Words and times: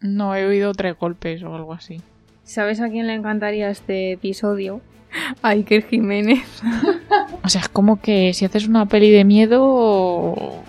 No, 0.00 0.34
he 0.34 0.46
oído 0.46 0.72
tres 0.72 0.96
golpes 0.98 1.42
o 1.42 1.54
algo 1.54 1.72
así. 1.72 2.00
¿Sabes 2.44 2.80
a 2.80 2.88
quién 2.88 3.06
le 3.06 3.14
encantaría 3.14 3.70
este 3.70 4.12
episodio? 4.12 4.80
A 5.42 5.50
Iker 5.50 5.86
Jiménez. 5.86 6.62
O 7.42 7.48
sea, 7.48 7.60
es 7.60 7.68
como 7.68 8.00
que 8.00 8.32
si 8.34 8.44
haces 8.44 8.66
una 8.66 8.86
peli 8.86 9.10
de 9.10 9.24
miedo... 9.24 10.62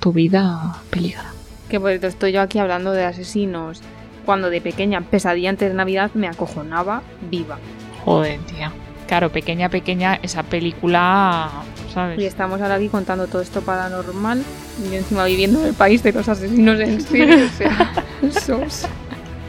Tu 0.00 0.12
vida 0.12 0.76
peligra. 0.90 1.32
Que 1.68 1.80
por 1.80 1.90
cierto 1.90 2.06
estoy 2.06 2.32
yo 2.32 2.42
aquí 2.42 2.58
hablando 2.58 2.92
de 2.92 3.04
asesinos. 3.04 3.82
Cuando 4.24 4.50
de 4.50 4.60
pequeña, 4.60 5.00
pesadilla 5.00 5.50
antes 5.50 5.70
de 5.70 5.74
Navidad, 5.74 6.10
me 6.14 6.28
acojonaba 6.28 7.02
viva. 7.30 7.58
Joder, 8.04 8.38
tía. 8.40 8.72
Claro, 9.08 9.30
pequeña, 9.30 9.68
pequeña, 9.68 10.18
esa 10.22 10.44
película, 10.44 11.50
¿sabes? 11.94 12.18
Y 12.18 12.26
estamos 12.26 12.60
ahora 12.60 12.74
aquí 12.74 12.88
contando 12.88 13.26
todo 13.26 13.40
esto 13.40 13.62
paranormal. 13.62 14.42
Y 14.84 14.90
yo 14.90 14.96
encima 14.96 15.24
viviendo 15.24 15.60
en 15.60 15.66
el 15.68 15.74
país 15.74 16.02
de 16.02 16.12
los 16.12 16.28
asesinos 16.28 16.78
en 16.80 17.00
serie. 17.00 17.44
O 17.44 17.48
sea, 17.50 17.92
sos. 18.44 18.86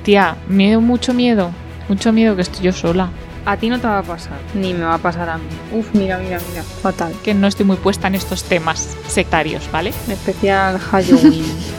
Tía, 0.03 0.37
miedo, 0.47 0.79
mucho 0.79 1.13
miedo. 1.13 1.51
Mucho 1.89 2.13
miedo 2.13 2.35
que 2.35 2.43
estoy 2.43 2.65
yo 2.65 2.71
sola. 2.71 3.09
A 3.45 3.57
ti 3.57 3.69
no 3.69 3.79
te 3.79 3.85
va 3.85 3.99
a 3.99 4.03
pasar, 4.03 4.39
ni 4.55 4.73
me 4.73 4.85
va 4.85 4.95
a 4.95 4.97
pasar 4.97 5.29
a 5.29 5.37
mí. 5.37 5.43
Uf, 5.71 5.93
mira, 5.93 6.17
mira, 6.17 6.39
mira. 6.49 6.63
Fatal. 6.63 7.13
Que 7.23 7.35
no 7.35 7.45
estoy 7.45 7.65
muy 7.65 7.77
puesta 7.77 8.07
en 8.07 8.15
estos 8.15 8.43
temas 8.43 8.97
sectarios, 9.07 9.69
¿vale? 9.71 9.93
En 10.07 10.13
especial 10.13 10.79
Halloween. 10.79 11.45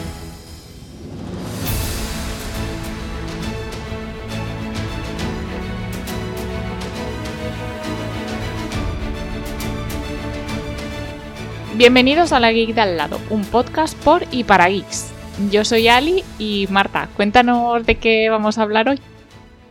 Bienvenidos 11.76 12.32
a 12.32 12.40
La 12.40 12.52
Geek 12.52 12.74
de 12.74 12.80
al 12.80 12.96
lado, 12.96 13.18
un 13.28 13.42
podcast 13.44 14.02
por 14.02 14.22
y 14.32 14.44
para 14.44 14.68
geeks. 14.68 15.12
Yo 15.52 15.62
soy 15.62 15.88
Ali 15.88 16.22
y 16.38 16.66
Marta, 16.70 17.06
cuéntanos 17.14 17.84
de 17.84 17.96
qué 17.96 18.30
vamos 18.30 18.56
a 18.56 18.62
hablar 18.62 18.88
hoy. 18.88 18.98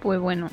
Pues 0.04 0.20
bueno, 0.20 0.50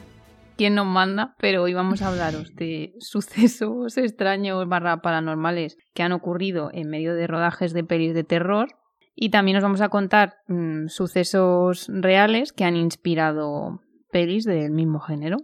quién 0.56 0.74
nos 0.74 0.86
manda, 0.86 1.34
pero 1.38 1.62
hoy 1.62 1.74
vamos 1.74 2.00
a 2.00 2.08
hablaros 2.08 2.56
de 2.56 2.94
sucesos 3.00 3.98
extraños 3.98 4.66
barra 4.66 5.02
paranormales 5.02 5.76
que 5.92 6.02
han 6.02 6.12
ocurrido 6.12 6.70
en 6.72 6.88
medio 6.88 7.14
de 7.14 7.26
rodajes 7.26 7.74
de 7.74 7.84
pelis 7.84 8.14
de 8.14 8.24
terror. 8.24 8.68
Y 9.14 9.28
también 9.28 9.58
os 9.58 9.62
vamos 9.62 9.82
a 9.82 9.90
contar 9.90 10.36
mm, 10.48 10.86
sucesos 10.88 11.86
reales 11.92 12.54
que 12.54 12.64
han 12.64 12.76
inspirado 12.76 13.82
pelis 14.10 14.44
del 14.46 14.70
mismo 14.70 15.00
género. 15.00 15.36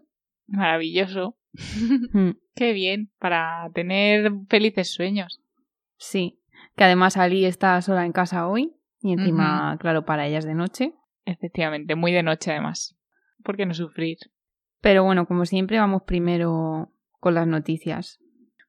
Maravilloso. 0.46 1.36
Qué 2.54 2.72
bien, 2.72 3.10
para 3.18 3.68
tener 3.74 4.32
felices 4.48 4.90
sueños. 4.90 5.42
Sí, 5.98 6.40
que 6.76 6.84
además 6.84 7.16
Ali 7.16 7.44
está 7.44 7.80
sola 7.82 8.06
en 8.06 8.12
casa 8.12 8.48
hoy 8.48 8.74
y 9.00 9.12
encima, 9.12 9.76
claro, 9.78 10.04
para 10.04 10.26
ella 10.26 10.38
es 10.38 10.44
de 10.44 10.54
noche. 10.54 10.94
Efectivamente, 11.24 11.94
muy 11.94 12.12
de 12.12 12.22
noche 12.22 12.50
además. 12.52 12.96
¿Por 13.44 13.56
qué 13.56 13.66
no 13.66 13.74
sufrir? 13.74 14.18
Pero 14.80 15.04
bueno, 15.04 15.26
como 15.26 15.44
siempre, 15.44 15.78
vamos 15.78 16.02
primero 16.04 16.92
con 17.20 17.34
las 17.34 17.46
noticias. 17.46 18.20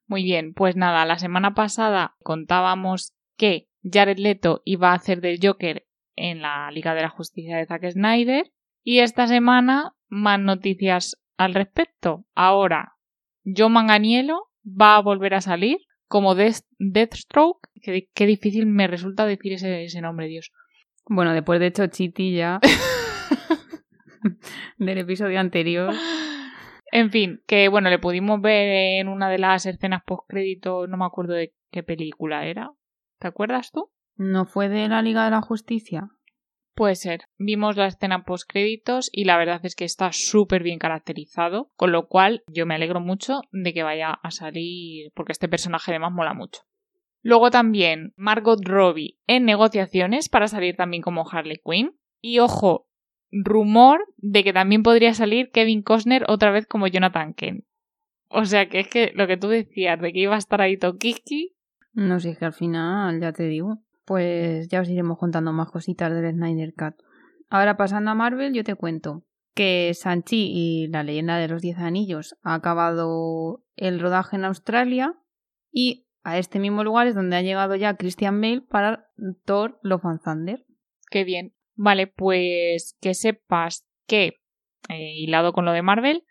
Muy 0.07 0.23
bien, 0.23 0.53
pues 0.53 0.75
nada, 0.75 1.05
la 1.05 1.19
semana 1.19 1.53
pasada 1.53 2.15
contábamos 2.23 3.13
que 3.37 3.69
Jared 3.83 4.17
Leto 4.17 4.61
iba 4.65 4.91
a 4.91 4.95
hacer 4.95 5.21
del 5.21 5.39
Joker 5.41 5.85
en 6.15 6.41
la 6.41 6.69
Liga 6.71 6.95
de 6.95 7.03
la 7.03 7.09
Justicia 7.09 7.57
de 7.57 7.65
Zack 7.65 7.91
Snyder 7.91 8.51
y 8.83 8.99
esta 8.99 9.27
semana 9.27 9.93
más 10.07 10.39
noticias 10.39 11.21
al 11.37 11.53
respecto. 11.53 12.25
Ahora, 12.33 12.95
Joe 13.45 13.69
Manganiello 13.69 14.49
va 14.65 14.95
a 14.95 15.01
volver 15.01 15.35
a 15.35 15.41
salir 15.41 15.77
como 16.09 16.35
Death- 16.35 16.65
Deathstroke. 16.79 17.69
Qué, 17.81 18.09
qué 18.13 18.25
difícil 18.25 18.65
me 18.65 18.87
resulta 18.87 19.25
decir 19.25 19.53
ese, 19.53 19.85
ese 19.85 20.01
nombre, 20.01 20.27
Dios. 20.27 20.51
Bueno, 21.05 21.33
después 21.33 21.61
de 21.61 21.71
Chochiti 21.71 22.35
ya 22.35 22.59
del 24.77 24.97
episodio 24.97 25.39
anterior. 25.39 25.93
En 26.91 27.11
fin, 27.11 27.41
que 27.47 27.67
bueno, 27.69 27.89
le 27.89 27.99
pudimos 27.99 28.41
ver 28.41 28.99
en 28.99 29.07
una 29.07 29.29
de 29.29 29.37
las 29.37 29.65
escenas 29.65 30.01
post 30.05 30.23
crédito, 30.27 30.87
no 30.87 30.97
me 30.97 31.05
acuerdo 31.05 31.33
de 31.33 31.53
qué 31.71 31.83
película 31.83 32.45
era. 32.45 32.71
¿Te 33.19 33.27
acuerdas 33.27 33.71
tú? 33.71 33.91
¿No 34.17 34.45
fue 34.45 34.69
de 34.69 34.87
la 34.89 35.01
Liga 35.01 35.25
de 35.25 35.31
la 35.31 35.41
Justicia? 35.41 36.09
Puede 36.79 36.95
ser. 36.95 37.25
Vimos 37.37 37.75
la 37.75 37.87
escena 37.87 38.23
post 38.23 38.49
créditos 38.49 39.09
y 39.11 39.25
la 39.25 39.35
verdad 39.35 39.59
es 39.65 39.75
que 39.75 39.83
está 39.83 40.13
súper 40.13 40.63
bien 40.63 40.79
caracterizado, 40.79 41.73
con 41.75 41.91
lo 41.91 42.07
cual 42.07 42.41
yo 42.47 42.65
me 42.65 42.73
alegro 42.73 43.01
mucho 43.01 43.41
de 43.51 43.73
que 43.73 43.83
vaya 43.83 44.11
a 44.13 44.31
salir, 44.31 45.11
porque 45.13 45.33
este 45.33 45.49
personaje 45.49 45.91
además 45.91 46.13
mola 46.13 46.33
mucho. 46.33 46.61
Luego 47.21 47.51
también 47.51 48.13
Margot 48.15 48.61
Robbie 48.63 49.19
en 49.27 49.43
negociaciones 49.43 50.29
para 50.29 50.47
salir 50.47 50.77
también 50.77 51.03
como 51.03 51.29
Harley 51.29 51.59
Quinn. 51.61 51.99
Y 52.21 52.39
ojo, 52.39 52.87
rumor 53.29 53.99
de 54.15 54.45
que 54.45 54.53
también 54.53 54.81
podría 54.81 55.13
salir 55.13 55.51
Kevin 55.51 55.81
Costner 55.81 56.23
otra 56.29 56.51
vez 56.51 56.65
como 56.65 56.87
Jonathan 56.87 57.33
Kent. 57.33 57.65
O 58.29 58.45
sea 58.45 58.69
que 58.69 58.79
es 58.79 58.87
que 58.87 59.11
lo 59.15 59.27
que 59.27 59.35
tú 59.35 59.49
decías 59.49 59.99
de 59.99 60.13
que 60.13 60.19
iba 60.19 60.35
a 60.35 60.37
estar 60.37 60.61
ahí 60.61 60.77
Tokiski, 60.77 61.57
No 61.91 62.21
sé, 62.21 62.29
es 62.29 62.37
que 62.37 62.45
al 62.45 62.53
final, 62.53 63.19
ya 63.19 63.33
te 63.33 63.43
digo, 63.43 63.79
pues 64.09 64.67
ya 64.69 64.81
os 64.81 64.89
iremos 64.89 65.19
contando 65.19 65.53
más 65.53 65.69
cositas 65.69 66.11
del 66.11 66.33
Snyder 66.33 66.73
Cut. 66.73 66.95
Ahora 67.47 67.77
pasando 67.77 68.09
a 68.09 68.15
Marvel, 68.15 68.55
yo 68.55 68.63
te 68.63 68.73
cuento 68.73 69.23
que 69.53 69.91
Sanchi 69.93 70.49
y 70.51 70.87
la 70.87 71.03
leyenda 71.03 71.37
de 71.37 71.47
los 71.47 71.61
Diez 71.61 71.77
Anillos 71.77 72.35
ha 72.41 72.55
acabado 72.55 73.63
el 73.75 73.99
rodaje 73.99 74.35
en 74.35 74.45
Australia 74.45 75.13
y 75.71 76.07
a 76.23 76.39
este 76.39 76.57
mismo 76.57 76.83
lugar 76.83 77.05
es 77.05 77.13
donde 77.13 77.35
ha 77.35 77.43
llegado 77.43 77.75
ya 77.75 77.97
Christian 77.97 78.41
Bale 78.41 78.61
para 78.61 79.11
Thor 79.45 79.79
Love 79.83 80.05
and 80.05 80.21
Thunder. 80.23 80.65
Qué 81.11 81.23
bien. 81.23 81.53
Vale, 81.75 82.07
pues 82.07 82.97
que 82.99 83.13
sepas 83.13 83.87
que, 84.07 84.39
eh, 84.89 85.13
hilado 85.17 85.53
con 85.53 85.65
lo 85.65 85.71
de 85.71 85.83
Marvel, 85.83 86.23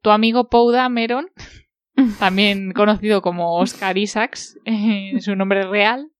tu 0.00 0.08
amigo 0.08 0.48
Poe 0.48 0.74
Dameron, 0.74 1.26
también 2.18 2.72
conocido 2.72 3.20
como 3.20 3.58
Oscar 3.58 3.98
Isaacs, 3.98 4.58
su 5.20 5.36
nombre 5.36 5.64
real, 5.64 6.10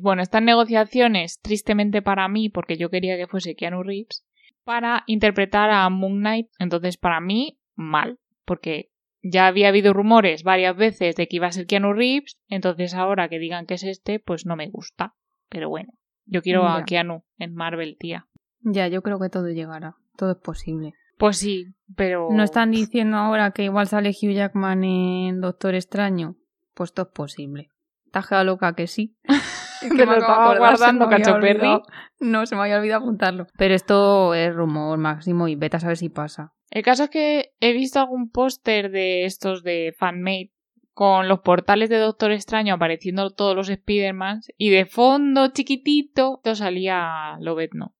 bueno, 0.00 0.22
está 0.22 0.38
en 0.38 0.46
negociaciones, 0.46 1.40
tristemente 1.40 2.02
para 2.02 2.28
mí, 2.28 2.48
porque 2.48 2.76
yo 2.76 2.90
quería 2.90 3.16
que 3.16 3.26
fuese 3.26 3.54
Keanu 3.54 3.82
Reeves, 3.82 4.24
para 4.64 5.04
interpretar 5.06 5.70
a 5.70 5.88
Moon 5.90 6.20
Knight. 6.20 6.48
Entonces, 6.58 6.96
para 6.96 7.20
mí, 7.20 7.58
mal, 7.74 8.18
porque 8.44 8.90
ya 9.22 9.46
había 9.46 9.68
habido 9.68 9.92
rumores 9.92 10.42
varias 10.42 10.76
veces 10.76 11.16
de 11.16 11.28
que 11.28 11.36
iba 11.36 11.46
a 11.46 11.52
ser 11.52 11.66
Keanu 11.66 11.92
Reeves, 11.92 12.38
entonces 12.48 12.94
ahora 12.94 13.28
que 13.28 13.38
digan 13.38 13.66
que 13.66 13.74
es 13.74 13.84
este, 13.84 14.18
pues 14.18 14.46
no 14.46 14.56
me 14.56 14.68
gusta. 14.68 15.14
Pero 15.48 15.68
bueno, 15.68 15.92
yo 16.26 16.42
quiero 16.42 16.66
a. 16.66 16.84
Keanu 16.84 17.24
en 17.38 17.54
Marvel, 17.54 17.96
tía. 17.98 18.26
Ya, 18.60 18.88
yo 18.88 19.02
creo 19.02 19.18
que 19.18 19.28
todo 19.28 19.48
llegará, 19.48 19.96
todo 20.16 20.32
es 20.32 20.38
posible. 20.38 20.94
Pues 21.18 21.36
sí, 21.36 21.66
pero... 21.94 22.28
¿No 22.32 22.42
están 22.42 22.70
diciendo 22.70 23.16
ahora 23.16 23.52
que 23.52 23.64
igual 23.64 23.86
sale 23.86 24.10
Hugh 24.10 24.32
Jackman 24.32 24.82
en 24.82 25.40
Doctor 25.40 25.74
Extraño? 25.74 26.36
Pues 26.74 26.92
todo 26.92 27.06
es 27.06 27.12
posible. 27.12 27.71
Está 28.14 28.44
loca 28.44 28.74
que 28.74 28.86
sí. 28.86 29.16
Es 29.82 29.88
lo 29.90 30.06
me 30.06 30.12
de 30.12 30.18
estaba 30.20 30.56
guardando, 30.58 31.06
se 31.06 31.08
me 31.08 31.14
había 31.16 31.24
cacho 31.24 31.40
perri. 31.40 31.58
olvidado. 31.58 31.82
No, 32.20 32.46
se 32.46 32.54
me 32.54 32.62
había 32.62 32.76
olvidado 32.78 33.00
apuntarlo. 33.02 33.46
Pero 33.58 33.74
esto 33.74 34.32
es 34.32 34.54
rumor 34.54 34.96
máximo 34.96 35.48
y 35.48 35.56
vete 35.56 35.78
a 35.78 35.80
saber 35.80 35.96
si 35.96 36.08
pasa. 36.08 36.52
El 36.70 36.84
caso 36.84 37.02
es 37.04 37.10
que 37.10 37.52
he 37.58 37.72
visto 37.72 37.98
algún 37.98 38.30
póster 38.30 38.92
de 38.92 39.24
estos 39.24 39.64
de 39.64 39.92
fanmade 39.98 40.52
con 40.94 41.26
los 41.26 41.40
portales 41.40 41.88
de 41.88 41.96
Doctor 41.98 42.30
Extraño 42.30 42.74
apareciendo 42.74 43.30
todos 43.30 43.56
los 43.56 43.68
Spider-Mans 43.68 44.52
y 44.56 44.70
de 44.70 44.86
fondo 44.86 45.48
chiquitito 45.48 46.40
salía 46.54 47.36
Lobezno. 47.40 47.96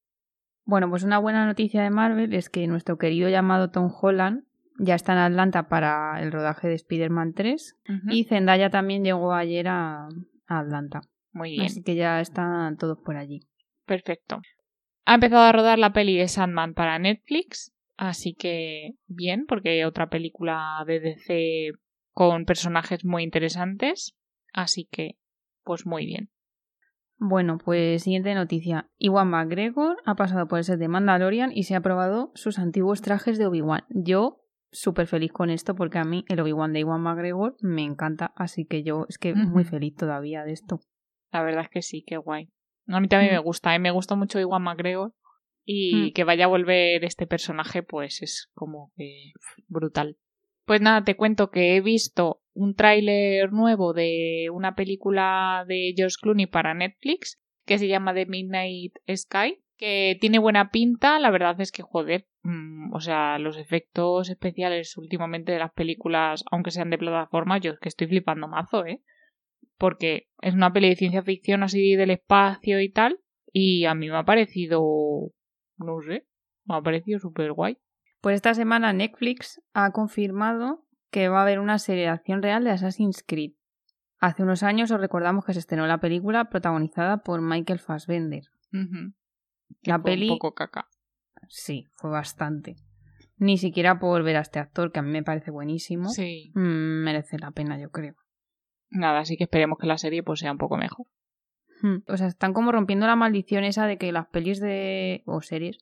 Bueno, 0.64 0.88
pues 0.88 1.02
una 1.02 1.18
buena 1.18 1.46
noticia 1.46 1.82
de 1.82 1.90
Marvel 1.90 2.32
es 2.32 2.48
que 2.48 2.66
nuestro 2.68 2.96
querido 2.96 3.28
llamado 3.28 3.70
Tom 3.70 3.90
Holland 4.00 4.44
ya 4.82 4.94
está 4.96 5.12
en 5.12 5.18
Atlanta 5.18 5.68
para 5.68 6.20
el 6.20 6.32
rodaje 6.32 6.68
de 6.68 6.74
Spider-Man 6.74 7.34
3 7.34 7.76
y 8.10 8.24
Zendaya 8.24 8.68
también 8.70 9.04
llegó 9.04 9.32
ayer 9.32 9.68
a, 9.68 10.08
a 10.46 10.58
Atlanta. 10.58 11.00
Muy 11.32 11.52
bien, 11.52 11.64
Así 11.66 11.82
que 11.82 11.94
ya 11.94 12.20
están 12.20 12.76
todos 12.76 12.98
por 12.98 13.16
allí. 13.16 13.40
perfecto. 13.86 14.40
Ha 15.04 15.14
empezado 15.14 15.42
a 15.42 15.52
rodar 15.52 15.78
la 15.78 15.92
peli 15.92 16.16
de 16.16 16.28
Sandman 16.28 16.74
para 16.74 16.98
Netflix, 16.98 17.72
así 17.96 18.34
que 18.34 18.92
bien, 19.06 19.46
porque 19.46 19.84
otra 19.86 20.08
película 20.10 20.84
de 20.86 21.00
DC 21.00 21.72
con 22.12 22.44
personajes 22.44 23.04
muy 23.04 23.22
interesantes, 23.24 24.14
así 24.52 24.86
que 24.90 25.16
pues 25.64 25.86
muy 25.86 26.06
bien. 26.06 26.30
Bueno, 27.16 27.58
pues 27.64 28.02
siguiente 28.02 28.34
noticia. 28.34 28.90
Iwan 28.98 29.30
McGregor 29.30 29.96
ha 30.04 30.16
pasado 30.16 30.48
por 30.48 30.58
el 30.58 30.64
set 30.64 30.78
de 30.78 30.88
Mandalorian 30.88 31.52
y 31.54 31.62
se 31.64 31.76
ha 31.76 31.80
probado 31.80 32.32
sus 32.34 32.58
antiguos 32.58 33.00
trajes 33.00 33.38
de 33.38 33.46
Obi-Wan. 33.46 33.84
Yo 33.90 34.41
súper 34.72 35.06
feliz 35.06 35.30
con 35.32 35.50
esto 35.50 35.74
porque 35.74 35.98
a 35.98 36.04
mí 36.04 36.24
el 36.28 36.40
Obi-Wan 36.40 36.72
de 36.72 36.80
Iwan 36.80 37.00
McGregor 37.02 37.56
me 37.60 37.82
encanta, 37.82 38.32
así 38.36 38.64
que 38.64 38.82
yo 38.82 39.06
es 39.08 39.18
que 39.18 39.34
muy 39.34 39.64
feliz 39.64 39.94
todavía 39.94 40.44
de 40.44 40.52
esto. 40.52 40.80
La 41.30 41.42
verdad 41.42 41.62
es 41.64 41.68
que 41.70 41.82
sí, 41.82 42.02
qué 42.06 42.16
guay. 42.16 42.48
A 42.88 43.00
mí 43.00 43.06
también 43.08 43.32
Mm. 43.32 43.36
me 43.36 43.38
gusta, 43.42 43.74
¿eh? 43.74 43.78
me 43.78 43.90
gusta 43.90 44.16
mucho 44.16 44.40
Iwan 44.40 44.62
McGregor 44.62 45.12
y 45.64 46.08
Mm. 46.10 46.12
que 46.14 46.24
vaya 46.24 46.46
a 46.46 46.48
volver 46.48 47.04
este 47.04 47.26
personaje, 47.26 47.82
pues 47.82 48.22
es 48.22 48.50
como 48.54 48.92
que 48.96 49.32
brutal. 49.68 50.16
Pues 50.64 50.80
nada, 50.80 51.04
te 51.04 51.16
cuento 51.16 51.50
que 51.50 51.76
he 51.76 51.80
visto 51.80 52.40
un 52.54 52.74
tráiler 52.74 53.52
nuevo 53.52 53.92
de 53.92 54.48
una 54.52 54.74
película 54.74 55.64
de 55.68 55.92
George 55.96 56.16
Clooney 56.20 56.46
para 56.46 56.74
Netflix 56.74 57.38
que 57.64 57.78
se 57.78 57.88
llama 57.88 58.12
The 58.14 58.26
Midnight 58.26 58.94
Sky 59.14 59.61
Que 59.82 60.16
tiene 60.20 60.38
buena 60.38 60.70
pinta, 60.70 61.18
la 61.18 61.32
verdad 61.32 61.60
es 61.60 61.72
que, 61.72 61.82
joder, 61.82 62.28
mm, 62.44 62.94
o 62.94 63.00
sea, 63.00 63.40
los 63.40 63.58
efectos 63.58 64.30
especiales 64.30 64.96
últimamente 64.96 65.50
de 65.50 65.58
las 65.58 65.72
películas, 65.72 66.44
aunque 66.52 66.70
sean 66.70 66.88
de 66.90 66.98
plataforma, 66.98 67.58
yo 67.58 67.72
es 67.72 67.80
que 67.80 67.88
estoy 67.88 68.06
flipando 68.06 68.46
mazo, 68.46 68.86
¿eh? 68.86 69.02
Porque 69.78 70.28
es 70.40 70.54
una 70.54 70.72
peli 70.72 70.90
de 70.90 70.94
ciencia 70.94 71.24
ficción 71.24 71.64
así 71.64 71.96
del 71.96 72.12
espacio 72.12 72.80
y 72.80 72.92
tal, 72.92 73.18
y 73.52 73.84
a 73.86 73.96
mí 73.96 74.08
me 74.08 74.18
ha 74.18 74.24
parecido, 74.24 74.80
no 75.78 76.00
sé, 76.06 76.28
me 76.64 76.76
ha 76.76 76.80
parecido 76.80 77.18
súper 77.18 77.52
guay. 77.52 77.76
Pues 78.20 78.36
esta 78.36 78.54
semana 78.54 78.92
Netflix 78.92 79.60
ha 79.72 79.90
confirmado 79.90 80.86
que 81.10 81.28
va 81.28 81.40
a 81.40 81.42
haber 81.42 81.58
una 81.58 81.80
serie 81.80 82.04
de 82.04 82.10
acción 82.10 82.40
real 82.40 82.62
de 82.62 82.70
Assassin's 82.70 83.24
Creed. 83.26 83.54
Hace 84.20 84.44
unos 84.44 84.62
años 84.62 84.92
os 84.92 85.00
recordamos 85.00 85.44
que 85.44 85.54
se 85.54 85.58
estrenó 85.58 85.88
la 85.88 85.98
película 85.98 86.50
protagonizada 86.50 87.24
por 87.24 87.42
Michael 87.42 87.80
Fassbender. 87.80 88.44
La 89.82 89.98
Fue 89.98 90.12
peli 90.12 90.28
Un 90.30 90.38
poco 90.38 90.54
caca. 90.54 90.88
sí, 91.48 91.88
fue 91.92 92.10
bastante. 92.10 92.76
Ni 93.38 93.58
siquiera 93.58 93.98
por 93.98 94.22
ver 94.22 94.36
a 94.36 94.40
este 94.40 94.58
actor, 94.60 94.92
que 94.92 95.00
a 95.00 95.02
mí 95.02 95.10
me 95.10 95.22
parece 95.24 95.50
buenísimo, 95.50 96.08
Sí. 96.10 96.52
mm, 96.54 97.02
merece 97.04 97.38
la 97.38 97.50
pena, 97.50 97.80
yo 97.80 97.90
creo. 97.90 98.14
Nada, 98.90 99.20
así 99.20 99.36
que 99.36 99.44
esperemos 99.44 99.78
que 99.78 99.86
la 99.86 99.98
serie 99.98 100.22
pues 100.22 100.40
sea 100.40 100.52
un 100.52 100.58
poco 100.58 100.76
mejor. 100.76 101.06
Hmm. 101.80 102.02
O 102.06 102.16
sea, 102.16 102.28
están 102.28 102.52
como 102.52 102.70
rompiendo 102.70 103.06
la 103.06 103.16
maldición 103.16 103.64
esa 103.64 103.86
de 103.86 103.98
que 103.98 104.12
las 104.12 104.28
pelis 104.28 104.60
de. 104.60 105.22
o 105.26 105.40
series. 105.40 105.78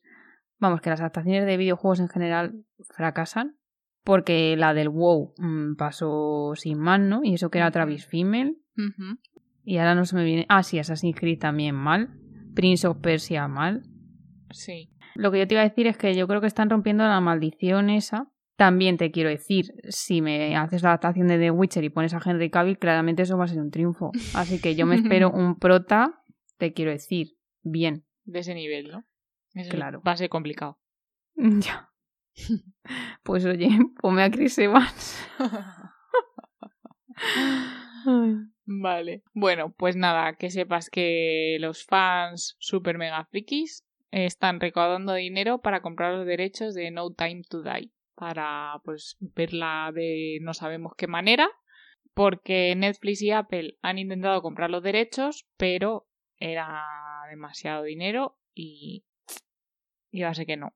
Vamos, 0.57 0.81
que 0.81 0.89
las 0.89 0.99
adaptaciones 1.01 1.45
de 1.45 1.57
videojuegos 1.57 1.99
en 1.99 2.07
general 2.07 2.63
fracasan. 2.95 3.57
Porque 4.03 4.55
la 4.57 4.73
del 4.73 4.89
WoW 4.89 5.33
mm, 5.37 5.75
pasó 5.75 6.53
sin 6.55 6.79
más, 6.79 6.99
¿no? 6.99 7.19
Y 7.23 7.35
eso 7.35 7.51
que 7.51 7.59
era. 7.59 7.69
Travis 7.69 8.07
Fimmel. 8.07 8.57
Y 9.63 9.77
ahora 9.77 9.93
no 9.93 10.05
se 10.05 10.15
me 10.15 10.23
viene. 10.23 10.47
Ah, 10.49 10.63
sí, 10.63 10.79
Assassin's 10.79 11.15
Creed 11.19 11.37
también 11.37 11.75
mal. 11.75 12.09
Prince 12.53 12.87
of 12.87 12.97
Persia 12.97 13.47
mal. 13.47 13.83
Sí. 14.51 14.91
Lo 15.15 15.31
que 15.31 15.39
yo 15.39 15.47
te 15.47 15.55
iba 15.55 15.61
a 15.61 15.67
decir 15.67 15.87
es 15.87 15.97
que 15.97 16.15
yo 16.15 16.27
creo 16.27 16.41
que 16.41 16.47
están 16.47 16.69
rompiendo 16.69 17.03
la 17.03 17.19
maldición 17.19 17.89
esa. 17.89 18.31
También 18.55 18.97
te 18.97 19.11
quiero 19.11 19.29
decir, 19.29 19.73
si 19.89 20.21
me 20.21 20.55
haces 20.55 20.83
la 20.83 20.89
adaptación 20.89 21.27
de 21.27 21.39
The 21.39 21.51
Witcher 21.51 21.83
y 21.83 21.89
pones 21.89 22.13
a 22.13 22.21
Henry 22.23 22.49
Cavill, 22.51 22.77
claramente 22.77 23.23
eso 23.23 23.37
va 23.37 23.45
a 23.45 23.47
ser 23.47 23.59
un 23.59 23.71
triunfo. 23.71 24.11
Así 24.35 24.61
que 24.61 24.75
yo 24.75 24.85
me 24.85 24.95
espero 24.95 25.31
un 25.33 25.57
prota, 25.57 26.23
te 26.57 26.73
quiero 26.73 26.91
decir, 26.91 27.37
bien. 27.63 28.05
De 28.23 28.39
ese 28.39 28.53
nivel, 28.53 28.91
¿no? 28.91 29.03
Eso 29.53 29.71
Claro. 29.71 30.01
Va 30.05 30.11
a 30.11 30.17
ser 30.17 30.29
complicado. 30.29 30.79
Ya. 31.35 31.89
Pues 33.23 33.45
oye, 33.45 33.69
ponme 34.01 34.23
a 34.23 34.31
Chris 34.31 34.57
Evans. 34.57 35.27
Vale. 38.65 39.23
Bueno, 39.33 39.73
pues 39.77 39.95
nada, 39.95 40.35
que 40.35 40.49
sepas 40.49 40.89
que 40.89 41.57
los 41.59 41.85
fans 41.85 42.55
super 42.59 42.97
mega 42.97 43.25
frikis 43.25 43.85
están 44.11 44.59
recaudando 44.59 45.13
dinero 45.13 45.61
para 45.61 45.81
comprar 45.81 46.13
los 46.13 46.25
derechos 46.25 46.73
de 46.73 46.91
No 46.91 47.11
Time 47.11 47.41
to 47.49 47.63
Die. 47.63 47.91
Para 48.15 48.79
pues 48.83 49.17
verla 49.19 49.91
de 49.93 50.39
no 50.41 50.53
sabemos 50.53 50.93
qué 50.95 51.07
manera. 51.07 51.49
Porque 52.13 52.75
Netflix 52.75 53.21
y 53.21 53.31
Apple 53.31 53.77
han 53.81 53.97
intentado 53.97 54.41
comprar 54.41 54.69
los 54.69 54.83
derechos, 54.83 55.47
pero 55.57 56.07
era 56.37 56.83
demasiado 57.29 57.83
dinero 57.83 58.37
y 58.53 59.05
iba 60.11 60.29
a 60.29 60.33
ser 60.33 60.45
que 60.45 60.57
no. 60.57 60.73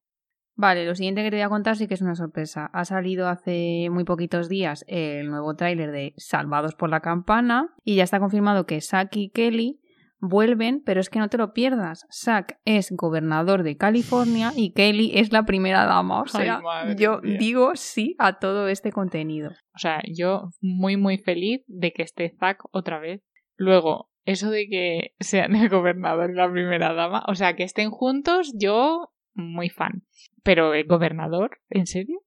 Vale, 0.58 0.86
lo 0.86 0.96
siguiente 0.96 1.22
que 1.22 1.32
te 1.32 1.36
voy 1.36 1.44
a 1.44 1.50
contar 1.50 1.76
sí 1.76 1.88
que 1.88 1.96
es 1.96 2.02
una 2.02 2.16
sorpresa. 2.16 2.70
Ha 2.74 2.86
salido 2.86 3.28
hace 3.28 3.90
muy 3.92 4.06
poquitos 4.06 4.48
días 4.48 4.86
el 4.88 5.30
nuevo 5.30 5.56
tráiler 5.56 5.92
de 5.92 6.14
Salvados 6.16 6.76
por 6.76 6.90
la 6.90 7.02
Campana 7.02 7.74
y 7.84 7.96
ya 7.96 8.04
está 8.04 8.20
confirmado 8.20 8.66
que 8.66 8.80
Zack 8.80 9.18
y 9.18 9.30
Kelly 9.32 9.82
vuelven, 10.20 10.82
pero 10.86 11.02
es 11.02 11.10
que 11.10 11.20
no 11.20 11.28
te 11.28 11.38
lo 11.38 11.54
pierdas. 11.54 12.06
Zack 12.10 12.60
es 12.64 12.92
gobernador 12.92 13.64
de 13.64 13.76
California 13.76 14.54
y 14.56 14.72
Kelly 14.72 15.12
es 15.16 15.34
la 15.34 15.44
primera 15.44 15.86
dama. 15.86 16.22
O 16.22 16.28
sea, 16.28 16.62
yo 16.98 17.20
mía. 17.22 17.38
digo 17.38 17.76
sí 17.76 18.16
a 18.18 18.40
todo 18.40 18.70
este 18.70 18.94
contenido. 18.94 19.52
O 19.76 19.78
sea, 19.78 20.02
yo 20.08 20.52
muy 20.62 20.96
muy 20.96 21.18
feliz 21.18 21.64
de 21.68 21.92
que 21.92 22.04
esté 22.04 22.34
Zack 22.40 22.64
otra 22.72 23.00
vez. 23.00 23.22
Luego, 23.58 24.10
eso 24.24 24.50
de 24.50 24.68
que 24.68 25.16
sean 25.20 25.54
el 25.56 25.68
gobernador 25.68 26.32
y 26.32 26.36
la 26.36 26.50
primera 26.50 26.94
dama, 26.94 27.24
o 27.28 27.36
sea, 27.36 27.56
que 27.56 27.64
estén 27.64 27.92
juntos, 27.92 28.54
yo 28.58 29.12
muy 29.34 29.70
fan. 29.70 30.04
Pero 30.46 30.76
el 30.76 30.86
gobernador, 30.86 31.58
¿en 31.70 31.88
serio? 31.88 32.22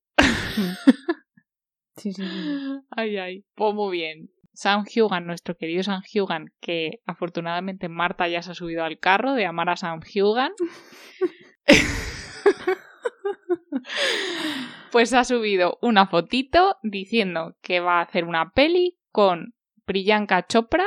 Sí, 1.97 2.13
sí, 2.13 2.23
sí. 2.23 2.81
Ay, 2.91 3.17
ay. 3.17 3.45
Pues 3.55 3.75
muy 3.75 3.97
bien. 3.97 4.31
Sam 4.53 4.85
Hugan, 4.85 5.27
nuestro 5.27 5.57
querido 5.57 5.85
Sam 5.85 6.03
Hugan, 6.13 6.47
que 6.61 7.01
afortunadamente 7.07 7.89
Marta 7.89 8.27
ya 8.27 8.43
se 8.43 8.51
ha 8.51 8.55
subido 8.55 8.83
al 8.83 8.99
carro 8.99 9.35
de 9.35 9.47
amar 9.47 9.69
a 9.69 9.77
Sam 9.77 10.01
Hugan. 10.01 10.51
pues 14.93 15.13
ha 15.13 15.23
subido 15.23 15.79
una 15.81 16.09
fotito 16.09 16.77
diciendo 16.83 17.57
que 17.63 17.79
va 17.79 18.01
a 18.01 18.03
hacer 18.03 18.25
una 18.25 18.51
peli 18.51 18.99
con 19.13 19.55
Priyanka 19.85 20.45
Chopra 20.47 20.87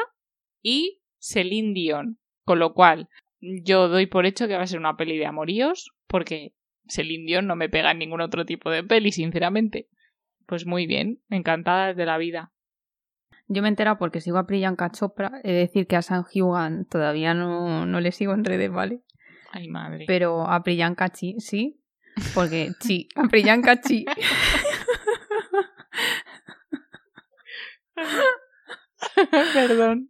y 0.61 1.01
Celine 1.19 1.73
Dion. 1.73 2.19
Con 2.43 2.59
lo 2.59 2.73
cual, 2.73 3.07
yo 3.39 3.87
doy 3.87 4.07
por 4.07 4.25
hecho 4.25 4.49
que 4.49 4.57
va 4.57 4.63
a 4.63 4.67
ser 4.67 4.79
una 4.79 4.97
peli 4.97 5.17
de 5.17 5.27
amoríos, 5.27 5.91
porque 6.07 6.53
Celine 6.91 7.25
Dion 7.25 7.47
no 7.47 7.55
me 7.55 7.69
pega 7.69 7.91
en 7.91 7.99
ningún 7.99 8.21
otro 8.21 8.45
tipo 8.45 8.69
de 8.69 8.83
peli, 8.83 9.11
sinceramente. 9.11 9.88
Pues 10.45 10.65
muy 10.65 10.88
bien, 10.88 11.21
encantada 11.29 11.93
de 11.93 12.05
la 12.05 12.17
vida. 12.17 12.51
Yo 13.47 13.61
me 13.61 13.67
he 13.67 13.69
enterado 13.69 13.97
porque 13.97 14.21
sigo 14.21 14.38
a 14.38 14.47
Priyanka 14.47 14.91
Chopra. 14.91 15.41
He 15.43 15.51
de 15.51 15.59
decir 15.59 15.88
que 15.88 15.95
a 15.95 16.01
San 16.01 16.25
Hyugan 16.25 16.85
todavía 16.85 17.33
no, 17.33 17.85
no 17.85 17.99
le 17.99 18.11
sigo 18.11 18.33
en 18.33 18.45
redes, 18.45 18.71
¿vale? 18.71 19.01
Ay, 19.51 19.67
madre. 19.67 20.05
Pero 20.07 20.49
a 20.49 20.63
Priyanka 20.63 21.09
chi, 21.09 21.35
sí. 21.39 21.81
Porque 22.33 22.71
chi, 22.79 23.09
a 23.15 23.27
Priyanka 23.27 23.81
chi. 23.81 24.05
Perdón. 29.53 30.09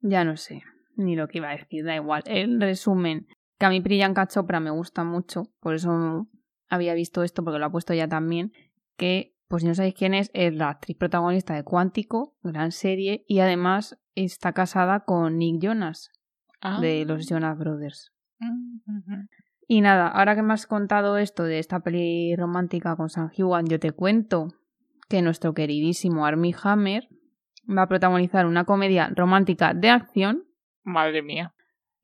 Ya 0.00 0.24
no 0.24 0.36
sé 0.36 0.62
ni 1.00 1.16
lo 1.16 1.28
que 1.28 1.38
iba 1.38 1.50
a 1.50 1.56
decir, 1.56 1.84
da 1.84 1.96
igual. 1.96 2.22
En 2.26 2.60
resumen, 2.60 3.26
que 3.60 3.66
a 3.66 3.68
mí 3.68 3.80
Priyanka 3.80 4.26
Chopra 4.26 4.58
me 4.58 4.70
gusta 4.70 5.04
mucho, 5.04 5.44
por 5.60 5.74
eso 5.74 6.26
había 6.68 6.94
visto 6.94 7.22
esto 7.22 7.44
porque 7.44 7.58
lo 7.60 7.66
ha 7.66 7.70
puesto 7.70 7.92
ya 7.94 8.08
también, 8.08 8.52
que 8.96 9.36
pues 9.48 9.62
si 9.62 9.68
no 9.68 9.74
sabéis 9.74 9.94
quién 9.94 10.14
es, 10.14 10.30
es 10.32 10.54
la 10.54 10.70
actriz 10.70 10.96
protagonista 10.96 11.54
de 11.54 11.62
Cuántico, 11.62 12.36
gran 12.42 12.72
serie, 12.72 13.24
y 13.28 13.40
además 13.40 13.98
está 14.14 14.52
casada 14.52 15.00
con 15.04 15.36
Nick 15.38 15.60
Jonas, 15.62 16.10
Ah. 16.62 16.80
de 16.80 17.04
los 17.04 17.26
Jonas 17.28 17.56
Brothers. 17.58 18.12
Ujú. 18.40 19.26
Y 19.66 19.80
nada, 19.80 20.08
ahora 20.08 20.34
que 20.34 20.42
me 20.42 20.52
has 20.52 20.66
contado 20.66 21.16
esto 21.18 21.44
de 21.44 21.58
esta 21.58 21.80
peli 21.80 22.34
romántica 22.36 22.96
con 22.96 23.08
San 23.08 23.30
Hyuan, 23.30 23.66
yo 23.66 23.78
te 23.80 23.92
cuento 23.92 24.48
que 25.08 25.22
nuestro 25.22 25.54
queridísimo 25.54 26.26
Armie 26.26 26.54
Hammer 26.62 27.08
va 27.68 27.82
a 27.82 27.88
protagonizar 27.88 28.46
una 28.46 28.64
comedia 28.64 29.10
romántica 29.14 29.74
de 29.74 29.90
acción 29.90 30.44
Madre 30.82 31.22
mía. 31.22 31.54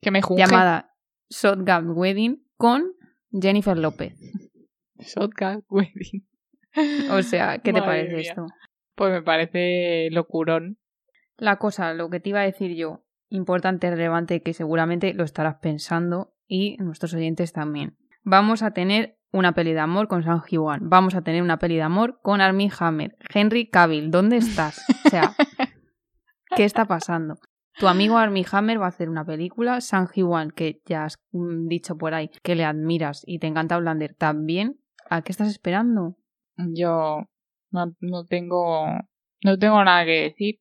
Que 0.01 0.11
me 0.11 0.21
junge. 0.21 0.43
llamada 0.43 0.93
Shotgun 1.29 1.91
Wedding 1.95 2.43
con 2.57 2.93
Jennifer 3.31 3.77
López. 3.77 4.15
Shotgun 4.99 5.63
Wedding. 5.69 6.27
O 7.11 7.21
sea, 7.23 7.57
¿qué 7.59 7.73
te 7.73 7.79
Madre 7.79 8.03
parece 8.03 8.15
mía. 8.15 8.29
esto? 8.29 8.45
Pues 8.95 9.11
me 9.11 9.21
parece 9.21 10.09
locurón. 10.11 10.77
La 11.37 11.57
cosa, 11.57 11.93
lo 11.93 12.09
que 12.09 12.19
te 12.19 12.29
iba 12.29 12.39
a 12.41 12.43
decir 12.45 12.75
yo, 12.75 13.03
importante, 13.29 13.89
relevante, 13.89 14.41
que 14.41 14.53
seguramente 14.53 15.13
lo 15.13 15.23
estarás 15.23 15.55
pensando 15.61 16.33
y 16.47 16.77
nuestros 16.77 17.13
oyentes 17.13 17.53
también. 17.53 17.97
Vamos 18.23 18.63
a 18.63 18.71
tener 18.71 19.17
una 19.31 19.53
peli 19.53 19.73
de 19.73 19.79
amor 19.79 20.07
con 20.07 20.23
San 20.23 20.41
Hyuan. 20.49 20.89
Vamos 20.89 21.15
a 21.15 21.21
tener 21.21 21.41
una 21.41 21.59
peli 21.59 21.75
de 21.75 21.81
amor 21.81 22.19
con 22.21 22.41
Armie 22.41 22.71
Hammer. 22.79 23.17
Henry 23.33 23.69
Cavill, 23.69 24.09
¿dónde 24.11 24.37
estás? 24.37 24.83
O 25.05 25.09
sea, 25.09 25.35
¿qué 26.55 26.63
está 26.63 26.85
pasando? 26.85 27.37
Tu 27.79 27.87
amigo 27.87 28.17
Armie 28.17 28.45
Hammer 28.51 28.81
va 28.81 28.85
a 28.85 28.89
hacer 28.89 29.09
una 29.09 29.23
película. 29.23 29.81
San 29.81 30.07
Hyuan, 30.07 30.51
que 30.51 30.81
ya 30.85 31.05
has 31.05 31.17
mm, 31.31 31.67
dicho 31.67 31.97
por 31.97 32.13
ahí 32.13 32.29
que 32.41 32.55
le 32.55 32.65
admiras 32.65 33.23
y 33.25 33.39
te 33.39 33.47
encanta 33.47 33.77
Blander, 33.77 34.15
también. 34.15 34.79
¿A 35.09 35.21
qué 35.21 35.31
estás 35.31 35.49
esperando? 35.49 36.17
Yo 36.73 37.21
no, 37.71 37.95
no 37.99 38.25
tengo 38.25 38.87
no 39.43 39.57
tengo 39.57 39.83
nada 39.83 40.05
que 40.05 40.23
decir. 40.23 40.59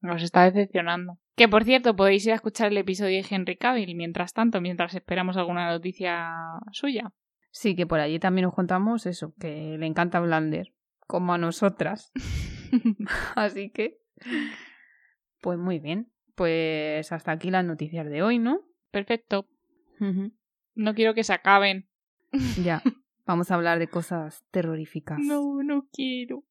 Nos 0.00 0.22
está 0.22 0.44
decepcionando. 0.44 1.18
Que 1.36 1.48
por 1.48 1.64
cierto, 1.64 1.96
podéis 1.96 2.26
ir 2.26 2.32
a 2.32 2.36
escuchar 2.36 2.70
el 2.70 2.78
episodio 2.78 3.22
de 3.22 3.26
Henry 3.28 3.56
Cavill 3.56 3.96
mientras 3.96 4.32
tanto, 4.32 4.60
mientras 4.60 4.94
esperamos 4.94 5.36
alguna 5.36 5.70
noticia 5.70 6.30
suya. 6.72 7.12
Sí, 7.50 7.74
que 7.74 7.86
por 7.86 8.00
allí 8.00 8.18
también 8.18 8.44
nos 8.44 8.54
contamos 8.54 9.06
eso, 9.06 9.32
que 9.40 9.76
le 9.78 9.86
encanta 9.86 10.20
Blander, 10.20 10.72
como 11.06 11.32
a 11.32 11.38
nosotras. 11.38 12.12
Así 13.34 13.70
que, 13.70 13.98
pues 15.40 15.58
muy 15.58 15.78
bien. 15.78 16.12
Pues 16.38 17.10
hasta 17.10 17.32
aquí 17.32 17.50
las 17.50 17.64
noticias 17.64 18.08
de 18.08 18.22
hoy, 18.22 18.38
¿no? 18.38 18.60
Perfecto. 18.92 19.48
No 20.76 20.94
quiero 20.94 21.12
que 21.12 21.24
se 21.24 21.32
acaben. 21.32 21.88
ya, 22.64 22.80
vamos 23.26 23.50
a 23.50 23.56
hablar 23.56 23.80
de 23.80 23.88
cosas 23.88 24.44
terroríficas. 24.52 25.18
No, 25.18 25.62
no 25.64 25.88
quiero. 25.92 26.44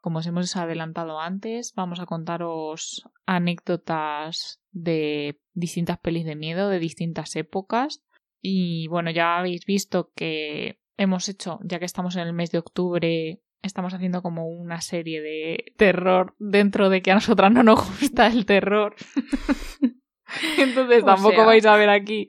como 0.00 0.20
os 0.20 0.26
hemos 0.26 0.56
adelantado 0.56 1.20
antes, 1.20 1.74
vamos 1.74 2.00
a 2.00 2.06
contaros 2.06 3.06
anécdotas 3.26 4.58
de 4.70 5.38
distintas 5.52 5.98
pelis 5.98 6.24
de 6.24 6.34
miedo 6.34 6.70
de 6.70 6.78
distintas 6.78 7.36
épocas. 7.36 8.02
Y 8.40 8.86
bueno, 8.88 9.10
ya 9.10 9.36
habéis 9.36 9.66
visto 9.66 10.10
que 10.14 10.80
hemos 10.96 11.28
hecho, 11.28 11.58
ya 11.62 11.78
que 11.78 11.84
estamos 11.84 12.16
en 12.16 12.22
el 12.22 12.32
mes 12.32 12.50
de 12.50 12.58
octubre, 12.58 13.42
estamos 13.62 13.94
haciendo 13.94 14.22
como 14.22 14.46
una 14.48 14.80
serie 14.80 15.20
de 15.20 15.72
terror 15.76 16.34
dentro 16.38 16.88
de 16.90 17.02
que 17.02 17.10
a 17.10 17.14
nosotras 17.14 17.52
no 17.52 17.62
nos 17.62 17.86
gusta 18.00 18.26
el 18.28 18.46
terror. 18.46 18.94
Entonces 20.58 21.04
tampoco 21.04 21.44
vais 21.46 21.64
a 21.64 21.76
ver 21.76 21.88
aquí 21.88 22.28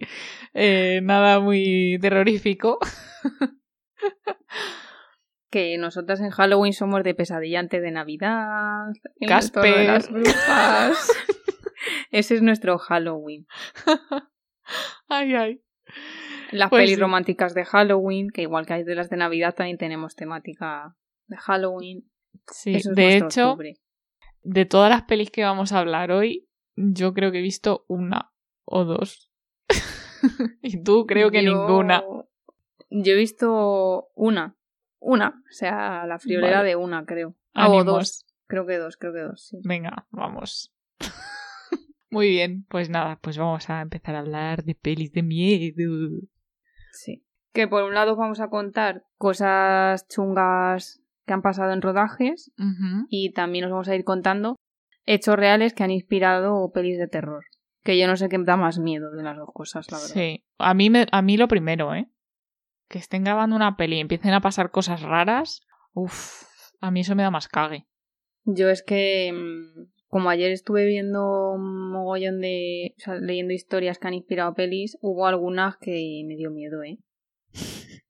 eh, 0.53 1.01
nada 1.03 1.39
muy 1.39 1.97
terrorífico. 2.01 2.79
que 5.49 5.77
nosotras 5.77 6.19
en 6.21 6.29
Halloween 6.29 6.73
somos 6.73 7.03
de 7.03 7.15
pesadilla 7.15 7.59
antes 7.59 7.81
de 7.81 7.91
Navidad, 7.91 8.85
Casper. 9.27 9.87
las 9.87 10.09
brujas. 10.09 11.11
Ese 12.11 12.35
es 12.35 12.41
nuestro 12.41 12.77
Halloween. 12.77 13.47
ay, 15.07 15.33
ay. 15.35 15.61
Las 16.51 16.69
Pues 16.69 16.81
pelis 16.83 16.95
sí. 16.95 17.01
románticas 17.01 17.53
de 17.53 17.65
Halloween, 17.65 18.29
que 18.29 18.43
igual 18.43 18.65
que 18.65 18.73
hay 18.73 18.83
de 18.83 18.95
las 18.95 19.09
de 19.09 19.17
Navidad, 19.17 19.55
también 19.55 19.77
tenemos 19.77 20.15
temática 20.15 20.95
de 21.29 21.37
Halloween. 21.37 22.09
Sí, 22.51 22.75
Eso 22.75 22.89
es 22.91 22.95
de 22.95 23.17
hecho, 23.17 23.51
octubre. 23.51 23.77
de 24.43 24.65
todas 24.65 24.89
las 24.89 25.03
pelis 25.03 25.31
que 25.31 25.43
vamos 25.43 25.71
a 25.71 25.79
hablar 25.79 26.11
hoy, 26.11 26.49
yo 26.75 27.13
creo 27.13 27.31
que 27.31 27.39
he 27.39 27.43
visto 27.43 27.85
una 27.87 28.31
o 28.65 28.83
dos. 28.85 29.31
y 30.61 30.83
tú 30.83 31.05
creo 31.05 31.31
que 31.31 31.43
Yo- 31.43 31.51
ninguna. 31.67 32.03
Yo 32.89 33.13
he 33.13 33.15
visto 33.15 34.09
una. 34.15 34.55
Una. 34.99 35.43
O 35.49 35.51
sea, 35.53 36.05
la 36.07 36.19
friolera 36.19 36.57
Vale. 36.57 36.69
de 36.69 36.75
una, 36.75 37.05
creo. 37.05 37.35
Ah, 37.53 37.67
o 37.69 37.73
Ánimos. 37.79 37.85
dos. 37.85 38.25
Creo 38.47 38.65
que 38.65 38.77
dos, 38.77 38.97
creo 38.97 39.13
que 39.13 39.19
dos, 39.21 39.45
sí. 39.47 39.59
Venga, 39.63 40.07
vamos. 40.09 40.73
Muy 42.09 42.29
bien, 42.29 42.65
pues 42.67 42.89
nada, 42.89 43.19
pues 43.21 43.37
vamos 43.37 43.69
a 43.69 43.81
empezar 43.81 44.15
a 44.15 44.19
hablar 44.19 44.63
de 44.63 44.73
pelis 44.73 45.11
de 45.11 45.21
miedo. 45.21 46.09
Sí. 46.91 47.23
Que 47.53 47.67
por 47.67 47.83
un 47.83 47.93
lado 47.93 48.15
vamos 48.15 48.39
a 48.39 48.49
contar 48.49 49.05
cosas 49.17 50.07
chungas 50.07 51.01
que 51.29 51.33
han 51.33 51.43
pasado 51.43 51.73
en 51.73 51.83
rodajes 51.83 52.51
y 53.07 53.33
también 53.33 53.65
os 53.65 53.69
vamos 53.69 53.87
a 53.87 53.95
ir 53.95 54.03
contando 54.03 54.55
hechos 55.05 55.35
reales 55.35 55.75
que 55.75 55.83
han 55.83 55.91
inspirado 55.91 56.71
pelis 56.73 56.97
de 56.97 57.07
terror. 57.07 57.43
Que 57.83 57.99
yo 57.99 58.07
no 58.07 58.17
sé 58.17 58.29
qué 58.29 58.39
da 58.39 58.57
más 58.57 58.79
miedo 58.79 59.11
de 59.11 59.21
las 59.21 59.37
dos 59.37 59.49
cosas, 59.53 59.91
la 59.91 59.99
verdad. 59.99 60.11
Sí, 60.11 60.43
a 60.57 60.73
mí, 60.73 60.89
me, 60.89 61.05
a 61.11 61.21
mí 61.21 61.37
lo 61.37 61.47
primero, 61.47 61.93
¿eh? 61.93 62.09
Que 62.87 62.97
estén 62.97 63.25
grabando 63.25 63.55
una 63.55 63.77
peli 63.77 63.97
y 63.97 63.99
empiecen 63.99 64.33
a 64.33 64.41
pasar 64.41 64.71
cosas 64.71 65.03
raras. 65.03 65.61
Uf, 65.93 66.45
a 66.81 66.89
mí 66.89 67.01
eso 67.01 67.15
me 67.15 67.21
da 67.21 67.29
más 67.29 67.47
cague. 67.47 67.85
Yo 68.45 68.71
es 68.71 68.81
que, 68.81 69.31
mm, 69.31 70.07
como 70.07 70.31
ayer 70.31 70.51
estuve 70.51 70.87
viendo 70.87 71.51
un 71.51 71.91
mogollón 71.91 72.41
de. 72.41 72.95
O 72.97 73.01
sea, 73.01 73.15
leyendo 73.19 73.53
historias 73.53 73.99
que 73.99 74.07
han 74.07 74.15
inspirado 74.15 74.55
pelis, 74.55 74.97
hubo 75.01 75.27
algunas 75.27 75.77
que 75.77 76.23
me 76.25 76.35
dio 76.37 76.49
miedo, 76.49 76.81
¿eh? 76.81 76.97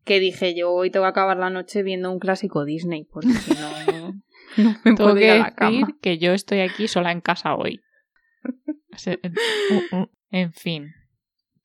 Que 0.03 0.19
dije 0.19 0.55
yo, 0.55 0.72
hoy 0.72 0.91
tengo 0.91 1.05
que 1.05 1.10
acabar 1.10 1.38
la 1.38 1.50
noche 1.50 1.84
viendo 1.84 2.12
un 2.12 2.19
clásico 2.19 2.65
Disney, 2.65 3.05
porque 3.05 3.29
si 3.29 3.51
no. 3.51 4.22
No 4.58 4.75
me 4.84 4.96
puedo 4.96 5.17
ir 5.17 5.29
a 5.29 5.38
la 5.38 5.69
decir 5.69 5.86
que 6.01 6.17
yo 6.17 6.34
estoy 6.34 6.62
aquí 6.62 6.88
sola 6.88 7.12
en 7.12 7.22
casa 7.22 7.55
hoy. 7.55 7.81
En 10.31 10.53
fin. 10.53 10.93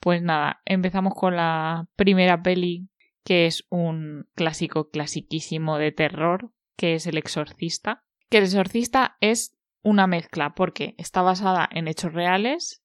Pues 0.01 0.23
nada, 0.23 0.63
empezamos 0.65 1.15
con 1.15 1.37
la 1.37 1.89
primera 1.97 2.43
peli, 2.43 2.89
que 3.25 3.47
es 3.47 3.67
un 3.69 4.27
clásico 4.35 4.89
clasiquísimo 4.89 5.79
de 5.79 5.93
terror, 5.93 6.51
que 6.77 6.95
es 6.95 7.07
El 7.07 7.19
Exorcista. 7.19 8.05
Que 8.31 8.39
El 8.39 8.45
Exorcista 8.45 9.17
es 9.21 9.57
una 9.83 10.07
mezcla, 10.07 10.55
porque 10.55 10.95
está 10.97 11.21
basada 11.23 11.69
en 11.71 11.89
hechos 11.89 12.13
reales, 12.13 12.83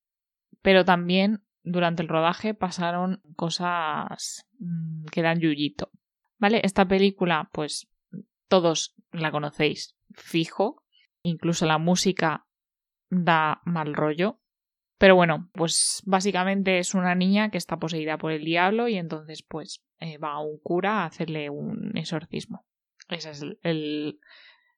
pero 0.62 0.84
también 0.84 1.43
durante 1.63 2.01
el 2.01 2.10
rodaje 2.10 2.53
pasaron 2.53 3.22
cosas 3.36 4.46
que 5.12 5.22
dan 5.22 5.39
yuyito. 5.39 5.92
¿Vale? 6.38 6.62
Esta 6.63 6.88
película, 6.88 7.50
pues 7.51 7.89
todos 8.48 8.96
la 9.12 9.32
conocéis 9.32 9.96
fijo. 10.13 10.84
Incluso 11.22 11.66
la 11.66 11.78
música 11.78 12.46
da 13.10 13.62
mal 13.66 13.94
rollo. 13.94 14.39
Pero 14.98 15.16
bueno, 15.16 15.50
pues 15.54 16.01
básicamente 16.06 16.80
es 16.80 16.94
una 16.94 17.16
niña 17.16 17.51
que 17.51 17.58
está 17.58 17.78
poseída 17.78 18.18
por 18.18 18.32
el 18.32 18.44
diablo 18.44 18.88
y 18.89 18.96
entonces 18.96 19.44
pues 19.44 19.82
eh, 20.00 20.18
va 20.18 20.34
a 20.34 20.39
un 20.39 20.60
cura 20.60 21.01
a 21.01 21.06
hacerle 21.06 21.50
un 21.50 21.96
exorcismo. 21.98 22.66
Esa 23.08 23.32
es 23.32 23.44
el- 23.63 24.20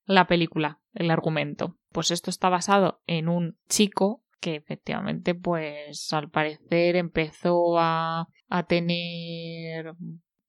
la 0.06 0.28
película, 0.28 0.80
el 0.94 1.10
argumento. 1.12 1.78
Pues 1.92 2.12
esto 2.12 2.30
está 2.30 2.50
basado 2.50 3.02
en 3.08 3.30
un 3.30 3.58
chico 3.70 4.24
que 4.40 4.56
efectivamente 4.56 5.36
pues 5.36 6.12
al 6.14 6.30
parecer 6.30 6.96
empezó 6.96 7.78
a, 7.80 8.28
a 8.52 8.64
tener 8.64 9.96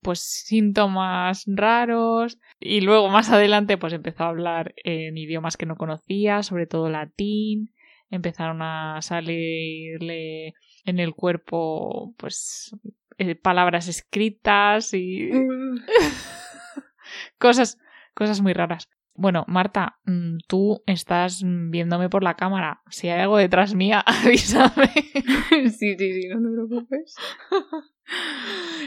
pues 0.01 0.19
síntomas 0.19 1.45
raros. 1.47 2.37
Y 2.59 2.81
luego 2.81 3.09
más 3.09 3.31
adelante 3.31 3.77
pues 3.77 3.93
empezó 3.93 4.25
a 4.25 4.29
hablar 4.29 4.75
en 4.83 5.17
idiomas 5.17 5.57
que 5.57 5.65
no 5.65 5.77
conocía, 5.77 6.43
sobre 6.43 6.67
todo 6.67 6.89
latín, 6.89 7.73
empezaron 8.11 8.61
a 8.61 9.01
salirle 9.01 10.53
en 10.85 10.99
el 10.99 11.15
cuerpo 11.15 12.13
pues 12.17 12.75
eh, 13.17 13.35
palabras 13.35 13.87
escritas 13.87 14.93
y 14.93 15.31
cosas 17.39 17.79
cosas 18.13 18.41
muy 18.41 18.53
raras. 18.53 18.89
Bueno, 19.15 19.45
Marta, 19.47 19.99
mm, 20.05 20.37
tú 20.47 20.81
estás 20.87 21.43
viéndome 21.45 22.09
por 22.09 22.23
la 22.23 22.35
cámara. 22.35 22.81
Si 22.89 23.09
hay 23.09 23.21
algo 23.21 23.37
detrás 23.37 23.75
mía, 23.75 24.03
avísame. 24.05 24.91
sí, 25.69 25.95
sí, 25.97 26.21
sí, 26.21 26.27
no 26.29 26.41
te 26.41 26.55
preocupes. 26.55 27.15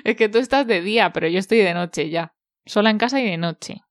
Es 0.04 0.16
que 0.16 0.28
tú 0.28 0.38
estás 0.38 0.66
de 0.66 0.83
día, 0.83 1.12
pero 1.12 1.28
yo 1.28 1.38
estoy 1.38 1.59
de 1.59 1.75
noche 1.75 2.11
ya. 2.11 2.35
Sola 2.64 2.90
en 2.90 2.99
casa 2.99 3.21
y 3.21 3.26
de 3.26 3.37
noche. 3.37 3.83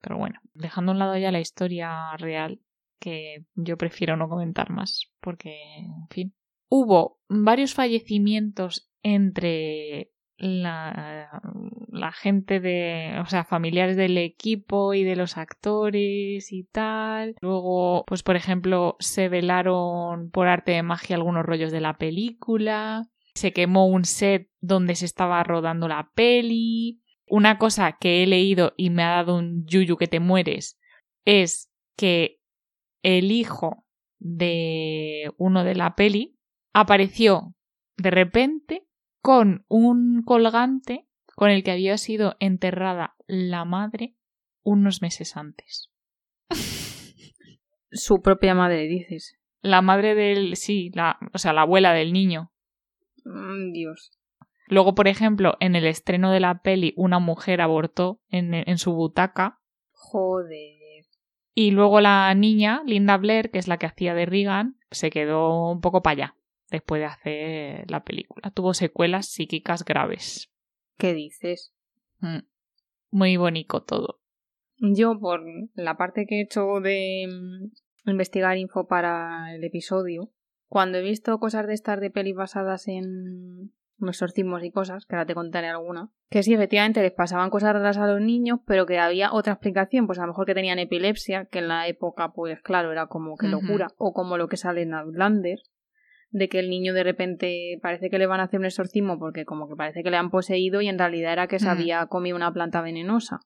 Pero 0.00 0.18
bueno, 0.18 0.40
dejando 0.54 0.92
a 0.92 0.94
un 0.94 0.98
lado 0.98 1.16
ya 1.16 1.32
la 1.32 1.40
historia 1.40 2.16
real, 2.16 2.60
que 3.00 3.44
yo 3.54 3.76
prefiero 3.76 4.16
no 4.16 4.28
comentar 4.28 4.70
más, 4.70 5.10
porque, 5.20 5.56
en 5.78 6.08
fin. 6.10 6.34
Hubo 6.68 7.20
varios 7.28 7.74
fallecimientos 7.74 8.90
entre 9.02 10.11
la, 10.42 12.12
gente 12.12 12.60
de, 12.60 13.18
o 13.20 13.26
sea, 13.26 13.44
familiares 13.44 13.96
del 13.96 14.18
equipo 14.18 14.92
y 14.94 15.04
de 15.04 15.16
los 15.16 15.36
actores 15.36 16.52
y 16.52 16.64
tal. 16.64 17.36
Luego, 17.40 18.04
pues 18.06 18.22
por 18.22 18.36
ejemplo, 18.36 18.96
se 18.98 19.28
velaron 19.28 20.30
por 20.30 20.48
arte 20.48 20.72
de 20.72 20.82
magia 20.82 21.16
algunos 21.16 21.46
rollos 21.46 21.72
de 21.72 21.80
la 21.80 21.96
película 21.96 23.08
se 23.34 23.52
quemó 23.52 23.86
un 23.86 24.04
set 24.04 24.50
donde 24.60 24.94
se 24.94 25.06
estaba 25.06 25.42
rodando 25.42 25.88
la 25.88 26.10
peli. 26.14 27.02
Una 27.26 27.58
cosa 27.58 27.96
que 27.98 28.22
he 28.22 28.26
leído 28.26 28.74
y 28.76 28.90
me 28.90 29.02
ha 29.02 29.10
dado 29.10 29.36
un 29.36 29.64
yuyu 29.66 29.96
que 29.96 30.08
te 30.08 30.20
mueres 30.20 30.78
es 31.24 31.70
que 31.96 32.40
el 33.02 33.30
hijo 33.30 33.86
de 34.18 35.32
uno 35.38 35.64
de 35.64 35.74
la 35.74 35.94
peli 35.96 36.36
apareció 36.72 37.54
de 37.96 38.10
repente 38.10 38.86
con 39.22 39.64
un 39.68 40.22
colgante 40.24 41.06
con 41.34 41.50
el 41.50 41.62
que 41.64 41.70
había 41.70 41.96
sido 41.96 42.36
enterrada 42.40 43.14
la 43.26 43.64
madre 43.64 44.16
unos 44.62 45.00
meses 45.00 45.36
antes. 45.36 45.90
Su 47.92 48.20
propia 48.20 48.54
madre, 48.54 48.88
dices. 48.88 49.38
La 49.60 49.80
madre 49.80 50.14
del, 50.14 50.56
sí, 50.56 50.90
la, 50.94 51.18
o 51.32 51.38
sea, 51.38 51.52
la 51.52 51.62
abuela 51.62 51.92
del 51.92 52.12
niño. 52.12 52.52
Mm, 53.24 53.72
Dios. 53.72 54.12
Luego, 54.66 54.94
por 54.94 55.06
ejemplo, 55.06 55.56
en 55.60 55.76
el 55.76 55.86
estreno 55.86 56.32
de 56.32 56.40
la 56.40 56.62
peli, 56.62 56.92
una 56.96 57.18
mujer 57.18 57.60
abortó 57.60 58.20
en, 58.28 58.54
en 58.54 58.78
su 58.78 58.92
butaca. 58.92 59.60
Joder. 59.92 61.04
Y 61.54 61.70
luego 61.70 62.00
la 62.00 62.34
niña, 62.34 62.82
Linda 62.86 63.18
Blair, 63.18 63.50
que 63.50 63.58
es 63.58 63.68
la 63.68 63.76
que 63.76 63.86
hacía 63.86 64.14
de 64.14 64.26
Regan, 64.26 64.78
se 64.90 65.10
quedó 65.10 65.70
un 65.70 65.80
poco 65.80 66.02
para 66.02 66.12
allá 66.12 66.36
después 66.72 67.00
de 67.00 67.06
hacer 67.06 67.90
la 67.90 68.02
película. 68.02 68.50
Tuvo 68.50 68.74
secuelas 68.74 69.26
psíquicas 69.26 69.84
graves. 69.84 70.50
¿Qué 70.98 71.14
dices? 71.14 71.72
Mm. 72.18 72.40
Muy 73.10 73.36
bonito 73.36 73.82
todo. 73.82 74.20
Yo, 74.78 75.18
por 75.20 75.42
la 75.74 75.96
parte 75.96 76.26
que 76.26 76.40
he 76.40 76.42
hecho 76.42 76.80
de 76.80 77.26
mm, 77.28 78.10
investigar 78.10 78.56
info 78.56 78.88
para 78.88 79.54
el 79.54 79.62
episodio, 79.62 80.32
cuando 80.66 80.98
he 80.98 81.02
visto 81.02 81.38
cosas 81.38 81.66
de 81.66 81.74
estas 81.74 82.00
de 82.00 82.10
pelis 82.10 82.34
basadas 82.34 82.88
en 82.88 83.72
exorcismos 84.00 84.64
y 84.64 84.70
cosas, 84.70 85.06
que 85.06 85.14
ahora 85.14 85.26
te 85.26 85.34
contaré 85.34 85.68
alguna, 85.68 86.10
que 86.30 86.42
sí, 86.42 86.54
efectivamente 86.54 87.02
les 87.02 87.12
pasaban 87.12 87.50
cosas 87.50 87.74
raras 87.74 87.98
a 87.98 88.06
los 88.06 88.20
niños, 88.20 88.60
pero 88.66 88.86
que 88.86 88.98
había 88.98 89.32
otra 89.32 89.52
explicación, 89.52 90.06
pues 90.06 90.18
a 90.18 90.22
lo 90.22 90.28
mejor 90.28 90.46
que 90.46 90.54
tenían 90.54 90.78
epilepsia, 90.78 91.44
que 91.44 91.60
en 91.60 91.68
la 91.68 91.86
época, 91.86 92.32
pues 92.32 92.60
claro, 92.62 92.90
era 92.90 93.06
como 93.06 93.36
que 93.36 93.48
locura, 93.48 93.88
o 93.98 94.12
como 94.12 94.36
lo 94.38 94.48
que 94.48 94.56
sale 94.56 94.82
en 94.82 94.94
Outlander, 94.94 95.60
de 96.32 96.48
que 96.48 96.58
el 96.58 96.68
niño 96.70 96.94
de 96.94 97.04
repente 97.04 97.78
parece 97.82 98.10
que 98.10 98.18
le 98.18 98.26
van 98.26 98.40
a 98.40 98.44
hacer 98.44 98.58
un 98.58 98.66
exorcismo 98.66 99.18
porque 99.18 99.44
como 99.44 99.68
que 99.68 99.76
parece 99.76 100.02
que 100.02 100.10
le 100.10 100.16
han 100.16 100.30
poseído 100.30 100.80
y 100.80 100.88
en 100.88 100.98
realidad 100.98 101.32
era 101.34 101.46
que 101.46 101.58
se 101.58 101.66
Mm. 101.66 101.70
había 101.70 102.06
comido 102.06 102.36
una 102.36 102.52
planta 102.52 102.80
venenosa. 102.80 103.40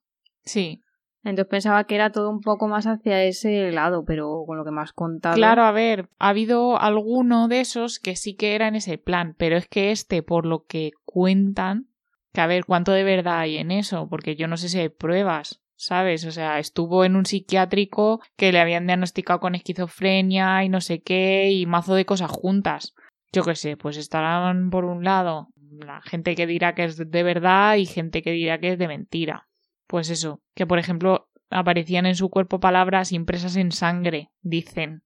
Sí. 0.44 0.82
Entonces 1.24 1.50
pensaba 1.50 1.82
que 1.84 1.96
era 1.96 2.12
todo 2.12 2.30
un 2.30 2.40
poco 2.40 2.68
más 2.68 2.86
hacia 2.86 3.24
ese 3.24 3.72
lado, 3.72 4.04
pero 4.06 4.44
con 4.46 4.56
lo 4.56 4.64
que 4.64 4.70
has 4.78 4.92
contado. 4.92 5.34
Claro, 5.34 5.62
a 5.62 5.72
ver, 5.72 6.08
ha 6.20 6.28
habido 6.28 6.80
alguno 6.80 7.48
de 7.48 7.60
esos 7.60 7.98
que 7.98 8.14
sí 8.14 8.36
que 8.36 8.54
era 8.54 8.68
en 8.68 8.76
ese 8.76 8.96
plan, 8.98 9.34
pero 9.36 9.56
es 9.56 9.66
que 9.66 9.90
este, 9.90 10.22
por 10.22 10.46
lo 10.46 10.64
que 10.66 10.92
cuentan, 11.04 11.88
que 12.32 12.40
a 12.40 12.46
ver 12.46 12.64
cuánto 12.64 12.92
de 12.92 13.02
verdad 13.02 13.40
hay 13.40 13.56
en 13.56 13.72
eso, 13.72 14.08
porque 14.08 14.36
yo 14.36 14.46
no 14.46 14.56
sé 14.56 14.68
si 14.68 14.78
hay 14.78 14.88
pruebas, 14.88 15.60
¿sabes? 15.76 16.24
O 16.24 16.32
sea, 16.32 16.58
estuvo 16.58 17.04
en 17.04 17.16
un 17.16 17.26
psiquiátrico 17.26 18.20
que 18.36 18.52
le 18.52 18.60
habían 18.60 18.86
diagnosticado 18.86 19.40
con 19.40 19.54
esquizofrenia 19.54 20.64
y 20.64 20.68
no 20.68 20.80
sé 20.80 21.02
qué, 21.02 21.50
y 21.50 21.66
mazo 21.66 21.94
de 21.94 22.06
cosas 22.06 22.30
juntas. 22.30 22.94
Yo 23.32 23.44
qué 23.44 23.54
sé, 23.54 23.76
pues 23.76 23.96
estarán 23.96 24.70
por 24.70 24.84
un 24.84 25.04
lado 25.04 25.48
la 25.70 26.00
gente 26.02 26.34
que 26.34 26.46
dirá 26.46 26.74
que 26.74 26.84
es 26.84 26.96
de 26.96 27.22
verdad 27.22 27.76
y 27.76 27.86
gente 27.86 28.22
que 28.22 28.30
dirá 28.30 28.58
que 28.58 28.72
es 28.72 28.78
de 28.78 28.88
mentira 28.88 29.46
pues 29.86 30.10
eso, 30.10 30.40
que 30.54 30.66
por 30.66 30.78
ejemplo 30.78 31.28
aparecían 31.50 32.06
en 32.06 32.16
su 32.16 32.28
cuerpo 32.28 32.60
palabras 32.60 33.12
impresas 33.12 33.56
en 33.56 33.72
sangre, 33.72 34.30
dicen. 34.42 35.02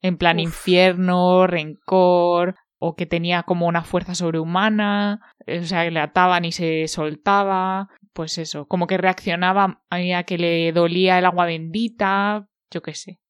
En 0.00 0.16
plan 0.16 0.40
infierno, 0.40 1.46
rencor, 1.46 2.56
o 2.78 2.96
que 2.96 3.06
tenía 3.06 3.44
como 3.44 3.68
una 3.68 3.84
fuerza 3.84 4.16
sobrehumana, 4.16 5.20
eh, 5.46 5.60
o 5.60 5.64
sea, 5.64 5.84
que 5.84 5.92
le 5.92 6.00
ataban 6.00 6.44
y 6.44 6.50
se 6.50 6.88
soltaba, 6.88 7.88
pues 8.12 8.38
eso, 8.38 8.66
como 8.66 8.86
que 8.86 8.98
reaccionaba 8.98 9.82
a 9.90 10.22
que 10.24 10.38
le 10.38 10.72
dolía 10.72 11.18
el 11.18 11.24
agua 11.24 11.46
bendita, 11.46 12.48
yo 12.70 12.82
qué 12.82 12.94
sé. 12.94 13.20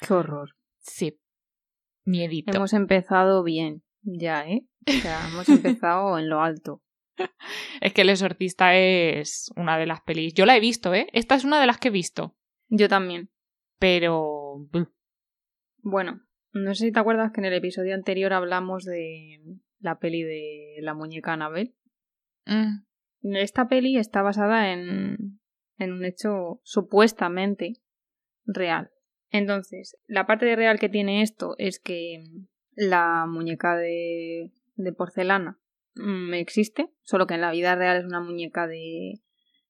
Qué 0.00 0.14
horror. 0.14 0.56
Sí. 0.80 1.20
Miedito. 2.04 2.52
Hemos 2.54 2.72
empezado 2.72 3.42
bien, 3.44 3.84
ya, 4.02 4.48
¿eh? 4.48 4.66
O 4.88 4.92
sea, 4.92 5.28
hemos 5.28 5.48
empezado 5.48 6.18
en 6.18 6.28
lo 6.28 6.40
alto. 6.40 6.82
es 7.80 7.92
que 7.92 8.02
El 8.02 8.10
Exorcista 8.10 8.76
es 8.76 9.52
una 9.56 9.78
de 9.78 9.86
las 9.86 10.00
pelis. 10.00 10.34
Yo 10.34 10.46
la 10.46 10.56
he 10.56 10.60
visto, 10.60 10.92
¿eh? 10.94 11.06
Esta 11.12 11.36
es 11.36 11.44
una 11.44 11.60
de 11.60 11.66
las 11.66 11.78
que 11.78 11.88
he 11.88 11.92
visto. 11.92 12.36
Yo 12.68 12.88
también. 12.88 13.30
Pero. 13.78 14.66
Bueno, 15.78 16.22
no 16.52 16.74
sé 16.74 16.86
si 16.86 16.92
te 16.92 17.00
acuerdas 17.00 17.32
que 17.32 17.40
en 17.40 17.46
el 17.46 17.54
episodio 17.54 17.94
anterior 17.94 18.32
hablamos 18.32 18.84
de 18.84 19.40
la 19.78 19.98
peli 19.98 20.22
de 20.22 20.76
la 20.80 20.94
muñeca 20.94 21.32
Anabel. 21.32 21.74
Mm. 22.46 22.84
Esta 23.22 23.68
peli 23.68 23.98
está 23.98 24.22
basada 24.22 24.72
en, 24.72 25.40
en 25.78 25.92
un 25.92 26.04
hecho 26.04 26.60
supuestamente 26.64 27.74
real. 28.44 28.90
Entonces, 29.30 29.96
la 30.06 30.26
parte 30.26 30.46
de 30.46 30.56
real 30.56 30.78
que 30.78 30.88
tiene 30.88 31.22
esto 31.22 31.54
es 31.58 31.78
que 31.78 32.24
la 32.74 33.26
muñeca 33.26 33.76
de, 33.76 34.52
de 34.74 34.92
porcelana 34.92 35.62
Mm, 35.94 36.34
existe, 36.34 36.90
solo 37.02 37.26
que 37.26 37.34
en 37.34 37.42
la 37.42 37.50
vida 37.50 37.74
real 37.74 37.98
es 37.98 38.04
una 38.04 38.20
muñeca 38.20 38.66
de, 38.66 39.20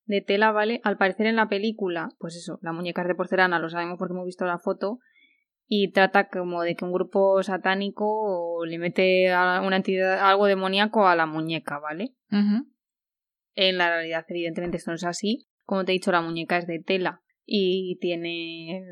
de 0.05 0.21
tela, 0.21 0.53
¿vale? 0.53 0.81
Al 0.85 0.97
parecer 0.97 1.27
en 1.27 1.37
la 1.37 1.49
película, 1.49 2.11
pues 2.19 2.37
eso, 2.37 2.59
la 2.63 2.73
muñeca 2.73 3.03
es 3.03 3.09
de 3.09 3.15
porcelana, 3.15 3.59
lo 3.59 3.69
sabemos 3.69 3.99
porque 3.99 4.15
hemos 4.15 4.27
visto 4.27 4.45
la 4.45 4.59
foto, 4.59 5.01
y 5.67 5.91
trata 5.91 6.29
como 6.29 6.63
de 6.63 6.77
que 6.77 6.85
un 6.85 6.93
grupo 6.93 7.43
satánico 7.43 8.65
le 8.67 8.79
mete 8.79 9.33
a 9.33 9.63
una 9.63 9.77
entidad, 9.77 10.21
algo 10.21 10.47
demoníaco 10.47 11.07
a 11.07 11.17
la 11.17 11.27
muñeca, 11.27 11.79
¿vale? 11.79 12.15
En 13.55 13.79
la 13.79 13.89
realidad, 13.89 14.25
evidentemente, 14.29 14.77
esto 14.77 14.91
no 14.91 14.97
es 14.97 15.05
así. 15.05 15.47
Como 15.65 15.85
te 15.85 15.93
he 15.93 15.95
dicho, 15.95 16.13
la 16.13 16.23
muñeca 16.23 16.59
es 16.59 16.67
de 16.67 16.81
tela 16.81 17.23
y 17.45 17.99
tiene 18.01 18.85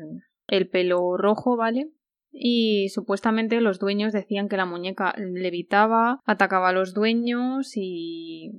el 0.47 0.69
pelo 0.69 1.17
rojo, 1.17 1.57
¿vale? 1.57 1.91
y 2.31 2.89
supuestamente 2.89 3.59
los 3.61 3.79
dueños 3.79 4.13
decían 4.13 4.47
que 4.47 4.57
la 4.57 4.65
muñeca 4.65 5.13
levitaba, 5.17 6.19
atacaba 6.25 6.69
a 6.69 6.73
los 6.73 6.93
dueños 6.93 7.73
y 7.75 8.51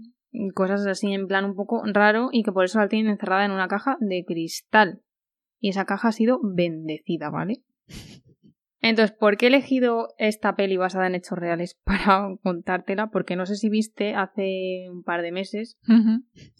cosas 0.55 0.87
así 0.87 1.13
en 1.13 1.27
plan 1.27 1.45
un 1.45 1.55
poco 1.55 1.83
raro 1.87 2.29
y 2.33 2.43
que 2.43 2.53
por 2.53 2.65
eso 2.65 2.79
la 2.79 2.89
tienen 2.89 3.13
encerrada 3.13 3.45
en 3.45 3.51
una 3.51 3.69
caja 3.69 3.97
de 4.01 4.25
cristal. 4.27 5.03
Y 5.59 5.71
esa 5.71 5.85
caja 5.85 6.09
ha 6.09 6.13
sido 6.13 6.41
bendecida, 6.43 7.31
¿vale? 7.31 7.63
Entonces, 8.83 9.17
¿por 9.17 9.37
qué 9.37 9.47
he 9.47 9.49
elegido 9.49 10.09
esta 10.19 10.57
peli 10.57 10.77
basada 10.77 11.07
en 11.07 11.15
hechos 11.15 11.39
reales 11.39 11.79
para 11.85 12.37
contártela? 12.43 13.11
Porque 13.11 13.37
no 13.37 13.47
sé 13.47 13.57
si 13.57 13.69
viste 13.69 14.15
hace 14.15 14.87
un 14.91 15.03
par 15.03 15.23
de 15.23 15.33
meses 15.33 15.79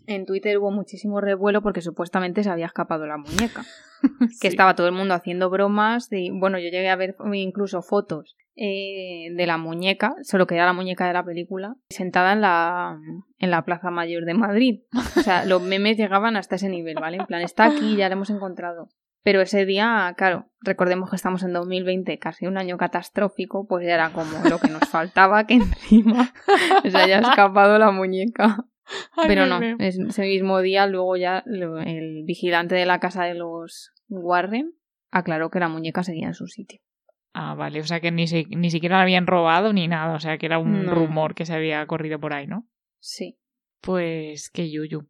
en 0.07 0.27
Twitter 0.27 0.59
hubo 0.59 0.71
muchísimo 0.71 1.21
revuelo 1.21 1.63
porque 1.63 1.81
supuestamente 1.81 2.43
se 2.43 2.51
había 2.51 2.67
escapado 2.67 3.07
la 3.07 3.19
muñeca. 3.19 3.65
Que 4.41 4.49
estaba 4.49 4.75
todo 4.75 4.89
el 4.89 4.95
mundo 4.95 5.15
haciendo 5.15 5.49
bromas. 5.49 6.09
De, 6.09 6.31
bueno, 6.33 6.59
yo 6.59 6.71
llegué 6.71 6.89
a 6.89 6.97
ver 6.97 7.15
incluso 7.35 7.83
fotos 7.83 8.37
eh, 8.57 9.29
de 9.33 9.47
la 9.47 9.59
muñeca, 9.59 10.17
solo 10.23 10.49
que 10.49 10.57
era 10.57 10.67
la 10.67 10.73
muñeca 10.73 11.07
de 11.07 11.13
la 11.13 11.25
película, 11.25 11.77
sentada 11.89 12.33
en 12.33 12.41
la, 12.41 12.99
en 13.39 13.51
la 13.53 13.65
Plaza 13.65 13.93
Mayor 13.93 14.25
de 14.25 14.35
Madrid. 14.35 14.81
O 15.17 15.21
sea, 15.21 15.45
los 15.45 15.63
memes 15.63 15.97
llegaban 15.97 16.37
hasta 16.37 16.57
ese 16.57 16.69
nivel, 16.69 16.97
¿vale? 17.01 17.19
En 17.19 17.27
plan, 17.27 17.43
está 17.43 17.67
aquí, 17.67 17.95
ya 17.95 18.09
la 18.09 18.15
hemos 18.15 18.31
encontrado. 18.31 18.89
Pero 19.23 19.41
ese 19.41 19.65
día, 19.65 20.13
claro, 20.17 20.51
recordemos 20.61 21.11
que 21.11 21.17
estamos 21.17 21.43
en 21.45 21.53
2020, 21.53 22.19
casi 22.19 22.47
un 22.47 22.59
año 22.59 22.77
catastrófico, 22.77 23.67
pues 23.69 23.87
ya 23.87 23.95
era 23.95 24.11
como 24.13 24.31
lo 24.49 24.59
que 24.59 24.69
nos 24.69 24.89
faltaba 24.89 25.47
que 25.47 25.55
encima 25.55 26.33
se 26.91 26.97
haya 26.97 27.21
escapado 27.21 27.79
la 27.79 27.93
muñeca. 27.93 28.65
Pero 29.27 29.47
no, 29.47 29.61
ese 29.79 30.23
mismo 30.23 30.61
día 30.61 30.87
luego 30.87 31.17
ya 31.17 31.45
el 31.47 32.25
vigilante 32.25 32.75
de 32.75 32.85
la 32.85 32.99
casa 32.99 33.25
de 33.25 33.35
los 33.35 33.93
Warren 34.09 34.75
aclaró 35.11 35.51
que 35.51 35.61
la 35.61 35.69
muñeca 35.69 36.03
seguía 36.03 36.27
en 36.27 36.35
su 36.35 36.49
sitio. 36.49 36.81
Ah, 37.33 37.55
vale, 37.55 37.81
o 37.81 37.85
sea 37.85 38.01
que 38.01 38.11
ni, 38.11 38.25
ni 38.25 38.71
siquiera 38.71 38.97
la 38.97 39.03
habían 39.03 39.27
robado 39.27 39.73
ni 39.73 39.89
nada, 39.89 40.15
o 40.15 40.21
sea 40.21 40.37
que 40.37 40.47
era 40.47 40.59
un 40.59 40.87
rumor 40.87 41.35
que 41.35 41.47
se 41.47 41.55
había 41.55 41.87
corrido 41.87 42.21
por 42.21 42.35
ahí, 42.35 42.47
¿no? 42.47 42.69
Sí. 42.99 43.39
Pues 43.81 44.51
qué 44.51 44.71
yuyu. 44.71 45.09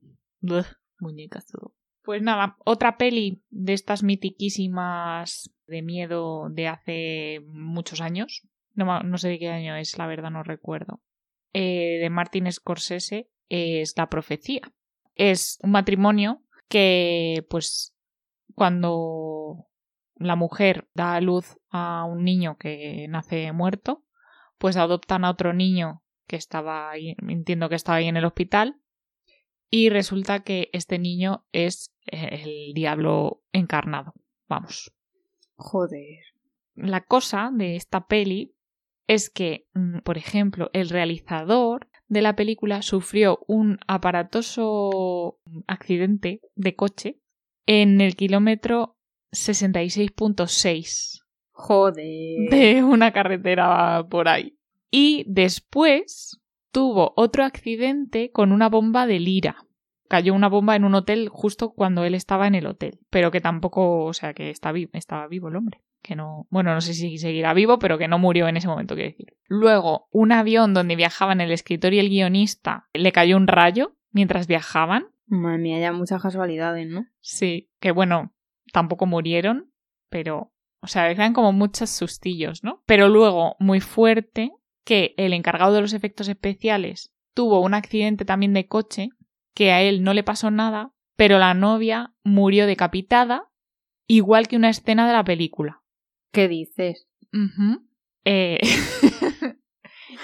muñecas 1.00 1.46
todo. 1.46 1.74
Pues 2.02 2.20
nada, 2.20 2.56
otra 2.64 2.98
peli 2.98 3.42
de 3.50 3.74
estas 3.74 4.02
mitiquísimas 4.02 5.52
de 5.66 5.82
miedo 5.82 6.48
de 6.50 6.68
hace 6.68 7.40
muchos 7.46 8.00
años. 8.00 8.42
No, 8.74 9.18
sé 9.18 9.28
de 9.28 9.38
qué 9.38 9.48
año 9.48 9.76
es, 9.76 9.96
la 9.98 10.06
verdad 10.06 10.30
no 10.30 10.42
recuerdo. 10.42 11.00
Eh, 11.52 11.98
de 12.00 12.10
Martin 12.10 12.50
Scorsese 12.50 13.30
es 13.48 13.94
La 13.96 14.08
Profecía. 14.08 14.72
Es 15.14 15.58
un 15.62 15.72
matrimonio 15.72 16.42
que, 16.68 17.46
pues, 17.50 17.94
cuando 18.54 19.68
la 20.16 20.36
mujer 20.36 20.88
da 20.94 21.14
a 21.14 21.20
luz 21.20 21.58
a 21.70 22.04
un 22.04 22.24
niño 22.24 22.56
que 22.56 23.06
nace 23.08 23.52
muerto, 23.52 24.04
pues 24.58 24.76
adoptan 24.76 25.24
a 25.24 25.30
otro 25.30 25.52
niño 25.52 26.02
que 26.26 26.36
estaba 26.36 26.92
entiendo 26.96 27.68
que 27.68 27.74
estaba 27.74 27.96
ahí 27.98 28.08
en 28.08 28.16
el 28.16 28.24
hospital, 28.24 28.80
y 29.74 29.88
resulta 29.88 30.40
que 30.40 30.68
este 30.74 30.98
niño 30.98 31.46
es 31.50 31.94
el 32.04 32.74
diablo 32.74 33.42
encarnado. 33.52 34.12
Vamos. 34.46 34.92
Joder. 35.56 36.18
La 36.74 37.00
cosa 37.00 37.50
de 37.50 37.76
esta 37.76 38.06
peli 38.06 38.54
es 39.06 39.30
que, 39.30 39.66
mm, 39.72 40.00
por 40.00 40.18
ejemplo, 40.18 40.68
el 40.74 40.90
realizador 40.90 41.88
de 42.06 42.20
la 42.20 42.36
película 42.36 42.82
sufrió 42.82 43.38
un 43.48 43.78
aparatoso 43.86 45.38
accidente 45.66 46.42
de 46.54 46.76
coche 46.76 47.18
en 47.64 48.02
el 48.02 48.14
kilómetro 48.14 48.98
66.6. 49.30 51.24
Joder. 51.52 52.50
De 52.50 52.84
una 52.84 53.10
carretera 53.12 54.06
por 54.10 54.28
ahí. 54.28 54.58
Y 54.90 55.24
después 55.26 56.41
tuvo 56.72 57.12
otro 57.16 57.44
accidente 57.44 58.30
con 58.32 58.50
una 58.50 58.68
bomba 58.68 59.06
de 59.06 59.20
lira. 59.20 59.64
Cayó 60.08 60.34
una 60.34 60.48
bomba 60.48 60.76
en 60.76 60.84
un 60.84 60.94
hotel 60.94 61.28
justo 61.28 61.72
cuando 61.72 62.04
él 62.04 62.14
estaba 62.14 62.46
en 62.46 62.54
el 62.54 62.66
hotel, 62.66 62.98
pero 63.08 63.30
que 63.30 63.40
tampoco, 63.40 64.04
o 64.04 64.12
sea, 64.12 64.34
que 64.34 64.50
está 64.50 64.72
estaba 64.92 65.28
vivo 65.28 65.48
el 65.48 65.56
hombre. 65.56 65.80
Que 66.02 66.16
no, 66.16 66.48
bueno, 66.50 66.74
no 66.74 66.80
sé 66.80 66.94
si 66.94 67.16
seguirá 67.16 67.54
vivo, 67.54 67.78
pero 67.78 67.96
que 67.96 68.08
no 68.08 68.18
murió 68.18 68.48
en 68.48 68.56
ese 68.56 68.66
momento, 68.66 68.94
quiero 68.94 69.10
decir. 69.10 69.36
Luego, 69.46 70.08
un 70.10 70.32
avión 70.32 70.74
donde 70.74 70.96
viajaban 70.96 71.40
el 71.40 71.52
escritor 71.52 71.94
y 71.94 72.00
el 72.00 72.08
guionista 72.08 72.88
le 72.92 73.12
cayó 73.12 73.36
un 73.36 73.46
rayo 73.46 73.94
mientras 74.10 74.48
viajaban. 74.48 75.06
Madre 75.26 75.58
mía, 75.58 75.78
ya 75.78 75.92
muchas 75.92 76.20
casualidades, 76.20 76.88
¿no? 76.88 77.06
Sí, 77.20 77.70
que 77.78 77.92
bueno, 77.92 78.34
tampoco 78.72 79.06
murieron, 79.06 79.70
pero, 80.10 80.52
o 80.80 80.88
sea, 80.88 81.10
eran 81.10 81.32
como 81.32 81.52
muchos 81.52 81.90
sustillos, 81.90 82.64
¿no? 82.64 82.82
Pero 82.84 83.08
luego, 83.08 83.56
muy 83.60 83.80
fuerte, 83.80 84.52
que 84.84 85.14
el 85.16 85.32
encargado 85.32 85.74
de 85.74 85.80
los 85.80 85.92
efectos 85.92 86.28
especiales 86.28 87.14
tuvo 87.34 87.60
un 87.60 87.74
accidente 87.74 88.24
también 88.24 88.52
de 88.52 88.66
coche, 88.66 89.10
que 89.54 89.72
a 89.72 89.82
él 89.82 90.02
no 90.02 90.14
le 90.14 90.22
pasó 90.22 90.50
nada, 90.50 90.92
pero 91.16 91.38
la 91.38 91.54
novia 91.54 92.14
murió 92.24 92.66
decapitada, 92.66 93.50
igual 94.06 94.48
que 94.48 94.56
una 94.56 94.70
escena 94.70 95.06
de 95.06 95.12
la 95.12 95.24
película. 95.24 95.82
¿Qué 96.32 96.48
dices? 96.48 97.08
eh... 98.24 98.58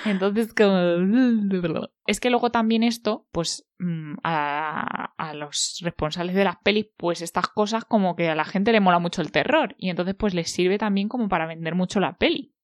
Entonces, 0.05 0.55
como... 0.55 1.89
Es 2.07 2.21
que 2.21 2.31
luego 2.31 2.51
también 2.51 2.83
esto, 2.83 3.27
pues 3.33 3.69
mm, 3.79 4.15
a, 4.23 5.13
a, 5.17 5.35
los 5.35 5.81
responsables 5.83 6.35
de 6.35 6.45
las 6.45 6.57
pelis, 6.63 6.87
pues 6.97 7.23
estas 7.23 7.49
cosas 7.49 7.85
como 7.85 8.15
que 8.15 8.29
a 8.29 8.35
la 8.35 8.45
gente 8.45 8.73
le 8.73 8.81
mola 8.81 8.99
mucho 8.99 9.23
el 9.23 9.33
terror. 9.33 9.75
Y 9.79 9.91
entonces 9.91 10.15
pues 10.15 10.35
les 10.35 10.51
sirve 10.51 10.79
también 10.79 11.09
como 11.09 11.29
para 11.29 11.47
vender 11.47 11.75
mucho 11.75 12.01
la 12.01 12.17
peli. 12.17 12.55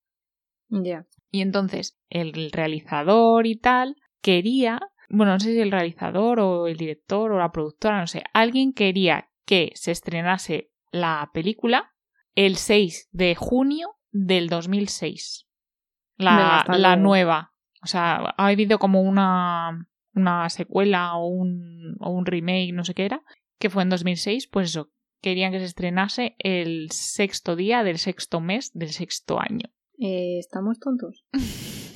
Ya. 0.69 1.07
Y 1.35 1.41
entonces 1.43 1.99
el 2.11 2.53
realizador 2.53 3.49
y 3.49 3.57
tal 3.57 3.97
quería, 4.23 4.79
bueno, 5.09 5.33
no 5.33 5.41
sé 5.41 5.53
si 5.53 5.59
el 5.59 5.73
realizador 5.73 6.39
o 6.39 6.69
el 6.69 6.77
director 6.77 7.33
o 7.33 7.41
la 7.41 7.51
productora, 7.51 7.99
no 7.99 8.07
sé, 8.07 8.23
alguien 8.33 8.73
quería 8.73 9.31
que 9.45 9.73
se 9.75 9.91
estrenase 9.91 10.71
la 10.93 11.33
película 11.35 11.93
el 12.37 12.55
6 12.55 13.09
de 13.11 13.35
junio 13.35 13.97
del 14.13 14.49
2006. 14.49 15.49
La, 16.19 16.65
la 16.69 16.95
nueva. 16.95 17.53
O 17.83 17.89
sea, 17.89 18.33
ha 18.37 18.47
habido 18.47 18.79
como 18.79 19.03
una, 19.03 19.89
una 20.15 20.49
secuela 20.51 21.17
o 21.17 21.27
un, 21.27 21.97
o 21.99 22.11
un 22.11 22.27
remake, 22.27 22.73
no 22.73 22.85
sé 22.85 22.95
qué 22.95 23.07
era, 23.07 23.25
que 23.59 23.71
fue 23.71 23.83
en 23.83 23.89
2006. 23.89 24.47
Pues 24.47 24.71
eso, 24.71 24.93
querían 25.21 25.51
que 25.51 25.59
se 25.59 25.65
estrenase 25.65 26.37
el 26.39 26.93
sexto 26.93 27.57
día 27.57 27.83
del 27.83 27.99
sexto 27.99 28.41
mes 28.41 28.71
del 28.73 28.93
sexto 28.93 29.41
año. 29.41 29.75
Eh, 29.99 30.39
¿Estamos 30.39 30.79
tontos? 30.79 31.25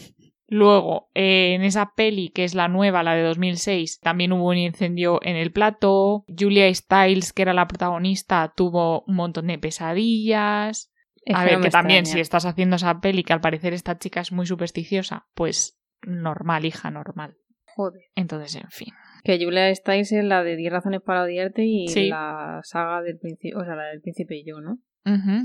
Luego, 0.51 1.11
eh, 1.15 1.55
en 1.55 1.63
esa 1.63 1.93
peli, 1.95 2.31
que 2.31 2.45
es 2.45 2.55
la 2.55 2.69
nueva, 2.69 3.03
la 3.03 3.15
de 3.15 3.23
2006, 3.23 4.01
también 4.01 4.33
hubo 4.33 4.49
un 4.49 4.57
incendio 4.57 5.21
en 5.23 5.37
el 5.37 5.53
plato. 5.53 6.25
Julia 6.27 6.73
Stiles, 6.75 7.35
que 7.35 7.43
era 7.43 7.53
la 7.53 7.69
protagonista, 7.69 8.55
tuvo 8.57 9.03
un 9.03 9.15
montón 9.17 9.49
de 9.49 9.59
pesadillas. 9.59 10.91
Es 11.23 11.37
A 11.37 11.41
que 11.41 11.45
ver, 11.51 11.59
no 11.59 11.65
que 11.65 11.71
también 11.71 12.07
si 12.07 12.19
estás 12.21 12.47
haciendo 12.47 12.77
esa 12.77 12.99
peli, 13.01 13.25
que 13.25 13.35
al 13.35 13.43
parecer 13.43 13.75
esta 13.75 13.99
chica 13.99 14.23
es 14.23 14.33
muy 14.33 14.47
supersticiosa, 14.47 15.27
pues 15.35 15.79
normal, 16.01 16.65
hija, 16.65 16.91
normal. 16.91 17.37
Joder. 17.77 18.01
Entonces, 18.15 18.57
en 18.57 18.71
fin. 18.71 18.95
Que 19.25 19.39
Julia 19.39 19.71
Stiles 19.75 20.13
es 20.13 20.25
la 20.25 20.43
de 20.43 20.57
10 20.57 20.73
razones 20.73 21.03
para 21.03 21.25
odiarte 21.25 21.65
y 21.67 21.89
Sí. 21.89 22.09
la 22.09 22.61
saga 22.65 23.03
del 23.03 23.19
príncipe, 23.19 23.55
o 23.55 23.65
sea, 23.65 23.75
la 23.77 23.85
del 23.89 24.01
príncipe 24.01 24.35
y 24.37 24.47
yo, 24.47 24.61
¿no? 24.63 24.79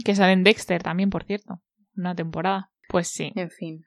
Que 0.06 0.16
sale 0.16 0.32
en 0.34 0.44
Dexter 0.44 0.82
también, 0.82 1.10
por 1.10 1.24
cierto. 1.26 1.62
Una 1.96 2.16
temporada. 2.16 2.72
Pues 2.90 3.08
sí. 3.08 3.32
En 3.36 3.50
fin, 3.50 3.84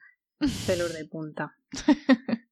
pelos 0.65 0.93
de 0.93 1.05
punta. 1.05 1.55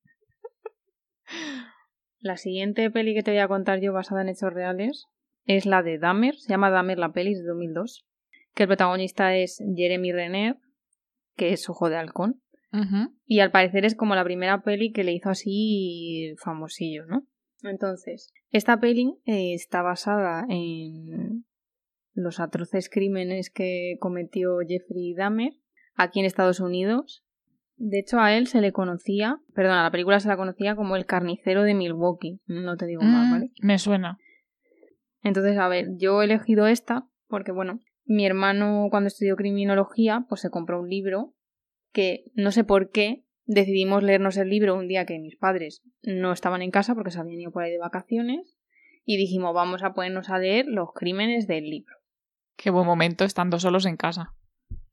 La 2.19 2.37
siguiente 2.37 2.89
peli 2.89 3.13
que 3.13 3.21
te 3.23 3.31
voy 3.31 3.39
a 3.39 3.47
contar 3.47 3.79
yo 3.81 3.93
basada 3.93 4.21
en 4.21 4.29
hechos 4.29 4.51
reales 4.51 5.05
es 5.45 5.67
la 5.67 5.83
de 5.83 5.99
Dahmer, 5.99 6.35
se 6.35 6.49
llama 6.49 6.71
Dahmer 6.71 6.97
la 6.97 7.11
peli, 7.11 7.35
de 7.35 7.43
2002, 7.43 8.03
que 8.55 8.63
el 8.63 8.67
protagonista 8.67 9.35
es 9.35 9.61
Jeremy 9.75 10.11
Renner, 10.11 10.57
que 11.35 11.53
es 11.53 11.69
Ojo 11.69 11.87
de 11.89 11.97
Halcón, 11.97 12.41
y 13.25 13.39
al 13.39 13.51
parecer 13.51 13.85
es 13.85 13.95
como 13.95 14.15
la 14.15 14.23
primera 14.23 14.61
peli 14.61 14.91
que 14.91 15.03
le 15.03 15.13
hizo 15.13 15.29
así 15.29 16.33
famosillo, 16.43 17.05
¿no? 17.05 17.25
Entonces, 17.61 18.33
esta 18.49 18.79
peli 18.79 19.17
eh, 19.25 19.53
está 19.53 19.81
basada 19.81 20.45
en 20.49 21.45
los 22.15 22.39
atroces 22.39 22.89
crímenes 22.89 23.49
que 23.49 23.97
cometió 23.99 24.57
Jeffrey 24.67 25.13
Dahmer 25.13 25.53
aquí 25.95 26.19
en 26.19 26.25
Estados 26.25 26.59
Unidos. 26.59 27.23
De 27.77 27.99
hecho, 27.99 28.19
a 28.19 28.35
él 28.35 28.47
se 28.47 28.61
le 28.61 28.71
conocía, 28.71 29.41
perdón, 29.53 29.73
a 29.73 29.83
la 29.83 29.91
película 29.91 30.19
se 30.19 30.29
la 30.29 30.37
conocía 30.37 30.75
como 30.75 30.95
el 30.95 31.05
carnicero 31.05 31.63
de 31.63 31.73
Milwaukee, 31.73 32.39
no 32.47 32.77
te 32.77 32.85
digo 32.85 33.03
más, 33.03 33.27
Mm, 33.27 33.31
¿vale? 33.31 33.51
Me 33.61 33.77
suena. 33.77 34.17
Entonces, 35.21 35.57
a 35.57 35.67
ver, 35.67 35.89
yo 35.97 36.21
he 36.21 36.25
elegido 36.25 36.67
esta 36.67 37.07
porque, 37.27 37.51
bueno, 37.51 37.81
mi 38.05 38.25
hermano 38.25 38.87
cuando 38.89 39.07
estudió 39.07 39.35
criminología, 39.35 40.25
pues 40.29 40.41
se 40.41 40.49
compró 40.49 40.79
un 40.79 40.89
libro 40.89 41.33
que 41.91 42.25
no 42.33 42.51
sé 42.51 42.63
por 42.63 42.91
qué 42.91 43.25
decidimos 43.45 44.03
leernos 44.03 44.37
el 44.37 44.49
libro 44.49 44.75
un 44.75 44.87
día 44.87 45.05
que 45.05 45.19
mis 45.19 45.35
padres 45.35 45.83
no 46.01 46.31
estaban 46.31 46.61
en 46.61 46.71
casa 46.71 46.95
porque 46.95 47.11
se 47.11 47.19
habían 47.19 47.41
ido 47.41 47.51
por 47.51 47.63
ahí 47.63 47.71
de 47.71 47.77
vacaciones 47.77 48.57
y 49.05 49.17
dijimos 49.17 49.53
vamos 49.53 49.83
a 49.83 49.93
ponernos 49.93 50.29
a 50.29 50.39
leer 50.39 50.65
los 50.67 50.89
crímenes 50.93 51.47
del 51.47 51.69
libro. 51.69 51.95
Qué 52.55 52.69
buen 52.69 52.85
momento 52.85 53.25
estando 53.25 53.59
solos 53.59 53.85
en 53.85 53.97
casa. 53.97 54.33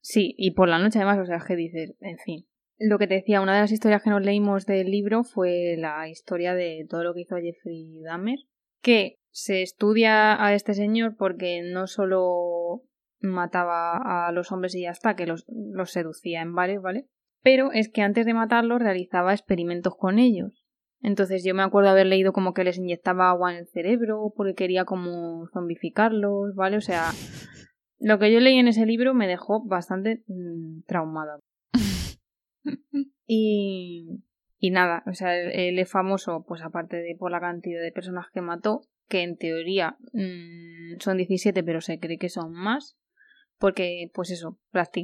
Sí, 0.00 0.34
y 0.36 0.52
por 0.52 0.68
la 0.68 0.78
noche 0.78 0.98
además, 0.98 1.18
o 1.20 1.26
sea, 1.26 1.38
que 1.46 1.56
dices, 1.56 1.94
en 2.00 2.18
fin. 2.18 2.46
Lo 2.78 2.98
que 2.98 3.06
te 3.06 3.14
decía, 3.14 3.40
una 3.40 3.54
de 3.54 3.60
las 3.60 3.72
historias 3.72 4.02
que 4.02 4.10
nos 4.10 4.22
leímos 4.22 4.66
del 4.66 4.90
libro 4.90 5.22
fue 5.22 5.76
la 5.78 6.08
historia 6.08 6.54
de 6.54 6.84
todo 6.88 7.04
lo 7.04 7.14
que 7.14 7.20
hizo 7.20 7.36
Jeffrey 7.36 8.00
Dahmer, 8.02 8.38
que 8.80 9.20
se 9.30 9.62
estudia 9.62 10.44
a 10.44 10.54
este 10.54 10.74
señor 10.74 11.16
porque 11.16 11.62
no 11.62 11.86
solo 11.86 12.82
mataba 13.20 14.26
a 14.26 14.32
los 14.32 14.50
hombres 14.50 14.74
y 14.74 14.82
ya 14.82 14.90
está, 14.90 15.14
que 15.14 15.26
los, 15.26 15.44
los 15.48 15.92
seducía 15.92 16.42
en 16.42 16.54
bares, 16.54 16.82
¿vale? 16.82 17.06
Pero 17.42 17.72
es 17.72 17.88
que 17.88 18.02
antes 18.02 18.26
de 18.26 18.34
matarlos 18.34 18.80
realizaba 18.80 19.32
experimentos 19.32 19.94
con 19.96 20.18
ellos. 20.18 20.61
Entonces 21.02 21.44
yo 21.44 21.54
me 21.54 21.62
acuerdo 21.62 21.90
haber 21.90 22.06
leído 22.06 22.32
como 22.32 22.54
que 22.54 22.64
les 22.64 22.78
inyectaba 22.78 23.30
agua 23.30 23.52
en 23.52 23.58
el 23.58 23.66
cerebro 23.66 24.32
porque 24.36 24.54
quería 24.54 24.84
como 24.84 25.48
zombificarlos, 25.52 26.54
¿vale? 26.54 26.76
O 26.76 26.80
sea, 26.80 27.10
lo 27.98 28.18
que 28.18 28.32
yo 28.32 28.40
leí 28.40 28.56
en 28.58 28.68
ese 28.68 28.86
libro 28.86 29.12
me 29.14 29.26
dejó 29.26 29.64
bastante 29.64 30.22
mm, 30.26 30.82
traumada. 30.86 31.38
Y, 33.34 34.20
y 34.58 34.70
nada, 34.70 35.02
o 35.06 35.14
sea, 35.14 35.34
él, 35.34 35.78
es 35.78 35.90
famoso, 35.90 36.44
pues 36.46 36.60
aparte 36.60 36.98
de 36.98 37.16
por 37.18 37.30
la 37.30 37.40
cantidad 37.40 37.80
de 37.80 37.92
personas 37.92 38.26
que 38.30 38.42
mató, 38.42 38.82
que 39.08 39.22
en 39.22 39.38
teoría 39.38 39.96
mm, 40.12 41.00
son 41.00 41.16
17, 41.16 41.62
pero 41.62 41.80
se 41.80 41.98
cree 41.98 42.18
que 42.18 42.28
son 42.28 42.52
más, 42.52 42.96
porque, 43.58 44.10
pues 44.12 44.30
eso, 44.30 44.58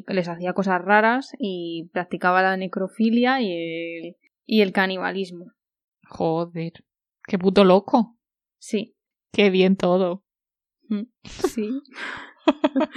les 0.08 0.28
hacía 0.28 0.52
cosas 0.52 0.82
raras 0.82 1.32
y 1.38 1.88
practicaba 1.92 2.42
la 2.42 2.56
necrofilia 2.56 3.40
y 3.40 3.52
el, 3.52 4.16
y 4.44 4.60
el 4.60 4.72
canibalismo. 4.72 5.52
Joder. 6.08 6.72
Qué 7.26 7.38
puto 7.38 7.64
loco. 7.64 8.16
Sí, 8.58 8.96
Qué 9.32 9.50
bien 9.50 9.76
todo. 9.76 10.24
mm, 10.88 11.02
sí. 11.24 11.70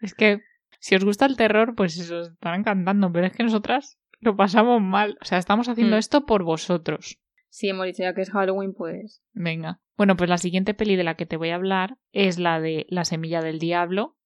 Es 0.00 0.14
que 0.14 0.40
si 0.78 0.94
os 0.94 1.04
gusta 1.04 1.26
el 1.26 1.36
terror, 1.36 1.74
pues 1.74 1.98
os 2.10 2.28
estarán 2.28 2.62
cantando, 2.62 3.10
pero 3.12 3.26
es 3.26 3.32
que 3.32 3.42
nosotras 3.42 3.98
lo 4.20 4.36
pasamos 4.36 4.80
mal. 4.80 5.18
O 5.20 5.24
sea, 5.24 5.38
estamos 5.38 5.68
haciendo 5.68 5.96
Mm. 5.96 5.98
esto 5.98 6.24
por 6.24 6.44
vosotros. 6.44 7.18
Sí, 7.50 7.68
hemos 7.68 7.86
dicho 7.86 8.02
ya 8.02 8.14
que 8.14 8.20
es 8.22 8.30
Halloween, 8.30 8.74
pues 8.74 9.22
Venga. 9.32 9.80
Bueno, 9.96 10.16
pues 10.16 10.30
la 10.30 10.38
siguiente 10.38 10.74
peli 10.74 10.94
de 10.96 11.02
la 11.04 11.16
que 11.16 11.26
te 11.26 11.36
voy 11.36 11.50
a 11.50 11.56
hablar 11.56 11.96
es 12.12 12.38
la 12.38 12.60
de 12.60 12.86
La 12.88 13.04
semilla 13.04 13.40
del 13.42 13.58
diablo, 13.58 14.16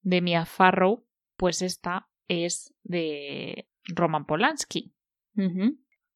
de 0.00 0.22
Mia 0.22 0.46
Farrow. 0.46 1.06
Pues 1.36 1.60
esta 1.60 2.08
es 2.28 2.72
de 2.82 3.68
Roman 3.84 4.24
Polanski. 4.24 4.94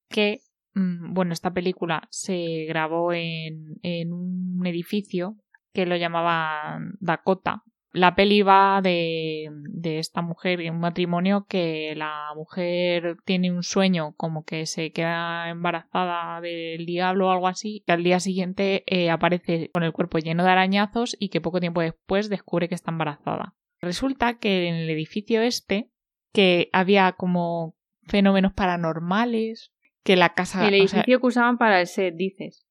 que, 0.08 0.40
bueno, 0.74 1.32
esta 1.32 1.52
película 1.52 2.06
se 2.10 2.64
grabó 2.68 3.12
en, 3.12 3.76
en 3.82 4.12
un 4.12 4.66
edificio 4.66 5.36
que 5.72 5.86
lo 5.86 5.96
llamaban 5.96 6.96
Dakota. 7.00 7.62
La 7.92 8.16
peli 8.16 8.42
va 8.42 8.80
de, 8.82 9.50
de 9.68 10.00
esta 10.00 10.20
mujer 10.20 10.60
y 10.60 10.68
un 10.68 10.80
matrimonio 10.80 11.46
que 11.48 11.94
la 11.96 12.32
mujer 12.34 13.18
tiene 13.24 13.52
un 13.52 13.62
sueño 13.62 14.14
como 14.16 14.44
que 14.44 14.66
se 14.66 14.90
queda 14.90 15.48
embarazada 15.48 16.40
del 16.40 16.86
diablo 16.86 17.28
o 17.28 17.30
algo 17.30 17.46
así, 17.46 17.84
que 17.86 17.92
al 17.92 18.02
día 18.02 18.18
siguiente 18.18 18.82
eh, 18.86 19.10
aparece 19.10 19.70
con 19.72 19.84
el 19.84 19.92
cuerpo 19.92 20.18
lleno 20.18 20.42
de 20.42 20.50
arañazos 20.50 21.16
y 21.20 21.28
que 21.28 21.40
poco 21.40 21.60
tiempo 21.60 21.82
después 21.82 22.28
descubre 22.28 22.68
que 22.68 22.74
está 22.74 22.90
embarazada. 22.90 23.54
Resulta 23.80 24.38
que 24.38 24.66
en 24.66 24.74
el 24.74 24.90
edificio 24.90 25.42
este, 25.42 25.90
que 26.32 26.70
había 26.72 27.12
como 27.12 27.76
fenómenos 28.08 28.52
paranormales, 28.54 29.73
que 30.04 30.16
la 30.16 30.34
casa... 30.34 30.68
el 30.68 30.74
o 30.82 30.88
sea, 30.88 31.00
edificio 31.00 31.20
que 31.20 31.26
usaban 31.26 31.58
para 31.58 31.80
el 31.80 31.86
set, 31.86 32.14
dices. 32.14 32.66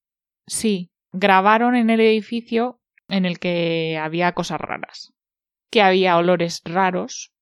sí, 0.48 0.92
grabaron 1.12 1.76
en 1.76 1.90
el 1.90 2.00
edificio 2.00 2.82
en 3.10 3.26
el 3.26 3.40
que 3.40 4.00
había 4.02 4.32
cosas 4.32 4.62
raras, 4.62 5.14
que 5.70 5.82
había 5.82 6.18
olores 6.18 6.62
raros, 6.64 7.34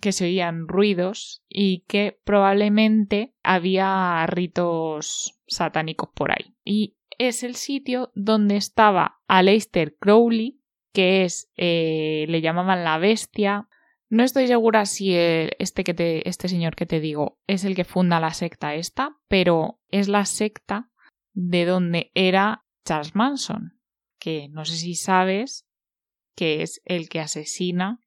que 0.00 0.12
se 0.12 0.26
oían 0.26 0.68
ruidos 0.68 1.42
y 1.48 1.84
que 1.88 2.20
probablemente 2.24 3.34
había 3.42 4.26
ritos 4.26 5.40
satánicos 5.46 6.10
por 6.14 6.32
ahí. 6.32 6.54
Y 6.64 6.96
es 7.18 7.42
el 7.42 7.56
sitio 7.56 8.12
donde 8.14 8.56
estaba 8.56 9.20
Aleister 9.26 9.96
Crowley, 9.96 10.60
que 10.92 11.24
es, 11.24 11.50
eh, 11.56 12.26
le 12.28 12.40
llamaban 12.40 12.84
la 12.84 12.98
bestia. 12.98 13.68
No 14.08 14.22
estoy 14.22 14.46
segura 14.46 14.86
si 14.86 15.14
este, 15.14 15.82
que 15.82 15.94
te, 15.94 16.28
este 16.28 16.48
señor 16.48 16.76
que 16.76 16.86
te 16.86 17.00
digo 17.00 17.38
es 17.46 17.64
el 17.64 17.74
que 17.74 17.84
funda 17.84 18.20
la 18.20 18.32
secta 18.32 18.74
esta, 18.74 19.16
pero 19.28 19.80
es 19.88 20.08
la 20.08 20.24
secta 20.24 20.90
de 21.32 21.64
donde 21.64 22.12
era 22.14 22.64
Charles 22.84 23.14
Manson, 23.14 23.80
que 24.18 24.48
no 24.48 24.64
sé 24.64 24.76
si 24.76 24.94
sabes 24.94 25.66
que 26.36 26.62
es 26.62 26.80
el 26.84 27.08
que 27.08 27.20
asesina 27.20 28.00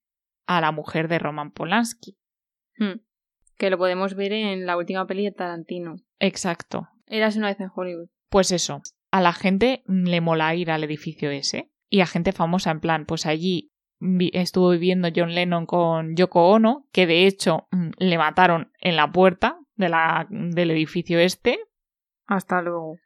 a 0.47 0.61
la 0.61 0.71
mujer 0.71 1.09
de 1.09 1.19
Roman 1.19 1.51
Polanski. 1.51 2.17
Hmm. 2.77 3.01
Que 3.57 3.69
lo 3.69 3.77
podemos 3.77 4.15
ver 4.15 4.31
en 4.31 4.65
la 4.65 4.77
última 4.77 5.05
peli 5.05 5.25
de 5.25 5.31
Tarantino. 5.31 5.97
Exacto. 6.19 6.87
Eras 7.07 7.35
una 7.35 7.47
vez 7.47 7.59
en 7.59 7.69
Hollywood. 7.75 8.07
Pues 8.29 8.51
eso, 8.51 8.81
a 9.11 9.21
la 9.21 9.33
gente 9.33 9.83
le 9.87 10.21
mola 10.21 10.55
ir 10.55 10.71
al 10.71 10.83
edificio 10.83 11.29
ese 11.29 11.71
y 11.89 12.01
a 12.01 12.05
gente 12.05 12.31
famosa 12.31 12.71
en 12.71 12.79
plan, 12.79 13.05
pues 13.05 13.25
allí 13.25 13.71
vi- 13.99 14.31
estuvo 14.33 14.69
viviendo 14.71 15.09
John 15.15 15.33
Lennon 15.33 15.65
con 15.65 16.15
Yoko 16.15 16.49
Ono, 16.49 16.87
que 16.91 17.05
de 17.07 17.27
hecho 17.27 17.67
mm, 17.71 17.89
le 17.97 18.17
mataron 18.17 18.71
en 18.79 18.95
la 18.95 19.11
puerta 19.11 19.59
de 19.75 19.89
la, 19.89 20.27
del 20.29 20.71
edificio 20.71 21.19
este, 21.19 21.59
Hasta 22.25 22.61
luego. 22.61 22.97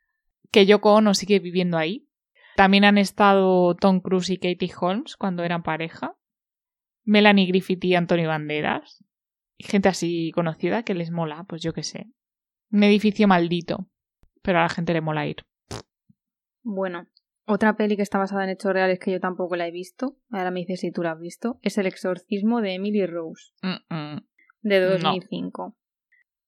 que 0.51 0.65
Yoko 0.65 0.93
Ono 0.93 1.13
sigue 1.13 1.39
viviendo 1.39 1.77
ahí. 1.77 2.08
También 2.56 2.84
han 2.86 2.97
estado 2.99 3.75
Tom 3.75 3.99
Cruise 3.99 4.29
y 4.29 4.38
Katie 4.38 4.71
Holmes 4.79 5.15
cuando 5.17 5.43
eran 5.43 5.63
pareja. 5.63 6.15
Melanie 7.03 7.47
Griffith 7.47 7.84
y 7.86 7.95
Antonio 7.95 8.29
Banderas. 8.29 9.03
Gente 9.60 9.89
así 9.89 10.32
conocida 10.34 10.84
que 10.84 10.93
les 10.93 11.10
mola, 11.12 11.45
pues 11.47 11.62
yo 11.62 11.73
qué 11.73 11.84
sé. 11.84 12.08
Un 12.71 12.84
edificio 12.84 13.27
maldito. 13.27 13.88
Pero 14.41 14.60
a 14.60 14.63
la 14.63 14.69
gente 14.69 14.93
le 14.93 15.01
mola 15.01 15.25
ir. 15.25 15.38
Bueno, 16.63 17.08
Otra 17.45 17.75
peli 17.75 17.95
que 17.97 18.01
está 18.03 18.17
basada 18.17 18.43
en 18.45 18.51
hechos 18.51 18.71
reales 18.71 18.99
que 18.99 19.12
yo 19.12 19.19
tampoco 19.19 19.56
la 19.56 19.67
he 19.67 19.71
visto, 19.71 20.17
ahora 20.32 20.49
me 20.51 20.62
dices 20.62 20.79
si 20.79 20.91
tú 20.91 21.03
la 21.03 21.12
has 21.12 21.19
visto, 21.19 21.60
es 21.62 21.77
El 21.77 21.88
exorcismo 21.88 22.62
de 22.62 22.75
Emily 22.75 23.06
Rose, 23.06 23.51
Mm, 23.62 23.93
mm. 23.93 24.27
de 24.62 24.79
No. 24.79 24.89
2005. 24.91 25.75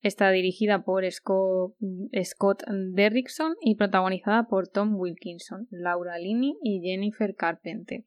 Está 0.02 0.30
dirigida 0.30 0.84
por 0.84 1.10
Scott, 1.12 1.76
Scott 2.24 2.64
Derrickson 2.94 3.56
y 3.60 3.76
protagonizada 3.76 4.48
por 4.48 4.68
Tom 4.68 4.96
Wilkinson, 4.96 5.68
Laura 5.72 6.18
Linney 6.20 6.56
y 6.62 6.82
Jennifer 6.82 7.36
Carpenter. 7.36 8.06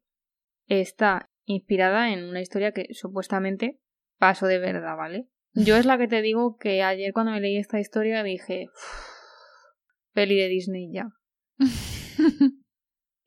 Está 0.66 1.28
inspirada 1.44 2.12
en 2.12 2.24
una 2.24 2.40
historia 2.40 2.72
que 2.72 2.86
supuestamente 2.92 3.80
pasó 4.16 4.46
de 4.46 4.58
verdad, 4.58 4.96
¿vale? 4.96 5.26
Yo 5.54 5.76
es 5.76 5.86
la 5.86 5.98
que 5.98 6.06
te 6.08 6.22
digo 6.22 6.56
que 6.56 6.82
ayer 6.82 7.12
cuando 7.12 7.32
me 7.32 7.40
leí 7.40 7.56
esta 7.56 7.80
historia 7.80 8.22
dije, 8.22 8.66
"Uf, 8.72 10.12
peli 10.12 10.36
de 10.36 10.48
Disney 10.48 10.92
ya. 10.92 11.08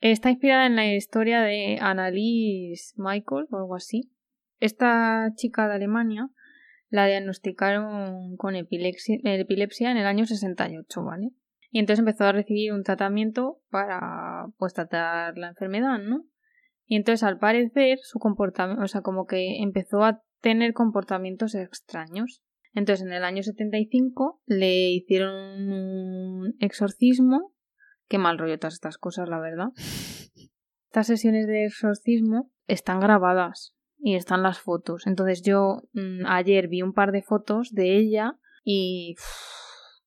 Está 0.01 0.31
inspirada 0.31 0.65
en 0.65 0.75
la 0.75 0.93
historia 0.93 1.41
de 1.41 1.77
Annalise 1.79 2.93
Michael 2.97 3.45
o 3.51 3.57
algo 3.57 3.75
así. 3.75 4.11
Esta 4.59 5.29
chica 5.35 5.67
de 5.67 5.75
Alemania 5.75 6.29
la 6.89 7.05
diagnosticaron 7.05 8.35
con 8.35 8.55
epilepsia, 8.55 9.19
en 9.23 9.97
el 9.97 10.05
año 10.07 10.25
68, 10.25 11.03
¿vale? 11.03 11.29
Y 11.69 11.79
entonces 11.79 11.99
empezó 11.99 12.25
a 12.25 12.31
recibir 12.31 12.73
un 12.73 12.83
tratamiento 12.83 13.61
para 13.69 14.47
pues 14.57 14.73
tratar 14.73 15.37
la 15.37 15.49
enfermedad, 15.49 15.99
¿no? 15.99 16.25
Y 16.85 16.95
entonces 16.95 17.23
al 17.23 17.37
parecer 17.37 17.99
su 18.01 18.17
comportamiento, 18.17 18.83
o 18.83 18.87
sea, 18.87 19.01
como 19.01 19.25
que 19.25 19.61
empezó 19.61 20.03
a 20.03 20.23
tener 20.41 20.73
comportamientos 20.73 21.53
extraños. 21.53 22.43
Entonces 22.73 23.05
en 23.05 23.13
el 23.13 23.23
año 23.23 23.43
75 23.43 24.41
le 24.47 24.89
hicieron 24.89 25.71
un 25.71 26.55
exorcismo. 26.59 27.53
Qué 28.11 28.17
mal 28.17 28.37
rollo 28.37 28.59
todas 28.59 28.73
estas 28.73 28.97
cosas, 28.97 29.29
la 29.29 29.39
verdad. 29.39 29.69
Estas 30.89 31.07
sesiones 31.07 31.47
de 31.47 31.63
exorcismo 31.63 32.51
están 32.67 32.99
grabadas 32.99 33.73
y 33.97 34.15
están 34.15 34.43
las 34.43 34.59
fotos. 34.59 35.07
Entonces 35.07 35.43
yo 35.43 35.83
mm, 35.93 36.25
ayer 36.25 36.67
vi 36.67 36.81
un 36.81 36.91
par 36.91 37.13
de 37.13 37.21
fotos 37.21 37.71
de 37.71 37.95
ella 37.95 38.33
y 38.65 39.15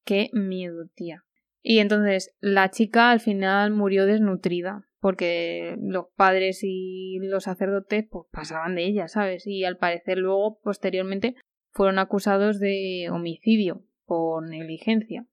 qué 0.05 0.29
miedo, 0.35 0.85
tía. 0.95 1.25
Y 1.63 1.79
entonces 1.79 2.37
la 2.41 2.71
chica 2.71 3.11
al 3.11 3.21
final 3.21 3.71
murió 3.71 4.05
desnutrida 4.05 4.87
porque 5.01 5.75
los 5.81 6.09
padres 6.15 6.61
y 6.63 7.21
los 7.23 7.45
sacerdotes 7.45 8.05
pues 8.11 8.27
pasaban 8.31 8.75
de 8.75 8.85
ella, 8.85 9.09
¿sabes? 9.09 9.47
Y 9.47 9.65
al 9.65 9.79
parecer 9.79 10.19
luego 10.19 10.61
posteriormente 10.63 11.37
fueron 11.71 11.99
acusados 11.99 12.61
de 12.61 13.09
homicidio 13.11 13.83
por 14.05 14.47
negligencia. 14.47 15.27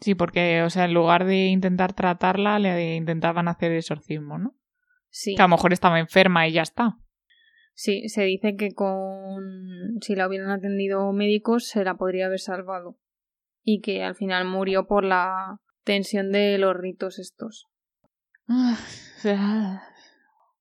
Sí, 0.00 0.14
porque, 0.14 0.62
o 0.62 0.70
sea, 0.70 0.84
en 0.84 0.94
lugar 0.94 1.24
de 1.24 1.46
intentar 1.46 1.92
tratarla, 1.92 2.58
le 2.58 2.94
intentaban 2.94 3.48
hacer 3.48 3.72
exorcismo, 3.72 4.38
¿no? 4.38 4.54
Sí. 5.10 5.34
Que 5.34 5.42
a 5.42 5.46
lo 5.46 5.56
mejor 5.56 5.72
estaba 5.72 5.98
enferma 5.98 6.46
y 6.46 6.52
ya 6.52 6.62
está. 6.62 6.98
Sí, 7.74 8.08
se 8.08 8.22
dice 8.22 8.56
que 8.56 8.72
con 8.72 10.00
si 10.00 10.14
la 10.16 10.26
hubieran 10.26 10.50
atendido 10.50 11.12
médicos 11.12 11.68
se 11.68 11.84
la 11.84 11.94
podría 11.94 12.26
haber 12.26 12.40
salvado 12.40 12.98
y 13.62 13.80
que 13.80 14.02
al 14.02 14.14
final 14.16 14.46
murió 14.46 14.86
por 14.86 15.04
la 15.04 15.60
tensión 15.84 16.32
de 16.32 16.58
los 16.58 16.76
ritos 16.76 17.18
estos. 17.18 17.66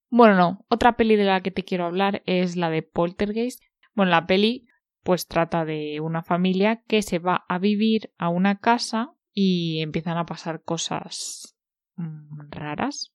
Bueno, 0.09 0.35
no. 0.35 0.65
Otra 0.69 0.95
peli 0.95 1.17
de 1.17 1.25
la 1.25 1.41
que 1.41 1.51
te 1.51 1.65
quiero 1.65 1.85
hablar 1.85 2.23
es 2.25 2.55
la 2.55 2.69
de 2.69 2.81
Poltergeist. 2.81 3.61
Bueno, 3.93 4.11
la 4.11 4.25
peli 4.25 4.65
pues 5.03 5.27
trata 5.27 5.65
de 5.65 5.99
una 5.99 6.23
familia 6.23 6.81
que 6.87 7.01
se 7.01 7.19
va 7.19 7.45
a 7.49 7.59
vivir 7.59 8.13
a 8.17 8.29
una 8.29 8.59
casa 8.59 9.16
y 9.39 9.81
empiezan 9.83 10.17
a 10.17 10.25
pasar 10.25 10.63
cosas 10.63 11.55
mm, 11.95 12.49
raras. 12.49 13.13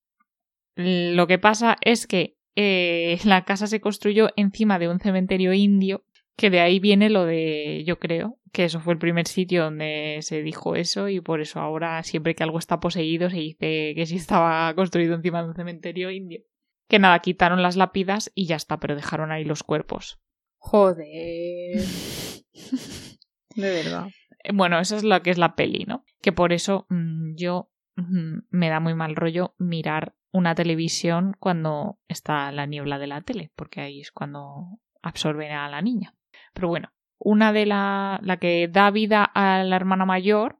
Lo 0.76 1.26
que 1.26 1.40
pasa 1.40 1.76
es 1.80 2.06
que 2.06 2.36
eh, 2.54 3.18
la 3.24 3.44
casa 3.44 3.66
se 3.66 3.80
construyó 3.80 4.28
encima 4.36 4.78
de 4.78 4.88
un 4.88 5.00
cementerio 5.00 5.52
indio, 5.52 6.04
que 6.36 6.48
de 6.48 6.60
ahí 6.60 6.78
viene 6.78 7.10
lo 7.10 7.24
de, 7.24 7.82
yo 7.84 7.98
creo, 7.98 8.38
que 8.52 8.66
eso 8.66 8.78
fue 8.78 8.92
el 8.92 9.00
primer 9.00 9.26
sitio 9.26 9.64
donde 9.64 10.18
se 10.20 10.42
dijo 10.42 10.76
eso 10.76 11.08
y 11.08 11.20
por 11.20 11.40
eso 11.40 11.58
ahora 11.58 12.00
siempre 12.04 12.36
que 12.36 12.44
algo 12.44 12.60
está 12.60 12.78
poseído 12.78 13.28
se 13.28 13.38
dice 13.38 13.92
que 13.96 14.06
sí 14.06 14.14
estaba 14.14 14.72
construido 14.76 15.16
encima 15.16 15.42
de 15.42 15.48
un 15.48 15.56
cementerio 15.56 16.12
indio. 16.12 16.44
Que 16.88 17.00
nada, 17.00 17.18
quitaron 17.18 17.62
las 17.62 17.74
lápidas 17.74 18.30
y 18.36 18.46
ya 18.46 18.54
está, 18.54 18.78
pero 18.78 18.94
dejaron 18.94 19.32
ahí 19.32 19.42
los 19.42 19.64
cuerpos. 19.64 20.20
Joder. 20.58 21.82
De 23.56 23.70
verdad. 23.70 24.06
Bueno, 24.52 24.78
eso 24.78 24.96
es 24.96 25.04
lo 25.04 25.20
que 25.22 25.30
es 25.30 25.38
la 25.38 25.54
peli, 25.54 25.84
¿no? 25.86 26.04
Que 26.20 26.32
por 26.32 26.52
eso 26.52 26.86
mm, 26.88 27.34
yo 27.36 27.70
mm, 27.96 28.38
me 28.50 28.68
da 28.68 28.80
muy 28.80 28.94
mal 28.94 29.16
rollo 29.16 29.54
mirar 29.58 30.14
una 30.32 30.54
televisión 30.54 31.36
cuando 31.38 31.98
está 32.08 32.50
la 32.52 32.66
niebla 32.66 32.98
de 32.98 33.06
la 33.06 33.20
tele, 33.20 33.52
porque 33.54 33.80
ahí 33.80 34.00
es 34.00 34.10
cuando 34.10 34.78
absorben 35.02 35.52
a 35.52 35.68
la 35.68 35.82
niña. 35.82 36.14
Pero 36.54 36.68
bueno, 36.68 36.92
una 37.18 37.52
de 37.52 37.66
la, 37.66 38.18
la 38.22 38.38
que 38.38 38.68
da 38.68 38.90
vida 38.90 39.24
a 39.24 39.62
la 39.62 39.76
hermana 39.76 40.06
mayor 40.06 40.58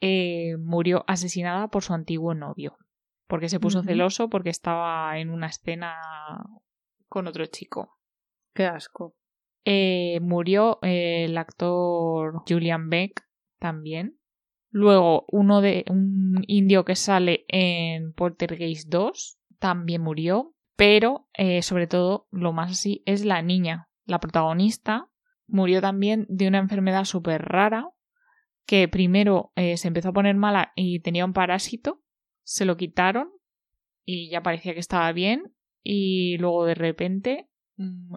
eh, 0.00 0.56
murió 0.58 1.04
asesinada 1.06 1.68
por 1.68 1.84
su 1.84 1.94
antiguo 1.94 2.34
novio, 2.34 2.76
porque 3.28 3.48
se 3.48 3.60
puso 3.60 3.82
celoso 3.82 4.28
porque 4.28 4.50
estaba 4.50 5.16
en 5.18 5.30
una 5.30 5.46
escena 5.46 5.94
con 7.08 7.28
otro 7.28 7.46
chico. 7.46 7.98
Qué 8.54 8.66
asco. 8.66 9.14
Eh, 9.64 10.18
murió 10.20 10.78
eh, 10.82 11.24
el 11.24 11.38
actor 11.38 12.42
Julian 12.48 12.88
Beck 12.88 13.24
también. 13.58 14.18
Luego, 14.70 15.26
uno 15.28 15.60
de 15.60 15.84
un 15.88 16.42
indio 16.46 16.84
que 16.84 16.96
sale 16.96 17.44
en 17.48 18.12
Poltergeist 18.14 18.88
2 18.88 19.38
también 19.58 20.02
murió. 20.02 20.54
Pero, 20.74 21.28
eh, 21.34 21.62
sobre 21.62 21.86
todo, 21.86 22.26
lo 22.30 22.52
más 22.52 22.72
así 22.72 23.02
es 23.06 23.24
la 23.24 23.42
niña. 23.42 23.88
La 24.06 24.18
protagonista 24.18 25.08
murió 25.46 25.80
también 25.80 26.26
de 26.28 26.48
una 26.48 26.58
enfermedad 26.58 27.04
súper 27.04 27.42
rara 27.42 27.90
que 28.66 28.88
primero 28.88 29.52
se 29.56 29.88
empezó 29.88 30.10
a 30.10 30.12
poner 30.12 30.36
mala 30.36 30.72
y 30.76 31.00
tenía 31.00 31.24
un 31.24 31.34
parásito. 31.34 32.00
Se 32.42 32.64
lo 32.64 32.76
quitaron 32.76 33.30
y 34.04 34.30
ya 34.30 34.42
parecía 34.42 34.72
que 34.72 34.80
estaba 34.80 35.12
bien. 35.12 35.52
Y 35.82 36.38
luego 36.38 36.64
de 36.64 36.74
repente 36.74 37.48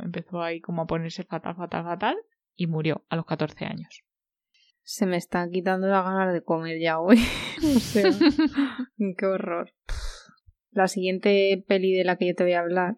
empezó 0.04 0.42
ahí 0.42 0.62
como 0.62 0.84
a 0.84 0.88
ponerse 0.88 1.24
fatal, 1.24 1.56
fatal, 1.56 1.84
fatal 1.84 2.18
y 2.56 2.68
murió 2.68 3.06
a 3.10 3.16
los 3.16 3.26
14 3.26 3.66
años. 3.66 4.02
Se 4.84 5.06
me 5.06 5.18
están 5.18 5.52
quitando 5.52 5.88
las 5.88 6.06
ganas 6.06 6.34
de 6.34 6.44
comer 6.44 6.80
ya 6.80 7.00
hoy. 7.00 7.18
o 7.58 7.80
sea, 7.80 8.10
qué 9.18 9.26
horror. 9.26 9.74
La 10.72 10.88
siguiente 10.88 11.64
peli 11.68 11.94
de 11.94 12.04
la 12.04 12.18
que 12.18 12.28
yo 12.28 12.36
te 12.36 12.44
voy 12.44 12.54
a 12.54 12.60
hablar 12.60 12.98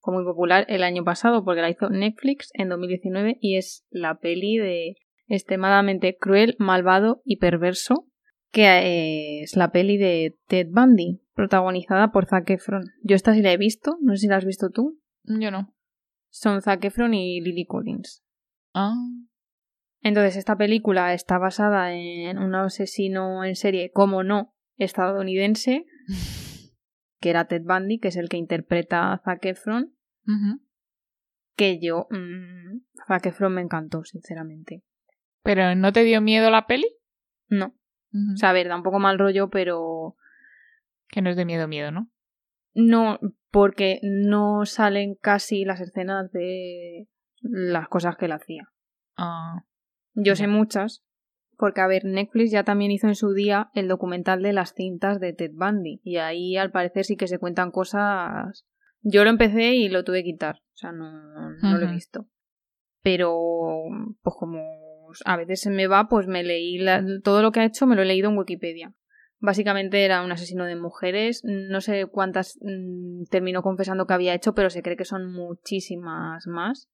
fue 0.00 0.14
muy 0.14 0.24
popular 0.24 0.64
el 0.68 0.82
año 0.82 1.04
pasado 1.04 1.44
porque 1.44 1.60
la 1.60 1.70
hizo 1.70 1.90
Netflix 1.90 2.50
en 2.54 2.68
2019 2.68 3.38
y 3.40 3.56
es 3.56 3.84
la 3.90 4.18
peli 4.18 4.56
de 4.56 4.96
extremadamente 5.26 6.16
cruel, 6.16 6.56
malvado 6.58 7.20
y 7.24 7.36
perverso 7.36 8.06
que 8.50 8.64
eh, 8.64 9.42
es 9.42 9.56
la 9.56 9.70
peli 9.70 9.98
de 9.98 10.36
Ted 10.46 10.68
Bundy, 10.70 11.20
protagonizada 11.34 12.10
por 12.12 12.26
Zac 12.26 12.48
Efron. 12.50 12.84
Yo 13.02 13.16
esta 13.16 13.34
sí 13.34 13.42
la 13.42 13.52
he 13.52 13.56
visto, 13.56 13.98
no 14.00 14.14
sé 14.14 14.22
si 14.22 14.28
la 14.28 14.36
has 14.36 14.46
visto 14.46 14.70
tú. 14.70 14.98
Yo 15.24 15.50
no. 15.50 15.74
Son 16.30 16.62
Zac 16.62 16.84
Efron 16.84 17.14
y 17.14 17.40
Lily 17.40 17.66
Collins. 17.66 18.24
Ah, 18.74 18.94
Entonces, 20.02 20.36
esta 20.36 20.56
película 20.56 21.14
está 21.14 21.38
basada 21.38 21.92
en 21.92 22.38
un 22.38 22.54
asesino 22.54 23.44
en 23.44 23.56
serie, 23.56 23.90
como 23.92 24.22
no, 24.22 24.54
estadounidense, 24.76 25.86
que 27.20 27.30
era 27.30 27.46
Ted 27.46 27.62
Bundy, 27.64 27.98
que 27.98 28.08
es 28.08 28.16
el 28.16 28.28
que 28.28 28.36
interpreta 28.36 29.12
a 29.12 29.18
Zac 29.18 29.44
Efron, 29.46 29.94
que 31.56 31.80
yo, 31.80 32.06
mmm, 32.10 32.80
Zac 33.08 33.26
Efron 33.26 33.54
me 33.54 33.62
encantó, 33.62 34.04
sinceramente. 34.04 34.84
¿Pero 35.42 35.74
no 35.74 35.92
te 35.92 36.04
dio 36.04 36.20
miedo 36.20 36.50
la 36.50 36.66
peli? 36.66 36.86
No, 37.48 37.74
o 38.12 38.36
sea, 38.36 38.50
a 38.50 38.52
ver, 38.52 38.68
da 38.68 38.76
un 38.76 38.82
poco 38.82 38.98
mal 38.98 39.18
rollo, 39.18 39.48
pero 39.48 40.16
que 41.08 41.22
no 41.22 41.30
es 41.30 41.36
de 41.36 41.44
miedo, 41.44 41.66
miedo, 41.66 41.90
¿no? 41.90 42.10
no, 42.74 43.18
porque 43.50 43.98
no 44.02 44.66
salen 44.66 45.14
casi 45.20 45.64
las 45.64 45.80
escenas 45.80 46.30
de 46.32 47.08
las 47.40 47.88
cosas 47.88 48.16
que 48.16 48.26
él 48.26 48.32
hacía. 48.32 48.64
Ah, 49.16 49.64
Yo 50.14 50.36
sé 50.36 50.46
muchas, 50.48 51.04
porque 51.56 51.80
a 51.80 51.86
ver, 51.86 52.04
Netflix 52.04 52.50
ya 52.50 52.64
también 52.64 52.90
hizo 52.90 53.06
en 53.08 53.14
su 53.14 53.32
día 53.32 53.70
el 53.74 53.88
documental 53.88 54.42
de 54.42 54.52
las 54.52 54.74
cintas 54.74 55.20
de 55.20 55.32
Ted 55.32 55.52
Bundy, 55.54 56.00
y 56.04 56.16
ahí 56.16 56.56
al 56.56 56.70
parecer 56.70 57.04
sí 57.04 57.16
que 57.16 57.28
se 57.28 57.38
cuentan 57.38 57.70
cosas. 57.70 58.64
Yo 59.02 59.22
lo 59.24 59.30
empecé 59.30 59.74
y 59.74 59.88
lo 59.88 60.02
tuve 60.04 60.18
que 60.24 60.30
quitar, 60.32 60.56
o 60.56 60.76
sea, 60.76 60.92
no, 60.92 61.50
no 61.62 61.78
lo 61.78 61.86
he 61.88 61.92
visto. 61.92 62.26
Pero, 63.02 63.36
pues 64.22 64.36
como 64.38 64.62
a 65.24 65.36
veces 65.36 65.60
se 65.60 65.70
me 65.70 65.86
va, 65.86 66.08
pues 66.08 66.26
me 66.26 66.42
leí 66.42 66.78
la- 66.78 67.04
todo 67.22 67.42
lo 67.42 67.52
que 67.52 67.60
ha 67.60 67.64
hecho, 67.64 67.86
me 67.86 67.96
lo 67.96 68.02
he 68.02 68.06
leído 68.06 68.28
en 68.28 68.36
Wikipedia. 68.38 68.92
Básicamente 69.40 70.04
era 70.04 70.22
un 70.24 70.32
asesino 70.32 70.64
de 70.64 70.74
mujeres, 70.74 71.42
no 71.44 71.80
sé 71.80 72.06
cuántas 72.06 72.58
mm, 72.60 73.24
terminó 73.30 73.62
confesando 73.62 74.06
que 74.06 74.14
había 74.14 74.34
hecho, 74.34 74.54
pero 74.54 74.68
se 74.70 74.82
cree 74.82 74.96
que 74.96 75.04
son 75.04 75.32
muchísimas 75.32 76.46
más. 76.46 76.88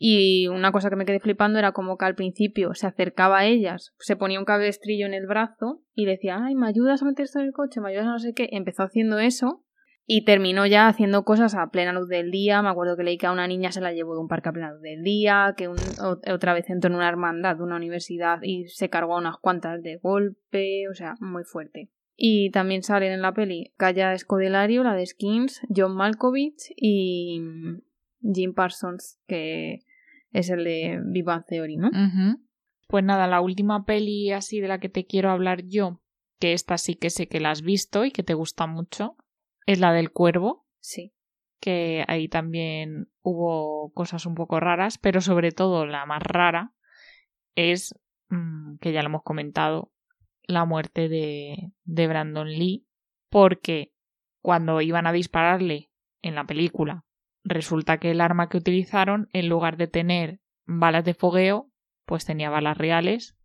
Y 0.00 0.46
una 0.46 0.70
cosa 0.70 0.90
que 0.90 0.96
me 0.96 1.04
quedé 1.04 1.18
flipando 1.18 1.58
era 1.58 1.72
como 1.72 1.96
que 1.96 2.04
al 2.04 2.14
principio 2.14 2.72
se 2.74 2.86
acercaba 2.86 3.40
a 3.40 3.46
ellas, 3.46 3.94
se 3.98 4.14
ponía 4.14 4.38
un 4.38 4.44
cabestrillo 4.44 5.06
en 5.06 5.14
el 5.14 5.26
brazo 5.26 5.82
y 5.92 6.06
decía, 6.06 6.38
ay, 6.40 6.54
¿me 6.54 6.68
ayudas 6.68 7.02
a 7.02 7.04
meter 7.04 7.24
esto 7.24 7.40
en 7.40 7.46
el 7.46 7.52
coche? 7.52 7.80
¿Me 7.80 7.90
ayudas 7.90 8.06
a 8.06 8.12
no 8.12 8.18
sé 8.20 8.32
qué? 8.32 8.48
Empezó 8.52 8.84
haciendo 8.84 9.18
eso 9.18 9.64
y 10.10 10.24
terminó 10.24 10.64
ya 10.64 10.88
haciendo 10.88 11.22
cosas 11.22 11.54
a 11.54 11.70
plena 11.70 11.92
luz 11.92 12.08
del 12.08 12.30
día. 12.30 12.62
Me 12.62 12.70
acuerdo 12.70 12.96
que 12.96 13.04
leí 13.04 13.18
que 13.18 13.26
a 13.26 13.32
una 13.32 13.46
niña 13.46 13.72
se 13.72 13.82
la 13.82 13.92
llevó 13.92 14.14
de 14.14 14.20
un 14.22 14.26
parque 14.26 14.48
a 14.48 14.52
plena 14.52 14.72
luz 14.72 14.80
del 14.80 15.02
día, 15.02 15.52
que 15.54 15.68
otra 15.68 16.54
vez 16.54 16.70
entró 16.70 16.88
en 16.88 16.96
una 16.96 17.10
hermandad 17.10 17.56
de 17.56 17.62
una 17.62 17.76
universidad 17.76 18.38
y 18.42 18.68
se 18.68 18.88
cargó 18.88 19.16
a 19.16 19.18
unas 19.18 19.36
cuantas 19.36 19.82
de 19.82 19.98
golpe, 19.98 20.88
o 20.88 20.94
sea, 20.94 21.14
muy 21.20 21.44
fuerte. 21.44 21.90
Y 22.16 22.50
también 22.52 22.82
salen 22.82 23.12
en 23.12 23.20
la 23.20 23.34
peli 23.34 23.74
Kaya 23.76 24.14
Escodelario, 24.14 24.82
la 24.82 24.94
de 24.94 25.04
Skins, 25.04 25.60
John 25.68 25.94
Malkovich 25.94 26.72
y 26.74 27.42
Jim 28.22 28.54
Parsons, 28.54 29.20
que 29.26 29.80
es 30.32 30.48
el 30.48 30.64
de 30.64 31.02
Viva 31.04 31.44
Theory, 31.46 31.76
¿no? 31.76 31.90
Pues 32.86 33.04
nada, 33.04 33.26
la 33.26 33.42
última 33.42 33.84
peli 33.84 34.32
así 34.32 34.58
de 34.58 34.68
la 34.68 34.80
que 34.80 34.88
te 34.88 35.04
quiero 35.04 35.30
hablar 35.30 35.64
yo, 35.66 36.00
que 36.40 36.54
esta 36.54 36.78
sí 36.78 36.94
que 36.94 37.10
sé 37.10 37.28
que 37.28 37.40
la 37.40 37.50
has 37.50 37.60
visto 37.60 38.06
y 38.06 38.10
que 38.10 38.22
te 38.22 38.32
gusta 38.32 38.66
mucho, 38.66 39.14
es 39.68 39.80
la 39.80 39.92
del 39.92 40.10
cuervo. 40.10 40.66
Sí. 40.80 41.12
Que 41.60 42.02
ahí 42.08 42.26
también 42.28 43.10
hubo 43.20 43.92
cosas 43.92 44.24
un 44.24 44.34
poco 44.34 44.60
raras, 44.60 44.96
pero 44.96 45.20
sobre 45.20 45.52
todo 45.52 45.84
la 45.84 46.06
más 46.06 46.22
rara 46.22 46.72
es, 47.54 47.94
mm, 48.30 48.76
que 48.78 48.92
ya 48.92 49.02
lo 49.02 49.10
hemos 49.10 49.22
comentado, 49.24 49.92
la 50.44 50.64
muerte 50.64 51.10
de, 51.10 51.72
de 51.84 52.06
Brandon 52.06 52.48
Lee, 52.48 52.86
porque 53.28 53.92
cuando 54.40 54.80
iban 54.80 55.06
a 55.06 55.12
dispararle 55.12 55.90
en 56.22 56.34
la 56.34 56.44
película 56.44 57.04
resulta 57.44 57.98
que 57.98 58.12
el 58.12 58.22
arma 58.22 58.48
que 58.48 58.56
utilizaron, 58.56 59.28
en 59.34 59.50
lugar 59.50 59.76
de 59.76 59.86
tener 59.86 60.40
balas 60.64 61.04
de 61.04 61.12
fogueo, 61.12 61.70
pues 62.06 62.24
tenía 62.24 62.48
balas 62.48 62.78
reales 62.78 63.36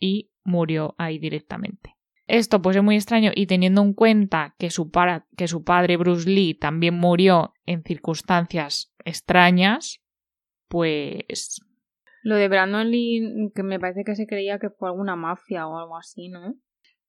y 0.00 0.32
murió 0.42 0.96
ahí 0.98 1.20
directamente. 1.20 1.97
Esto 2.28 2.60
pues 2.60 2.76
es 2.76 2.82
muy 2.82 2.96
extraño 2.96 3.32
y 3.34 3.46
teniendo 3.46 3.80
en 3.82 3.94
cuenta 3.94 4.54
que 4.58 4.70
su, 4.70 4.90
que 5.36 5.48
su 5.48 5.64
padre 5.64 5.96
Bruce 5.96 6.28
Lee 6.28 6.54
también 6.54 6.94
murió 6.94 7.54
en 7.64 7.82
circunstancias 7.82 8.92
extrañas, 9.04 10.02
pues... 10.68 11.62
Lo 12.22 12.36
de 12.36 12.48
Brandon 12.48 12.90
Lee, 12.90 13.50
que 13.54 13.62
me 13.62 13.80
parece 13.80 14.04
que 14.04 14.14
se 14.14 14.26
creía 14.26 14.58
que 14.58 14.68
fue 14.68 14.90
alguna 14.90 15.16
mafia 15.16 15.66
o 15.66 15.78
algo 15.78 15.96
así, 15.96 16.28
¿no? 16.28 16.54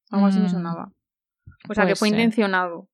Algo 0.09 0.27
así 0.27 0.39
me 0.39 0.45
mm, 0.45 0.51
sonaba. 0.51 0.93
O 1.67 1.73
sea, 1.73 1.85
que 1.85 1.97
fue 1.97 2.07
intencionado. 2.07 2.87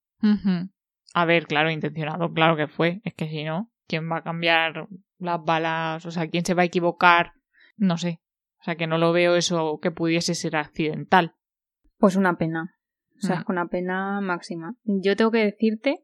A 1.13 1.25
ver, 1.25 1.45
claro, 1.45 1.69
intencionado, 1.69 2.33
claro 2.33 2.57
que 2.57 2.67
fue. 2.67 3.01
Es 3.03 3.13
que 3.13 3.29
si 3.29 3.43
no, 3.43 3.71
¿quién 3.87 4.11
va 4.11 4.17
a 4.17 4.23
cambiar 4.23 4.87
las 5.19 5.43
balas? 5.43 6.03
O 6.07 6.11
sea, 6.11 6.27
¿quién 6.27 6.43
se 6.43 6.55
va 6.55 6.63
a 6.63 6.65
equivocar? 6.65 7.33
No 7.77 7.99
sé. 7.99 8.19
O 8.59 8.63
sea, 8.63 8.75
que 8.75 8.87
no 8.87 8.97
lo 8.97 9.13
veo 9.13 9.35
eso 9.35 9.79
que 9.79 9.91
pudiese 9.91 10.33
ser 10.33 10.55
accidental. 10.55 11.35
Pues 12.05 12.17
una 12.17 12.37
pena. 12.37 12.77
O 13.17 13.21
sea, 13.25 13.37
es 13.37 13.47
mm. 13.47 13.51
una 13.51 13.67
pena 13.67 14.21
máxima. 14.21 14.75
Yo 14.83 15.15
tengo 15.15 15.31
que 15.31 15.39
decirte 15.39 16.03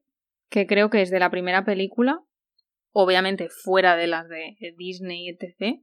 que 0.50 0.66
creo 0.66 0.90
que 0.90 1.04
es 1.04 1.12
de 1.12 1.20
la 1.20 1.30
primera 1.30 1.64
película, 1.64 2.22
obviamente 2.92 3.50
fuera 3.50 3.96
de 3.96 4.08
las 4.08 4.28
de 4.28 4.56
Disney, 4.80 5.30
etc., 5.30 5.80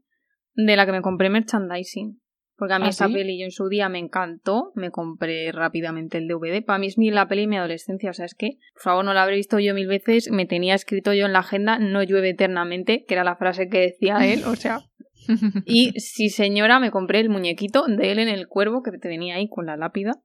de 0.55 0.77
la 0.77 0.87
que 0.87 0.91
me 0.91 1.03
compré 1.03 1.31
merchandising. 1.31 2.21
Porque 2.57 2.75
a 2.75 2.81
mí 2.81 2.87
¿Ah, 2.87 2.89
esa 2.89 3.07
peli 3.07 3.39
yo 3.39 3.45
en 3.45 3.53
su 3.53 3.69
día 3.69 3.89
me 3.89 4.01
encantó, 4.01 4.73
me 4.75 4.91
compré 4.91 5.53
rápidamente 5.53 6.19
el 6.19 6.27
DVD. 6.27 6.65
Para 6.65 6.81
mí 6.81 6.89
es 6.89 6.99
ni 6.99 7.13
la 7.13 7.29
peli 7.29 7.47
mi 7.47 7.57
adolescencia, 7.57 8.11
o 8.11 8.13
sea, 8.13 8.27
es 8.27 8.35
que, 8.35 8.59
por 8.75 8.83
favor, 8.83 9.05
no 9.05 9.15
la 9.15 9.23
habré 9.23 9.37
visto 9.37 9.61
yo 9.61 9.73
mil 9.73 9.87
veces, 9.87 10.33
me 10.33 10.47
tenía 10.47 10.75
escrito 10.75 11.15
yo 11.15 11.27
en 11.27 11.33
la 11.33 11.39
agenda, 11.39 11.79
no 11.79 12.03
llueve 12.03 12.31
eternamente, 12.31 13.05
que 13.05 13.15
era 13.15 13.23
la 13.23 13.37
frase 13.37 13.69
que 13.69 13.83
decía 13.83 14.27
él, 14.27 14.43
o 14.47 14.57
sea. 14.57 14.81
y 15.67 15.93
sí, 16.01 16.31
señora, 16.31 16.81
me 16.81 16.91
compré 16.91 17.21
el 17.21 17.29
muñequito 17.29 17.85
de 17.87 18.11
él 18.13 18.19
en 18.19 18.29
el 18.29 18.49
cuervo 18.49 18.83
que 18.83 18.93
te 18.93 19.09
venía 19.09 19.37
ahí 19.37 19.49
con 19.49 19.67
la 19.67 19.77
lápida. 19.77 20.21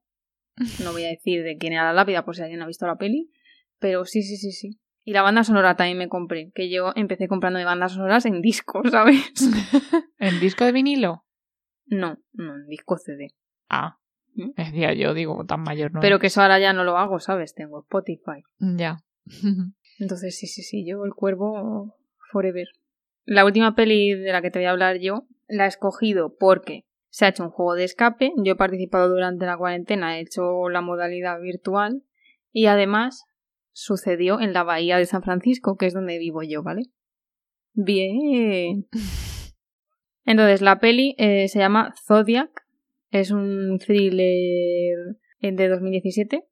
No 0.82 0.92
voy 0.92 1.04
a 1.04 1.08
decir 1.08 1.42
de 1.42 1.56
quién 1.58 1.72
era 1.72 1.84
la 1.84 1.92
lápida 1.92 2.24
por 2.24 2.36
si 2.36 2.42
alguien 2.42 2.62
ha 2.62 2.66
visto 2.66 2.86
la 2.86 2.96
peli, 2.96 3.30
pero 3.78 4.04
sí, 4.04 4.22
sí, 4.22 4.36
sí, 4.36 4.52
sí. 4.52 4.80
Y 5.04 5.12
la 5.12 5.22
banda 5.22 5.44
sonora 5.44 5.76
también 5.76 5.98
me 5.98 6.08
compré, 6.08 6.50
que 6.54 6.70
yo 6.70 6.92
empecé 6.96 7.28
comprando 7.28 7.58
de 7.58 7.64
bandas 7.64 7.92
sonoras 7.92 8.24
en 8.24 8.40
disco, 8.40 8.82
¿sabes? 8.90 9.34
¿En 10.18 10.40
disco 10.40 10.64
de 10.64 10.72
vinilo? 10.72 11.24
No, 11.86 12.18
no, 12.32 12.54
en 12.54 12.66
disco 12.66 12.96
CD. 12.96 13.34
Ah, 13.68 13.98
¿Mm? 14.34 14.52
decía 14.56 14.94
yo, 14.94 15.12
digo, 15.12 15.44
tan 15.44 15.62
mayor 15.62 15.92
no. 15.92 16.00
Pero 16.00 16.18
que 16.18 16.28
eso 16.28 16.40
ahora 16.40 16.58
ya 16.58 16.72
no 16.72 16.84
lo 16.84 16.96
hago, 16.96 17.18
¿sabes? 17.18 17.54
Tengo 17.54 17.80
Spotify. 17.80 18.42
Ya. 18.58 18.98
Entonces, 19.98 20.38
sí, 20.38 20.46
sí, 20.46 20.62
sí, 20.62 20.86
yo 20.86 21.04
el 21.04 21.14
cuervo 21.14 21.94
forever. 22.30 22.68
La 23.24 23.44
última 23.44 23.74
peli 23.74 24.14
de 24.14 24.32
la 24.32 24.42
que 24.42 24.50
te 24.50 24.58
voy 24.58 24.66
a 24.66 24.70
hablar 24.70 24.98
yo 24.98 25.26
la 25.48 25.64
he 25.64 25.68
escogido 25.68 26.36
porque 26.38 26.84
se 27.08 27.24
ha 27.24 27.28
hecho 27.28 27.44
un 27.44 27.50
juego 27.50 27.74
de 27.74 27.84
escape. 27.84 28.32
Yo 28.36 28.52
he 28.52 28.56
participado 28.56 29.08
durante 29.08 29.46
la 29.46 29.56
cuarentena, 29.56 30.18
he 30.18 30.22
hecho 30.22 30.68
la 30.68 30.80
modalidad 30.80 31.40
virtual 31.40 32.02
y 32.52 32.66
además 32.66 33.24
sucedió 33.72 34.40
en 34.40 34.52
la 34.52 34.62
bahía 34.62 34.98
de 34.98 35.06
San 35.06 35.22
Francisco, 35.22 35.76
que 35.76 35.86
es 35.86 35.94
donde 35.94 36.18
vivo 36.18 36.42
yo, 36.42 36.62
¿vale? 36.62 36.82
Bien. 37.72 38.86
Entonces, 40.24 40.62
la 40.62 40.78
peli 40.78 41.14
eh, 41.18 41.48
se 41.48 41.58
llama 41.58 41.92
Zodiac. 42.06 42.50
Es 43.10 43.30
un 43.30 43.78
thriller 43.78 44.96
eh, 45.40 45.52
de 45.52 45.68
2017, 45.68 46.44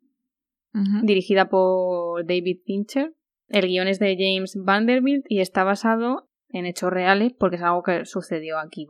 dirigida 1.02 1.48
por 1.48 2.24
David 2.24 2.58
Fincher. 2.64 3.14
El 3.48 3.66
guion 3.66 3.88
es 3.88 3.98
de 3.98 4.16
James 4.16 4.56
Vanderbilt 4.56 5.24
y 5.28 5.40
está 5.40 5.64
basado 5.64 6.28
en 6.53 6.67
hechos 6.67 6.93
reales 6.93 7.33
porque 7.38 7.57
es 7.57 7.62
algo 7.62 7.83
que 7.83 8.05
sucedió 8.05 8.59
aquí. 8.59 8.88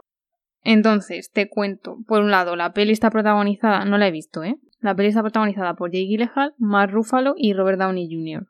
Entonces, 0.64 1.30
te 1.30 1.48
cuento. 1.48 1.98
Por 2.06 2.20
un 2.20 2.30
lado, 2.30 2.56
la 2.56 2.72
peli 2.72 2.92
está 2.92 3.10
protagonizada, 3.10 3.84
no 3.84 3.98
la 3.98 4.08
he 4.08 4.12
visto, 4.12 4.44
¿eh? 4.44 4.56
La 4.80 4.94
peli 4.94 5.08
está 5.08 5.22
protagonizada 5.22 5.74
por 5.74 5.90
Jake 5.90 6.06
Gyllenhaal, 6.06 6.54
Mark 6.58 6.92
Ruffalo 6.92 7.34
y 7.36 7.52
Robert 7.52 7.78
Downey 7.78 8.08
Jr. 8.10 8.46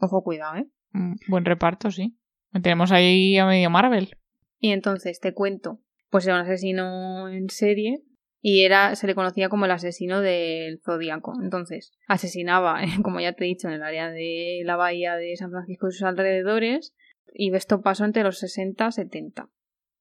Ojo, 0.00 0.22
cuidado, 0.22 0.56
¿eh? 0.56 0.66
Mm, 0.92 1.14
buen 1.28 1.44
reparto, 1.44 1.90
sí. 1.90 2.16
Tenemos 2.62 2.92
ahí 2.92 3.36
a 3.38 3.46
medio 3.46 3.70
Marvel. 3.70 4.16
Y 4.58 4.70
entonces 4.70 5.20
te 5.20 5.34
cuento, 5.34 5.80
pues 6.10 6.26
era 6.26 6.36
un 6.36 6.42
asesino 6.42 7.28
en 7.28 7.50
serie 7.50 8.02
y 8.40 8.62
era 8.62 8.94
se 8.94 9.06
le 9.06 9.14
conocía 9.14 9.48
como 9.48 9.66
el 9.66 9.70
asesino 9.70 10.20
del 10.20 10.80
zodiaco. 10.84 11.34
Entonces, 11.42 11.92
asesinaba, 12.08 12.80
como 13.02 13.20
ya 13.20 13.32
te 13.32 13.44
he 13.44 13.48
dicho, 13.48 13.68
en 13.68 13.74
el 13.74 13.82
área 13.82 14.10
de 14.10 14.62
la 14.64 14.76
bahía 14.76 15.16
de 15.16 15.36
San 15.36 15.50
Francisco 15.50 15.88
y 15.88 15.92
sus 15.92 16.02
alrededores 16.02 16.94
y 17.32 17.54
esto 17.54 17.82
pasó 17.82 18.04
entre 18.04 18.22
los 18.22 18.38
60 18.38 18.88
y 18.88 18.92
70. 18.92 19.50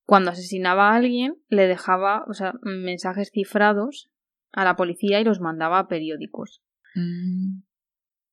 Cuando 0.05 0.31
asesinaba 0.31 0.89
a 0.91 0.95
alguien, 0.95 1.37
le 1.49 1.67
dejaba, 1.67 2.25
o 2.27 2.33
sea, 2.33 2.53
mensajes 2.61 3.31
cifrados 3.31 4.11
a 4.51 4.63
la 4.63 4.75
policía 4.75 5.19
y 5.19 5.23
los 5.23 5.41
mandaba 5.41 5.79
a 5.79 5.87
periódicos. 5.87 6.61
Mm. 6.93 7.61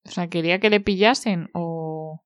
O 0.05 0.11
sea, 0.11 0.29
quería 0.29 0.61
que 0.61 0.71
le 0.71 0.81
pillasen 0.81 1.49
o 1.55 2.25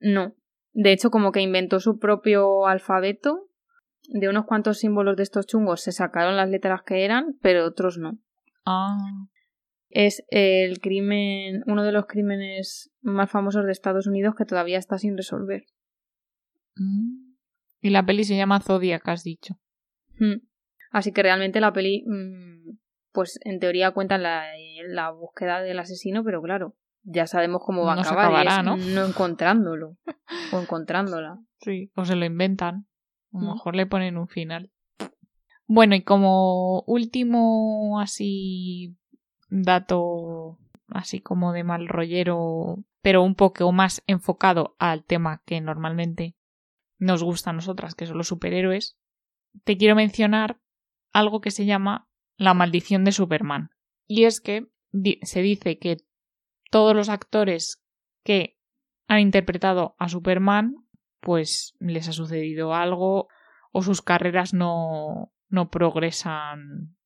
no, 0.00 0.34
de 0.72 0.92
hecho, 0.92 1.10
como 1.10 1.32
que 1.32 1.40
inventó 1.40 1.80
su 1.80 1.98
propio 1.98 2.66
alfabeto. 2.66 3.48
De 4.08 4.28
unos 4.28 4.46
cuantos 4.46 4.78
símbolos 4.78 5.16
de 5.16 5.22
estos 5.22 5.46
chungos 5.46 5.82
se 5.82 5.92
sacaron 5.92 6.36
las 6.36 6.48
letras 6.48 6.82
que 6.82 7.04
eran, 7.04 7.36
pero 7.40 7.64
otros 7.64 7.98
no. 7.98 8.18
Ah. 8.66 8.98
Es 9.90 10.24
el 10.28 10.80
crimen, 10.80 11.62
uno 11.66 11.84
de 11.84 11.92
los 11.92 12.06
crímenes 12.06 12.90
más 13.00 13.30
famosos 13.30 13.64
de 13.64 13.72
Estados 13.72 14.06
Unidos 14.06 14.34
que 14.36 14.44
todavía 14.44 14.78
está 14.78 14.98
sin 14.98 15.16
resolver. 15.16 15.66
Mm. 16.76 17.34
Y 17.80 17.90
la 17.90 18.04
peli 18.06 18.24
se 18.24 18.36
llama 18.36 18.60
Zodiac, 18.60 19.06
has 19.08 19.24
dicho. 19.24 19.58
Mm. 20.18 20.46
Así 20.90 21.12
que 21.12 21.22
realmente 21.22 21.60
la 21.60 21.72
peli, 21.72 22.04
mm, 22.06 22.76
pues 23.12 23.40
en 23.44 23.58
teoría 23.58 23.90
cuenta 23.92 24.18
la, 24.18 24.44
la 24.86 25.10
búsqueda 25.10 25.60
del 25.60 25.78
asesino, 25.78 26.22
pero 26.22 26.40
claro, 26.42 26.76
ya 27.02 27.26
sabemos 27.26 27.62
cómo 27.64 27.84
va 27.84 27.94
a 27.94 28.00
acabar 28.00 28.64
¿no? 28.64 28.76
no 28.76 29.04
encontrándolo 29.04 29.96
o 30.52 30.60
encontrándola. 30.60 31.38
Sí, 31.60 31.90
o 31.96 32.04
se 32.04 32.16
lo 32.16 32.24
inventan. 32.24 32.86
A 33.32 33.38
lo 33.38 33.40
mm. 33.40 33.52
mejor 33.52 33.76
le 33.76 33.86
ponen 33.86 34.18
un 34.18 34.28
final. 34.28 34.70
Bueno, 35.66 35.94
y 35.94 36.02
como 36.02 36.82
último 36.82 37.98
así 38.00 38.96
dato 39.48 40.58
así 40.88 41.20
como 41.20 41.52
de 41.52 41.64
mal 41.64 41.88
rollero, 41.88 42.84
pero 43.00 43.22
un 43.22 43.34
poco 43.34 43.72
más 43.72 44.02
enfocado 44.06 44.76
al 44.78 45.04
tema 45.04 45.42
que 45.46 45.60
normalmente 45.60 46.36
nos 47.02 47.24
gusta 47.24 47.50
a 47.50 47.52
nosotras, 47.52 47.96
que 47.96 48.06
son 48.06 48.16
los 48.16 48.28
superhéroes, 48.28 48.96
te 49.64 49.76
quiero 49.76 49.96
mencionar 49.96 50.60
algo 51.12 51.40
que 51.40 51.50
se 51.50 51.66
llama 51.66 52.08
la 52.36 52.54
maldición 52.54 53.04
de 53.04 53.10
Superman. 53.10 53.70
Y 54.06 54.24
es 54.24 54.40
que 54.40 54.68
se 55.22 55.42
dice 55.42 55.78
que 55.78 55.96
todos 56.70 56.94
los 56.94 57.08
actores 57.08 57.82
que 58.22 58.56
han 59.08 59.18
interpretado 59.18 59.96
a 59.98 60.08
Superman, 60.08 60.76
pues 61.20 61.74
les 61.80 62.08
ha 62.08 62.12
sucedido 62.12 62.72
algo 62.72 63.28
o 63.72 63.82
sus 63.82 64.00
carreras 64.00 64.54
no, 64.54 65.32
no 65.48 65.70
progresan, 65.70 66.96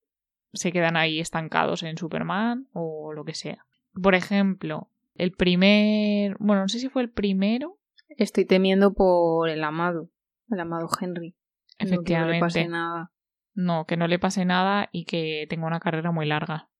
se 0.52 0.72
quedan 0.72 0.98
ahí 0.98 1.20
estancados 1.20 1.82
en 1.82 1.96
Superman 1.96 2.68
o 2.72 3.14
lo 3.14 3.24
que 3.24 3.34
sea. 3.34 3.64
Por 3.94 4.14
ejemplo, 4.14 4.90
el 5.14 5.32
primer, 5.32 6.36
bueno, 6.38 6.62
no 6.62 6.68
sé 6.68 6.80
si 6.80 6.90
fue 6.90 7.00
el 7.00 7.10
primero. 7.10 7.78
Estoy 8.08 8.44
temiendo 8.44 8.94
por 8.94 9.48
el 9.48 9.62
amado. 9.64 10.10
El 10.48 10.60
amado 10.60 10.88
Henry. 11.00 11.36
Efectivamente. 11.78 11.98
No, 11.98 12.04
que 12.04 12.18
no 12.18 12.32
le 12.32 12.40
pase 12.40 12.68
nada. 12.68 13.12
No, 13.54 13.86
que 13.86 13.96
no 13.96 14.06
le 14.06 14.18
pase 14.18 14.44
nada 14.44 14.88
y 14.92 15.04
que 15.04 15.46
tenga 15.48 15.66
una 15.66 15.80
carrera 15.80 16.12
muy 16.12 16.26
larga. 16.26 16.70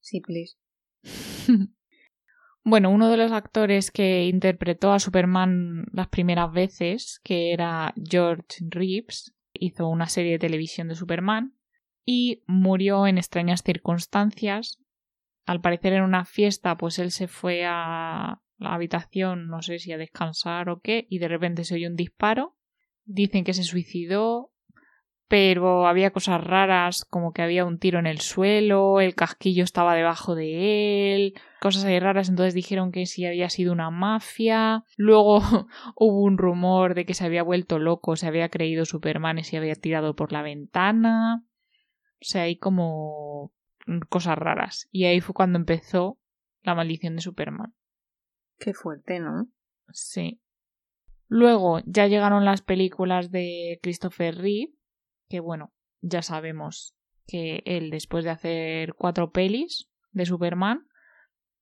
Sí, 0.00 0.20
please. 0.20 0.56
bueno, 2.64 2.90
uno 2.90 3.08
de 3.08 3.16
los 3.16 3.32
actores 3.32 3.90
que 3.90 4.26
interpretó 4.26 4.92
a 4.92 4.98
Superman 4.98 5.86
las 5.92 6.08
primeras 6.08 6.52
veces, 6.52 7.20
que 7.22 7.52
era 7.52 7.94
George 7.96 8.58
Reeves, 8.68 9.34
hizo 9.52 9.88
una 9.88 10.08
serie 10.08 10.32
de 10.32 10.38
televisión 10.38 10.88
de 10.88 10.94
Superman 10.94 11.58
y 12.04 12.42
murió 12.46 13.06
en 13.06 13.18
extrañas 13.18 13.62
circunstancias. 13.62 14.82
Al 15.46 15.60
parecer 15.60 15.94
en 15.94 16.02
una 16.02 16.24
fiesta, 16.24 16.76
pues 16.76 16.98
él 16.98 17.10
se 17.10 17.28
fue 17.28 17.64
a 17.66 18.42
la 18.58 18.74
habitación, 18.74 19.48
no 19.48 19.62
sé 19.62 19.78
si 19.78 19.92
a 19.92 19.98
descansar 19.98 20.68
o 20.68 20.80
qué, 20.80 21.06
y 21.08 21.18
de 21.18 21.28
repente 21.28 21.64
se 21.64 21.74
oyó 21.74 21.88
un 21.88 21.96
disparo. 21.96 22.56
Dicen 23.04 23.44
que 23.44 23.54
se 23.54 23.62
suicidó, 23.62 24.52
pero 25.28 25.86
había 25.86 26.10
cosas 26.10 26.42
raras, 26.42 27.04
como 27.04 27.32
que 27.32 27.42
había 27.42 27.66
un 27.66 27.78
tiro 27.78 27.98
en 27.98 28.06
el 28.06 28.20
suelo, 28.20 29.00
el 29.00 29.14
casquillo 29.14 29.62
estaba 29.62 29.94
debajo 29.94 30.34
de 30.34 31.14
él, 31.14 31.34
cosas 31.60 31.84
ahí 31.84 32.00
raras, 32.00 32.30
entonces 32.30 32.54
dijeron 32.54 32.92
que 32.92 33.04
sí 33.04 33.26
había 33.26 33.50
sido 33.50 33.72
una 33.72 33.90
mafia. 33.90 34.84
Luego 34.96 35.40
hubo 35.96 36.22
un 36.22 36.38
rumor 36.38 36.94
de 36.94 37.04
que 37.04 37.14
se 37.14 37.26
había 37.26 37.42
vuelto 37.42 37.78
loco, 37.78 38.16
se 38.16 38.26
había 38.26 38.48
creído 38.48 38.86
Superman 38.86 39.38
y 39.38 39.44
se 39.44 39.58
había 39.58 39.74
tirado 39.74 40.16
por 40.16 40.32
la 40.32 40.42
ventana. 40.42 41.44
O 42.20 42.24
sea, 42.24 42.42
hay 42.42 42.56
como 42.56 43.52
cosas 44.08 44.38
raras. 44.38 44.88
Y 44.90 45.04
ahí 45.04 45.20
fue 45.20 45.34
cuando 45.34 45.58
empezó 45.58 46.18
la 46.62 46.74
maldición 46.74 47.16
de 47.16 47.22
Superman. 47.22 47.74
Qué 48.58 48.74
fuerte, 48.74 49.20
¿no? 49.20 49.48
Sí. 49.92 50.40
Luego 51.28 51.80
ya 51.84 52.06
llegaron 52.06 52.44
las 52.44 52.62
películas 52.62 53.30
de 53.30 53.78
Christopher 53.82 54.36
Reeve, 54.36 54.72
que 55.28 55.40
bueno, 55.40 55.72
ya 56.00 56.22
sabemos 56.22 56.94
que 57.26 57.62
él 57.66 57.90
después 57.90 58.24
de 58.24 58.30
hacer 58.30 58.94
cuatro 58.94 59.30
pelis 59.30 59.88
de 60.12 60.26
Superman 60.26 60.86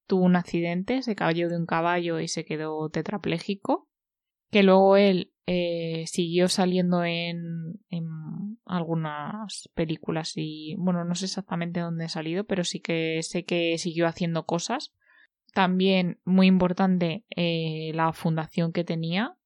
tuvo 0.07 0.25
un 0.25 0.37
accidente, 0.37 1.03
se 1.03 1.17
cayó 1.17 1.49
de 1.49 1.57
un 1.57 1.67
caballo 1.67 2.21
y 2.21 2.29
se 2.29 2.45
quedó 2.45 2.89
tetrapléjico, 2.91 3.89
que 4.51 4.63
luego 4.63 4.97
él 4.97 5.33
eh, 5.47 6.05
siguió 6.07 6.49
saliendo 6.49 7.05
en, 7.05 7.81
en 7.91 8.59
algunas 8.65 9.69
películas 9.75 10.33
y 10.37 10.77
bueno, 10.79 11.05
no 11.05 11.15
sé 11.15 11.27
exactamente 11.27 11.81
dónde 11.81 12.05
ha 12.05 12.09
salido, 12.09 12.45
pero 12.45 12.65
sí 12.65 12.81
que 12.81 13.21
sé 13.23 13.45
que 13.45 13.79
siguió 13.79 14.07
haciendo 14.07 14.47
cosas. 14.47 14.95
También 15.57 16.21
muy 16.27 16.49
importante 16.49 17.25
eh, 17.35 17.91
la 17.95 18.13
fundación 18.13 18.73
que 18.75 18.85
tenía 18.85 19.39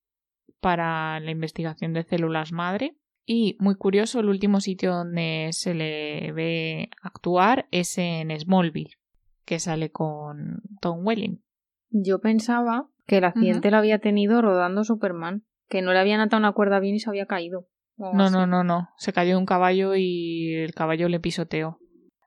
para 0.58 1.20
la 1.20 1.30
investigación 1.30 1.92
de 1.92 2.02
células 2.02 2.50
madre. 2.50 2.96
Y 3.24 3.56
muy 3.60 3.76
curioso, 3.76 4.18
el 4.18 4.28
último 4.28 4.60
sitio 4.60 4.92
donde 4.92 5.50
se 5.52 5.72
le 5.72 6.32
ve 6.32 6.90
actuar 7.00 7.68
es 7.70 7.96
en 7.96 8.36
Smallville, 8.36 8.96
que 9.44 9.60
sale 9.60 9.92
con 9.92 10.62
Tom 10.80 11.06
Welling. 11.06 11.44
Yo 11.90 12.18
pensaba 12.18 12.88
que 13.06 13.18
el 13.18 13.24
accidente 13.24 13.70
lo 13.70 13.76
había 13.76 14.00
tenido 14.00 14.42
rodando 14.42 14.82
Superman, 14.82 15.44
que 15.68 15.80
no 15.80 15.92
le 15.92 16.00
habían 16.00 16.18
atado 16.18 16.40
una 16.40 16.54
cuerda 16.54 16.80
bien 16.80 16.96
y 16.96 16.98
se 16.98 17.08
había 17.08 17.26
caído. 17.26 17.68
No, 17.96 18.30
no, 18.30 18.48
no, 18.48 18.64
no. 18.64 18.88
Se 18.96 19.12
cayó 19.12 19.34
de 19.34 19.36
un 19.36 19.46
caballo 19.46 19.94
y 19.94 20.56
el 20.56 20.74
caballo 20.74 21.08
le 21.08 21.20
pisoteó. 21.20 21.78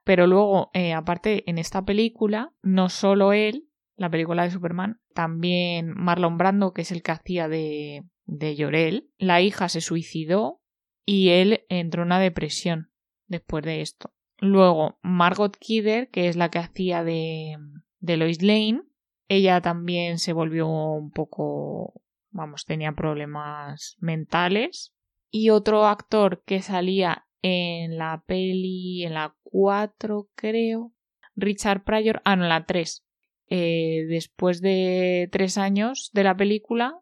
Pero 0.04 0.26
luego, 0.26 0.70
eh, 0.72 0.94
aparte, 0.94 1.44
en 1.50 1.58
esta 1.58 1.84
película, 1.84 2.50
no 2.62 2.88
solo 2.88 3.34
él, 3.34 3.68
la 3.96 4.10
película 4.10 4.42
de 4.42 4.50
Superman, 4.50 5.00
también 5.14 5.92
Marlon 5.94 6.38
Brando, 6.38 6.72
que 6.72 6.82
es 6.82 6.92
el 6.92 7.02
que 7.02 7.12
hacía 7.12 7.48
de, 7.48 8.04
de 8.26 8.56
Llorel, 8.56 9.10
la 9.18 9.40
hija 9.40 9.68
se 9.68 9.80
suicidó 9.80 10.60
y 11.04 11.30
él 11.30 11.64
entró 11.68 12.02
en 12.02 12.06
una 12.06 12.20
depresión 12.20 12.90
después 13.26 13.64
de 13.64 13.80
esto. 13.80 14.12
Luego, 14.38 14.98
Margot 15.02 15.56
Kidder, 15.56 16.08
que 16.10 16.28
es 16.28 16.36
la 16.36 16.50
que 16.50 16.58
hacía 16.58 17.04
de, 17.04 17.56
de 18.00 18.16
Lois 18.16 18.42
Lane, 18.42 18.82
ella 19.28 19.60
también 19.60 20.18
se 20.18 20.32
volvió 20.32 20.68
un 20.68 21.10
poco, 21.10 22.02
vamos, 22.30 22.64
tenía 22.64 22.92
problemas 22.92 23.96
mentales. 24.00 24.92
Y 25.30 25.50
otro 25.50 25.86
actor 25.86 26.42
que 26.44 26.62
salía 26.62 27.26
en 27.42 27.98
la 27.98 28.22
peli, 28.26 29.04
en 29.04 29.14
la 29.14 29.36
4 29.42 30.28
creo, 30.34 30.92
Richard 31.34 31.84
Pryor, 31.84 32.22
ah, 32.24 32.36
no, 32.36 32.44
en 32.44 32.48
la 32.50 32.64
3, 32.64 33.03
eh, 33.48 34.04
después 34.08 34.60
de 34.60 35.28
tres 35.30 35.58
años 35.58 36.10
de 36.12 36.24
la 36.24 36.36
película, 36.36 36.98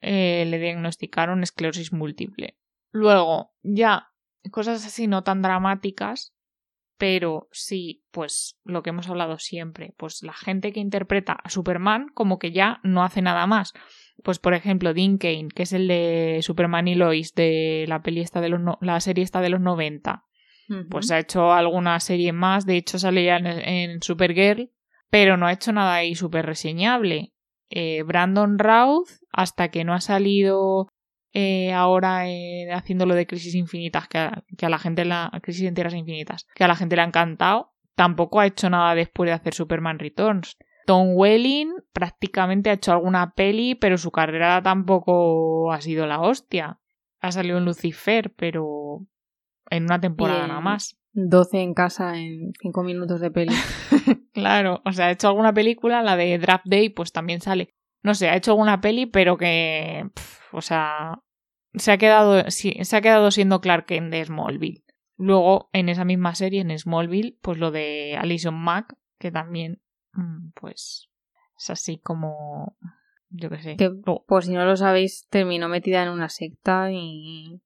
eh, 0.00 0.44
le 0.46 0.58
diagnosticaron 0.58 1.42
esclerosis 1.42 1.92
múltiple. 1.92 2.56
Luego, 2.90 3.52
ya, 3.62 4.08
cosas 4.50 4.84
así 4.84 5.06
no 5.06 5.22
tan 5.22 5.42
dramáticas, 5.42 6.34
pero 6.96 7.48
sí, 7.50 8.04
pues 8.10 8.58
lo 8.64 8.82
que 8.82 8.90
hemos 8.90 9.08
hablado 9.08 9.38
siempre, 9.38 9.94
pues 9.96 10.22
la 10.22 10.32
gente 10.32 10.72
que 10.72 10.80
interpreta 10.80 11.32
a 11.32 11.50
Superman 11.50 12.08
como 12.14 12.38
que 12.38 12.52
ya 12.52 12.80
no 12.82 13.02
hace 13.02 13.20
nada 13.20 13.46
más. 13.46 13.72
Pues 14.22 14.38
por 14.38 14.54
ejemplo, 14.54 14.94
Dean 14.94 15.18
Kane, 15.18 15.48
que 15.54 15.64
es 15.64 15.72
el 15.72 15.88
de 15.88 16.38
Superman 16.42 16.86
y 16.86 16.94
Lois 16.94 17.34
de 17.34 17.84
la 17.88 18.02
peli 18.02 18.20
esta 18.20 18.40
de 18.40 18.48
los 18.48 18.60
la 18.80 19.00
serie 19.00 19.24
esta 19.24 19.40
de 19.40 19.48
los 19.48 19.60
90. 19.60 20.24
Pues 20.88 21.10
ha 21.10 21.18
hecho 21.18 21.52
alguna 21.52 22.00
serie 22.00 22.32
más, 22.32 22.64
de 22.64 22.78
hecho 22.78 22.98
salía 22.98 23.36
en, 23.36 23.46
en 23.46 24.02
Supergirl 24.02 24.70
pero 25.14 25.36
no 25.36 25.46
ha 25.46 25.52
hecho 25.52 25.72
nada 25.72 25.94
ahí 25.94 26.16
súper 26.16 26.44
reseñable. 26.44 27.32
Eh, 27.70 28.02
Brandon 28.02 28.58
Routh, 28.58 29.10
hasta 29.30 29.68
que 29.68 29.84
no 29.84 29.94
ha 29.94 30.00
salido 30.00 30.88
eh, 31.32 31.72
ahora 31.72 32.28
eh, 32.28 32.66
haciendo 32.72 33.06
de 33.06 33.24
Crisis 33.24 33.54
Infinitas, 33.54 34.08
que 34.08 34.18
a, 34.18 34.42
que 34.58 34.66
a 34.66 34.68
la 34.68 34.80
gente 34.80 35.04
la. 35.04 35.30
Crisis 35.40 35.70
infinitas, 35.70 36.48
que 36.56 36.64
a 36.64 36.66
la 36.66 36.74
gente 36.74 36.96
le 36.96 37.02
ha 37.02 37.04
encantado, 37.04 37.74
tampoco 37.94 38.40
ha 38.40 38.46
hecho 38.46 38.68
nada 38.68 38.96
después 38.96 39.28
de 39.28 39.34
hacer 39.34 39.54
Superman 39.54 40.00
Returns. 40.00 40.56
Tom 40.84 41.10
Welling 41.14 41.70
prácticamente 41.92 42.70
ha 42.70 42.72
hecho 42.72 42.90
alguna 42.90 43.34
peli, 43.34 43.76
pero 43.76 43.98
su 43.98 44.10
carrera 44.10 44.60
tampoco 44.64 45.70
ha 45.70 45.80
sido 45.80 46.08
la 46.08 46.22
hostia. 46.22 46.80
Ha 47.20 47.30
salido 47.30 47.58
en 47.58 47.66
Lucifer, 47.66 48.34
pero 48.34 49.06
en 49.70 49.84
una 49.84 50.00
temporada 50.00 50.48
nada 50.48 50.60
más. 50.60 50.98
12 51.12 51.60
en 51.60 51.74
casa 51.74 52.18
en 52.18 52.52
5 52.60 52.82
minutos 52.82 53.20
de 53.20 53.30
peli. 53.30 53.54
claro, 54.34 54.82
o 54.84 54.92
sea, 54.92 55.06
ha 55.06 55.10
hecho 55.10 55.28
alguna 55.28 55.54
película, 55.54 56.02
la 56.02 56.16
de 56.16 56.38
Draft 56.38 56.66
Day, 56.66 56.90
pues 56.90 57.12
también 57.12 57.40
sale. 57.40 57.70
No 58.02 58.14
sé, 58.14 58.28
ha 58.28 58.36
hecho 58.36 58.50
alguna 58.50 58.80
peli, 58.80 59.06
pero 59.06 59.36
que. 59.38 60.08
o 60.52 60.60
sea. 60.60 61.20
Se 61.76 61.90
ha, 61.90 61.98
quedado, 61.98 62.52
sí, 62.52 62.76
se 62.82 62.96
ha 62.96 63.00
quedado 63.00 63.32
siendo 63.32 63.60
Clark 63.60 63.86
Kent 63.86 64.12
de 64.12 64.24
Smallville. 64.24 64.84
Luego, 65.16 65.70
en 65.72 65.88
esa 65.88 66.04
misma 66.04 66.36
serie, 66.36 66.60
en 66.60 66.78
Smallville, 66.78 67.36
pues 67.42 67.58
lo 67.58 67.72
de 67.72 68.16
Alison 68.16 68.54
Mack, 68.54 68.94
que 69.18 69.32
también, 69.32 69.82
mm, 70.12 70.50
pues, 70.54 71.10
es 71.58 71.70
así 71.70 71.98
como, 71.98 72.76
yo 73.28 73.50
qué 73.50 73.58
sé. 73.58 73.76
Que, 73.76 73.90
por 73.90 74.44
si 74.44 74.52
no 74.52 74.64
lo 74.64 74.76
sabéis, 74.76 75.26
terminó 75.30 75.68
metida 75.68 76.02
en 76.02 76.10
una 76.10 76.28
secta 76.28 76.92
y 76.92 77.60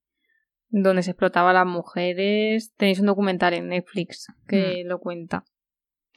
donde 0.68 1.02
se 1.02 1.10
explotaba 1.10 1.50
a 1.50 1.54
las 1.54 1.66
mujeres. 1.66 2.72
Tenéis 2.76 3.00
un 3.00 3.06
documental 3.06 3.54
en 3.54 3.68
Netflix 3.68 4.26
que 4.46 4.84
mm. 4.84 4.88
lo 4.88 5.00
cuenta. 5.00 5.44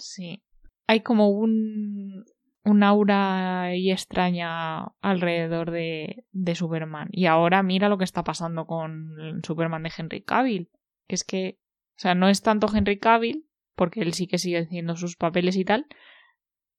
Sí. 0.02 0.44
Hay 0.88 1.02
como 1.02 1.30
un, 1.30 2.26
un 2.64 2.84
aura 2.84 3.76
y 3.76 3.92
extraña 3.92 4.86
alrededor 5.02 5.72
de, 5.72 6.26
de 6.32 6.56
Superman. 6.56 7.10
Y 7.12 7.28
ahora 7.28 7.64
mira 7.64 7.90
lo 7.90 7.98
que 7.98 8.04
está 8.04 8.24
pasando 8.24 8.66
con 8.66 9.42
Superman 9.44 9.84
de 9.84 9.92
Henry 9.96 10.22
Cavill. 10.24 10.70
Que 11.08 11.16
es 11.16 11.24
que, 11.24 11.60
o 11.98 12.02
sea, 12.02 12.16
no 12.16 12.28
es 12.30 12.42
tanto 12.42 12.68
Henry 12.74 13.00
Cavill, 13.00 13.48
porque 13.76 14.02
él 14.02 14.14
sí 14.14 14.28
que 14.28 14.38
sigue 14.38 14.60
haciendo 14.60 14.96
sus 14.96 15.16
papeles 15.16 15.56
y 15.56 15.66
tal. 15.66 15.86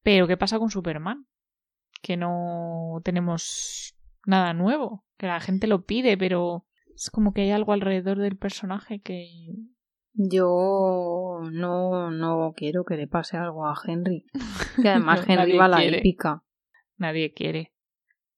Pero 0.03 0.27
¿qué 0.27 0.37
pasa 0.37 0.59
con 0.59 0.71
Superman? 0.71 1.27
Que 2.03 2.17
no 2.17 3.01
tenemos 3.05 3.97
nada 4.27 4.53
nuevo. 4.53 5.05
Que 5.17 5.27
la 5.27 5.41
gente 5.41 5.67
lo 5.67 5.85
pide, 5.85 6.19
pero 6.19 6.67
es 6.95 7.11
como 7.11 7.33
que 7.33 7.43
hay 7.43 7.51
algo 7.51 7.73
alrededor 7.73 8.19
del 8.19 8.37
personaje 8.37 9.01
que... 9.01 9.29
Yo 10.15 11.41
no, 11.51 12.11
no 12.11 12.53
quiero 12.55 12.85
que 12.85 12.97
le 12.97 13.07
pase 13.07 13.37
algo 13.37 13.67
a 13.67 13.75
Henry. 13.85 14.27
Que 14.83 14.89
además 14.89 15.25
Henry 15.29 15.57
va 15.57 15.67
a 15.67 15.69
la 15.69 15.85
épica. 15.85 16.43
Nadie 16.97 17.35
quiere. 17.35 17.75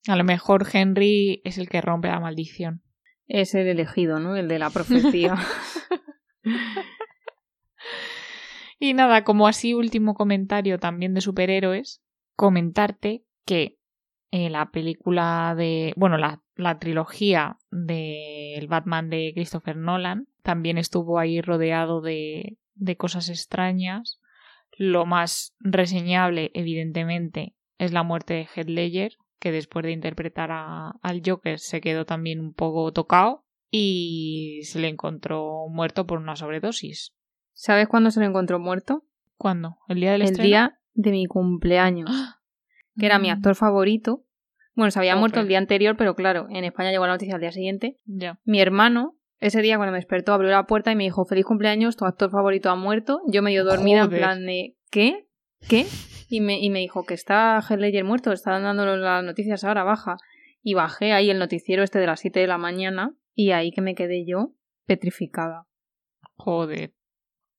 A 0.09 0.17
lo 0.17 0.25
mejor 0.25 0.67
Henry 0.73 1.41
es 1.45 1.59
el 1.59 1.69
que 1.69 1.81
rompe 1.81 2.09
la 2.09 2.21
maldición. 2.21 2.83
Es 3.27 3.55
el 3.55 3.69
elegido, 3.69 4.19
¿no? 4.19 4.37
El 4.37 4.49
de 4.49 4.59
la 4.59 4.71
profecía. 4.71 5.37
y 8.79 8.95
nada, 8.95 9.25
como 9.25 9.47
así 9.47 9.75
último 9.75 10.15
comentario 10.15 10.79
también 10.79 11.15
de 11.15 11.21
superhéroes, 11.21 12.03
comentarte 12.37 13.25
que 13.47 13.79
eh, 14.37 14.51
la 14.51 14.71
película 14.73 15.55
de, 15.57 15.93
bueno, 15.97 16.17
la, 16.19 16.43
la 16.57 16.79
trilogía 16.81 17.57
del 17.71 18.67
Batman 18.67 19.09
de 19.09 19.31
Christopher 19.33 19.77
Nolan 19.77 20.27
también 20.43 20.77
estuvo 20.77 21.21
ahí 21.21 21.41
rodeado 21.41 22.01
de, 22.01 22.59
de 22.75 22.97
cosas 22.97 23.29
extrañas. 23.29 24.21
Lo 24.77 25.07
más 25.07 25.55
reseñable, 25.61 26.51
evidentemente, 26.55 27.55
es 27.79 27.93
la 27.93 28.03
muerte 28.03 28.35
de 28.35 28.49
Heath 28.53 28.69
Ledger, 28.69 29.13
que 29.39 29.53
después 29.53 29.85
de 29.85 29.93
interpretar 29.93 30.51
a- 30.51 30.95
al 31.01 31.23
Joker 31.25 31.61
se 31.61 31.81
quedó 31.81 32.05
también 32.05 32.41
un 32.41 32.55
poco 32.55 32.91
tocado 32.93 33.45
y 33.71 34.63
se 34.65 34.81
le 34.81 34.89
encontró 34.89 35.69
muerto 35.69 36.07
por 36.07 36.19
una 36.19 36.35
sobredosis. 36.35 37.13
¿Sabes 37.53 37.87
cuándo 37.87 38.11
se 38.11 38.19
lo 38.21 38.27
encontró 38.27 38.59
muerto? 38.59 39.05
¿Cuándo? 39.37 39.77
¿El 39.89 40.01
día 40.01 40.13
del 40.13 40.23
El 40.23 40.29
estreno? 40.29 40.49
día 40.49 40.81
de 40.95 41.11
mi 41.13 41.27
cumpleaños, 41.27 42.11
que 42.99 43.07
era 43.07 43.19
mi 43.19 43.29
Mm, 43.29 43.33
actor 43.33 43.55
favorito. 43.55 44.25
Bueno, 44.75 44.91
se 44.91 44.99
había 44.99 45.17
muerto 45.17 45.41
el 45.41 45.49
día 45.49 45.59
anterior, 45.59 45.97
pero 45.97 46.15
claro, 46.15 46.47
en 46.51 46.65
España 46.65 46.91
llegó 46.91 47.07
la 47.07 47.13
noticia 47.13 47.35
al 47.37 47.41
día 47.41 47.53
siguiente. 47.53 47.99
Ya. 48.07 48.41
Mi 48.45 48.61
hermano, 48.61 49.17
ese 49.41 49.63
día 49.63 49.77
cuando 49.77 49.93
me 49.93 49.99
despertó, 49.99 50.33
abrió 50.33 50.51
la 50.51 50.67
puerta 50.67 50.91
y 50.91 50.97
me 50.97 51.05
dijo, 51.05 51.25
feliz 51.25 51.45
cumpleaños, 51.45 51.97
tu 51.97 52.05
actor 52.05 52.31
favorito 52.31 52.71
ha 52.71 52.77
muerto. 52.77 53.21
Yo 53.29 53.43
medio 53.43 53.65
dormida 53.65 54.03
en 54.03 54.11
plan 54.11 54.47
de, 54.47 54.77
¿qué? 54.91 55.29
¿Qué? 55.69 55.87
Y 56.29 56.41
me, 56.41 56.59
y 56.61 56.71
me 56.71 56.81
dijo 56.81 57.05
que 57.05 57.15
está 57.15 57.61
Heath 57.61 57.79
Ledger 57.79 58.05
muerto, 58.05 58.33
están 58.33 58.65
dando 58.65 58.85
las 58.97 59.23
noticias 59.23 59.63
ahora, 59.65 59.85
baja. 59.85 60.17
Y 60.63 60.75
bajé 60.75 61.13
ahí 61.13 61.31
el 61.31 61.39
noticiero 61.39 61.83
este 61.83 61.99
de 61.99 62.07
las 62.07 62.21
7 62.21 62.41
de 62.41 62.47
la 62.47 62.59
mañana 62.59 63.15
y 63.35 63.51
ahí 63.51 63.71
que 63.71 63.83
me 63.83 63.95
quedé 63.95 64.25
yo 64.27 64.55
petrificada. 64.87 65.67
Joder. 66.37 66.95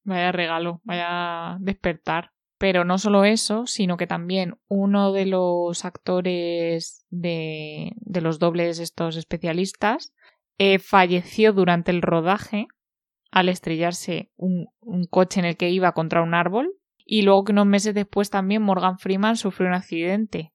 Vaya 0.03 0.31
regalo, 0.31 0.81
vaya 0.83 1.57
despertar. 1.59 2.31
Pero 2.57 2.85
no 2.85 2.97
solo 2.97 3.25
eso, 3.25 3.65
sino 3.65 3.97
que 3.97 4.07
también 4.07 4.57
uno 4.67 5.11
de 5.11 5.25
los 5.25 5.83
actores 5.83 7.05
de, 7.09 7.91
de 7.97 8.21
los 8.21 8.39
dobles 8.39 8.79
estos 8.79 9.17
especialistas 9.17 10.13
eh, 10.57 10.79
falleció 10.79 11.51
durante 11.51 11.91
el 11.91 12.01
rodaje 12.01 12.67
al 13.31 13.49
estrellarse 13.49 14.31
un, 14.37 14.67
un 14.79 15.05
coche 15.05 15.41
en 15.41 15.45
el 15.45 15.57
que 15.57 15.69
iba 15.69 15.91
contra 15.91 16.21
un 16.21 16.33
árbol. 16.33 16.71
Y 17.05 17.21
luego 17.21 17.43
que 17.43 17.51
unos 17.51 17.67
meses 17.67 17.93
después 17.93 18.29
también 18.29 18.61
Morgan 18.61 18.97
Freeman 18.97 19.35
sufrió 19.35 19.67
un 19.67 19.75
accidente 19.75 20.53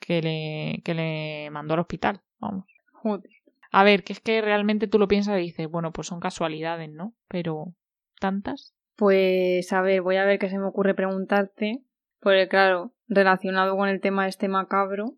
que 0.00 0.22
le, 0.22 0.82
que 0.82 0.94
le 0.94 1.50
mandó 1.50 1.74
al 1.74 1.80
hospital. 1.80 2.22
Vamos. 2.40 2.64
Joder. 2.92 3.30
A 3.70 3.84
ver, 3.84 4.04
que 4.04 4.12
es 4.12 4.20
que 4.20 4.40
realmente 4.40 4.86
tú 4.86 4.98
lo 4.98 5.08
piensas 5.08 5.38
y 5.38 5.42
dices, 5.42 5.68
bueno, 5.68 5.92
pues 5.92 6.06
son 6.06 6.20
casualidades, 6.20 6.90
¿no? 6.90 7.14
Pero 7.28 7.74
tantas. 8.20 8.74
Pues 8.96 9.72
a 9.72 9.82
ver, 9.82 10.02
voy 10.02 10.16
a 10.16 10.24
ver 10.24 10.38
qué 10.38 10.48
se 10.48 10.58
me 10.58 10.66
ocurre 10.66 10.94
preguntarte. 10.94 11.82
Porque 12.20 12.48
claro, 12.48 12.94
relacionado 13.08 13.76
con 13.76 13.88
el 13.88 14.00
tema 14.00 14.28
este 14.28 14.48
macabro, 14.48 15.16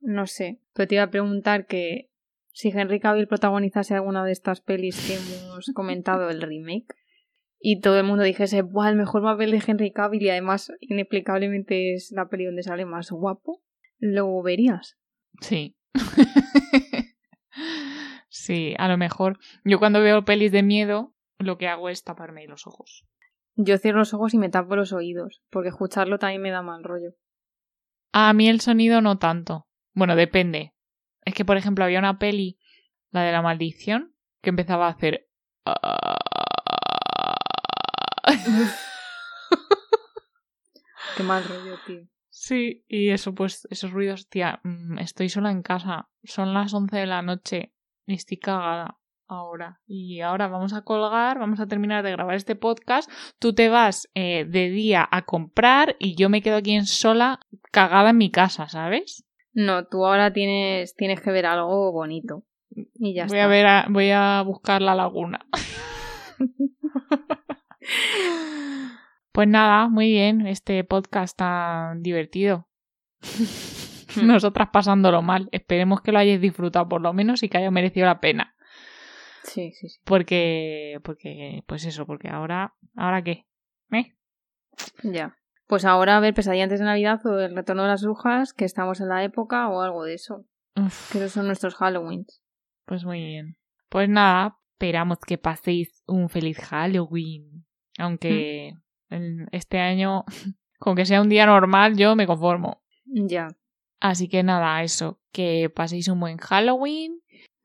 no 0.00 0.26
sé. 0.26 0.60
Pero 0.74 0.88
te 0.88 0.94
iba 0.96 1.04
a 1.04 1.10
preguntar 1.10 1.66
que 1.66 2.10
si 2.52 2.68
Henry 2.68 3.00
Cavill 3.00 3.26
protagonizase 3.26 3.94
alguna 3.94 4.24
de 4.24 4.32
estas 4.32 4.60
pelis 4.60 5.06
que 5.06 5.14
hemos 5.14 5.70
comentado, 5.74 6.30
el 6.30 6.42
remake, 6.42 6.94
y 7.58 7.80
todo 7.80 7.98
el 7.98 8.06
mundo 8.06 8.24
dijese, 8.24 8.62
¡buah, 8.62 8.88
el 8.88 8.96
mejor 8.96 9.22
papel 9.22 9.50
de 9.50 9.62
Henry 9.66 9.92
Cavill! 9.92 10.22
Y 10.22 10.30
además, 10.30 10.72
inexplicablemente 10.80 11.94
es 11.94 12.10
la 12.10 12.28
peli 12.28 12.46
donde 12.46 12.62
sale 12.62 12.86
más 12.86 13.10
guapo, 13.10 13.62
¿lo 13.98 14.42
verías? 14.42 14.98
Sí. 15.40 15.76
sí, 18.28 18.74
a 18.78 18.88
lo 18.88 18.96
mejor. 18.96 19.38
Yo 19.64 19.78
cuando 19.78 20.00
veo 20.00 20.24
pelis 20.24 20.52
de 20.52 20.62
miedo, 20.62 21.14
lo 21.40 21.58
que 21.58 21.68
hago 21.68 21.88
es 21.88 22.04
taparme 22.04 22.46
los 22.46 22.66
ojos. 22.66 23.06
Yo 23.56 23.78
cierro 23.78 24.00
los 24.00 24.14
ojos 24.14 24.34
y 24.34 24.38
me 24.38 24.48
tapo 24.48 24.76
los 24.76 24.92
oídos, 24.92 25.42
porque 25.50 25.70
escucharlo 25.70 26.18
también 26.18 26.42
me 26.42 26.50
da 26.50 26.62
mal 26.62 26.84
rollo. 26.84 27.14
A 28.12 28.32
mí 28.32 28.48
el 28.48 28.60
sonido 28.60 29.00
no 29.00 29.18
tanto. 29.18 29.66
Bueno, 29.92 30.16
depende. 30.16 30.74
Es 31.24 31.34
que, 31.34 31.44
por 31.44 31.56
ejemplo, 31.56 31.84
había 31.84 31.98
una 31.98 32.18
peli, 32.18 32.58
la 33.10 33.22
de 33.22 33.32
la 33.32 33.42
maldición, 33.42 34.14
que 34.40 34.50
empezaba 34.50 34.86
a 34.86 34.90
hacer. 34.90 35.28
Qué 41.16 41.22
mal 41.22 41.44
rollo, 41.44 41.78
tío. 41.86 42.06
Sí, 42.28 42.84
y 42.88 43.10
eso, 43.10 43.34
pues, 43.34 43.66
esos 43.70 43.90
ruidos, 43.90 44.28
tía, 44.28 44.60
mm, 44.62 44.98
estoy 44.98 45.28
sola 45.28 45.50
en 45.50 45.62
casa, 45.62 46.08
son 46.22 46.54
las 46.54 46.72
11 46.72 46.96
de 46.96 47.06
la 47.06 47.22
noche 47.22 47.74
y 48.06 48.14
estoy 48.14 48.38
cagada 48.38 48.99
ahora. 49.30 49.80
Y 49.86 50.20
ahora 50.20 50.48
vamos 50.48 50.72
a 50.72 50.82
colgar, 50.82 51.38
vamos 51.38 51.60
a 51.60 51.66
terminar 51.66 52.02
de 52.04 52.10
grabar 52.12 52.34
este 52.34 52.56
podcast, 52.56 53.10
tú 53.38 53.54
te 53.54 53.68
vas 53.68 54.08
eh, 54.14 54.44
de 54.48 54.70
día 54.70 55.08
a 55.10 55.22
comprar 55.22 55.96
y 55.98 56.14
yo 56.16 56.28
me 56.28 56.42
quedo 56.42 56.56
aquí 56.56 56.72
en 56.72 56.86
sola, 56.86 57.40
cagada 57.72 58.10
en 58.10 58.18
mi 58.18 58.30
casa, 58.30 58.68
¿sabes? 58.68 59.24
No, 59.52 59.84
tú 59.86 60.06
ahora 60.06 60.32
tienes, 60.32 60.94
tienes 60.94 61.20
que 61.20 61.30
ver 61.30 61.46
algo 61.46 61.90
bonito. 61.92 62.44
Y 62.94 63.14
ya 63.14 63.26
voy 63.26 63.38
está. 63.38 63.44
a 63.44 63.48
ver, 63.48 63.66
a- 63.66 63.86
voy 63.88 64.10
a 64.10 64.42
buscar 64.46 64.80
la 64.82 64.94
laguna. 64.94 65.46
Pues 69.32 69.46
nada, 69.46 69.88
muy 69.88 70.08
bien, 70.08 70.46
este 70.46 70.82
podcast 70.84 71.36
tan 71.38 72.02
divertido. 72.02 72.68
Nosotras 74.22 74.68
pasándolo 74.72 75.22
mal. 75.22 75.48
Esperemos 75.52 76.00
que 76.00 76.10
lo 76.10 76.18
hayáis 76.18 76.40
disfrutado 76.40 76.88
por 76.88 77.00
lo 77.00 77.12
menos 77.12 77.42
y 77.44 77.48
que 77.48 77.58
haya 77.58 77.70
merecido 77.70 78.06
la 78.06 78.20
pena. 78.20 78.54
Sí, 79.44 79.72
sí, 79.72 79.88
sí. 79.88 80.00
Porque, 80.04 81.00
porque, 81.02 81.62
pues 81.66 81.84
eso, 81.84 82.06
porque 82.06 82.28
ahora, 82.28 82.74
¿ahora 82.96 83.22
qué? 83.22 83.46
¿Eh? 83.92 84.14
Ya. 85.02 85.36
Pues 85.66 85.84
ahora 85.84 86.16
a 86.16 86.20
ver 86.20 86.34
Pesadilla 86.34 86.64
antes 86.64 86.80
de 86.80 86.84
Navidad 86.84 87.24
o 87.26 87.38
El 87.38 87.54
Retorno 87.54 87.82
de 87.82 87.88
las 87.88 88.02
Brujas, 88.02 88.52
que 88.52 88.64
estamos 88.64 89.00
en 89.00 89.08
la 89.08 89.22
época 89.24 89.68
o 89.68 89.82
algo 89.82 90.04
de 90.04 90.14
eso. 90.14 90.44
Uf, 90.76 91.12
Que 91.12 91.18
esos 91.18 91.32
son 91.32 91.46
nuestros 91.46 91.76
Halloweens. 91.80 92.42
pues 92.84 93.04
muy 93.04 93.24
bien. 93.24 93.56
Pues 93.88 94.08
nada, 94.08 94.58
esperamos 94.72 95.18
que 95.20 95.38
paséis 95.38 96.02
un 96.06 96.28
feliz 96.28 96.58
Halloween. 96.58 97.66
Aunque 97.98 98.74
en 99.10 99.48
este 99.52 99.78
año, 99.78 100.24
con 100.78 100.96
que 100.96 101.06
sea 101.06 101.20
un 101.20 101.28
día 101.28 101.46
normal, 101.46 101.96
yo 101.96 102.16
me 102.16 102.26
conformo. 102.26 102.82
Ya. 103.04 103.48
Así 104.00 104.28
que 104.28 104.42
nada, 104.42 104.82
eso, 104.82 105.20
que 105.32 105.70
paséis 105.70 106.08
un 106.08 106.20
buen 106.20 106.38
Halloween 106.38 107.20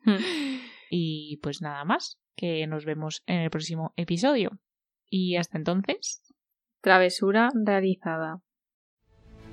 Hmm. 0.06 0.18
y 0.98 1.38
pues 1.44 1.62
nada 1.62 1.84
más, 1.84 2.18
que 2.38 2.66
nos 2.68 2.86
vemos 2.86 3.22
en 3.28 3.40
el 3.42 3.50
próximo 3.50 3.94
episodio. 3.98 4.52
Y 5.10 5.36
hasta 5.36 5.58
entonces, 5.58 6.22
Travesura 6.82 7.50
realizada. 7.66 8.40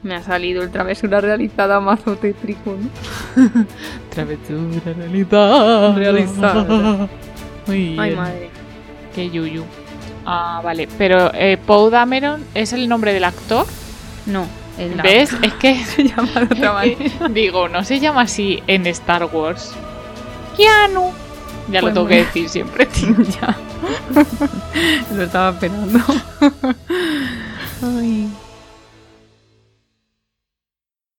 Me 0.03 0.14
ha 0.16 0.22
salido 0.22 0.62
el 0.62 0.70
travesura 0.70 1.20
realizada 1.20 1.80
mazo 1.80 2.16
tétrico, 2.16 2.76
¿no? 2.76 2.88
travesura 4.11 4.93
realizada. 4.95 5.95
Realizada. 5.95 7.09
Muy 7.66 7.78
bien. 7.88 8.01
Ay, 8.01 8.16
madre. 8.16 8.51
Qué 9.14 9.30
yuyu. 9.30 9.64
Ah, 10.24 10.61
vale, 10.62 10.88
pero 10.99 11.32
eh, 11.34 11.57
Poe 11.57 11.90
Dameron 11.90 12.45
es 12.55 12.72
el 12.72 12.88
nombre 12.88 13.12
del 13.12 13.24
actor. 13.24 13.66
No, 14.26 14.47
el 14.78 14.97
la- 14.97 15.03
¿Ves? 15.03 15.32
Es 15.43 15.55
que 15.55 15.74
se 15.84 16.05
llama 16.05 16.32
de 16.40 16.45
otra 16.45 16.72
manera. 16.78 17.28
digo, 17.30 17.68
no 17.68 17.82
se 17.84 17.99
llama 18.01 18.22
así 18.22 18.62
en 18.66 18.86
Star 18.88 19.24
Wars. 19.32 19.72
Keanu. 20.57 21.11
Ya 21.70 21.80
lo 21.80 21.86
Pues 21.86 21.94
tengo 21.94 22.06
muy- 22.06 22.14
que 22.16 22.24
decir 22.24 22.48
siempre, 22.48 22.86
tío. 22.86 23.14
ya. 23.40 23.56
Lo 25.14 25.22
estaba 25.22 25.50
esperando. 25.50 26.00
Ay. 27.82 28.28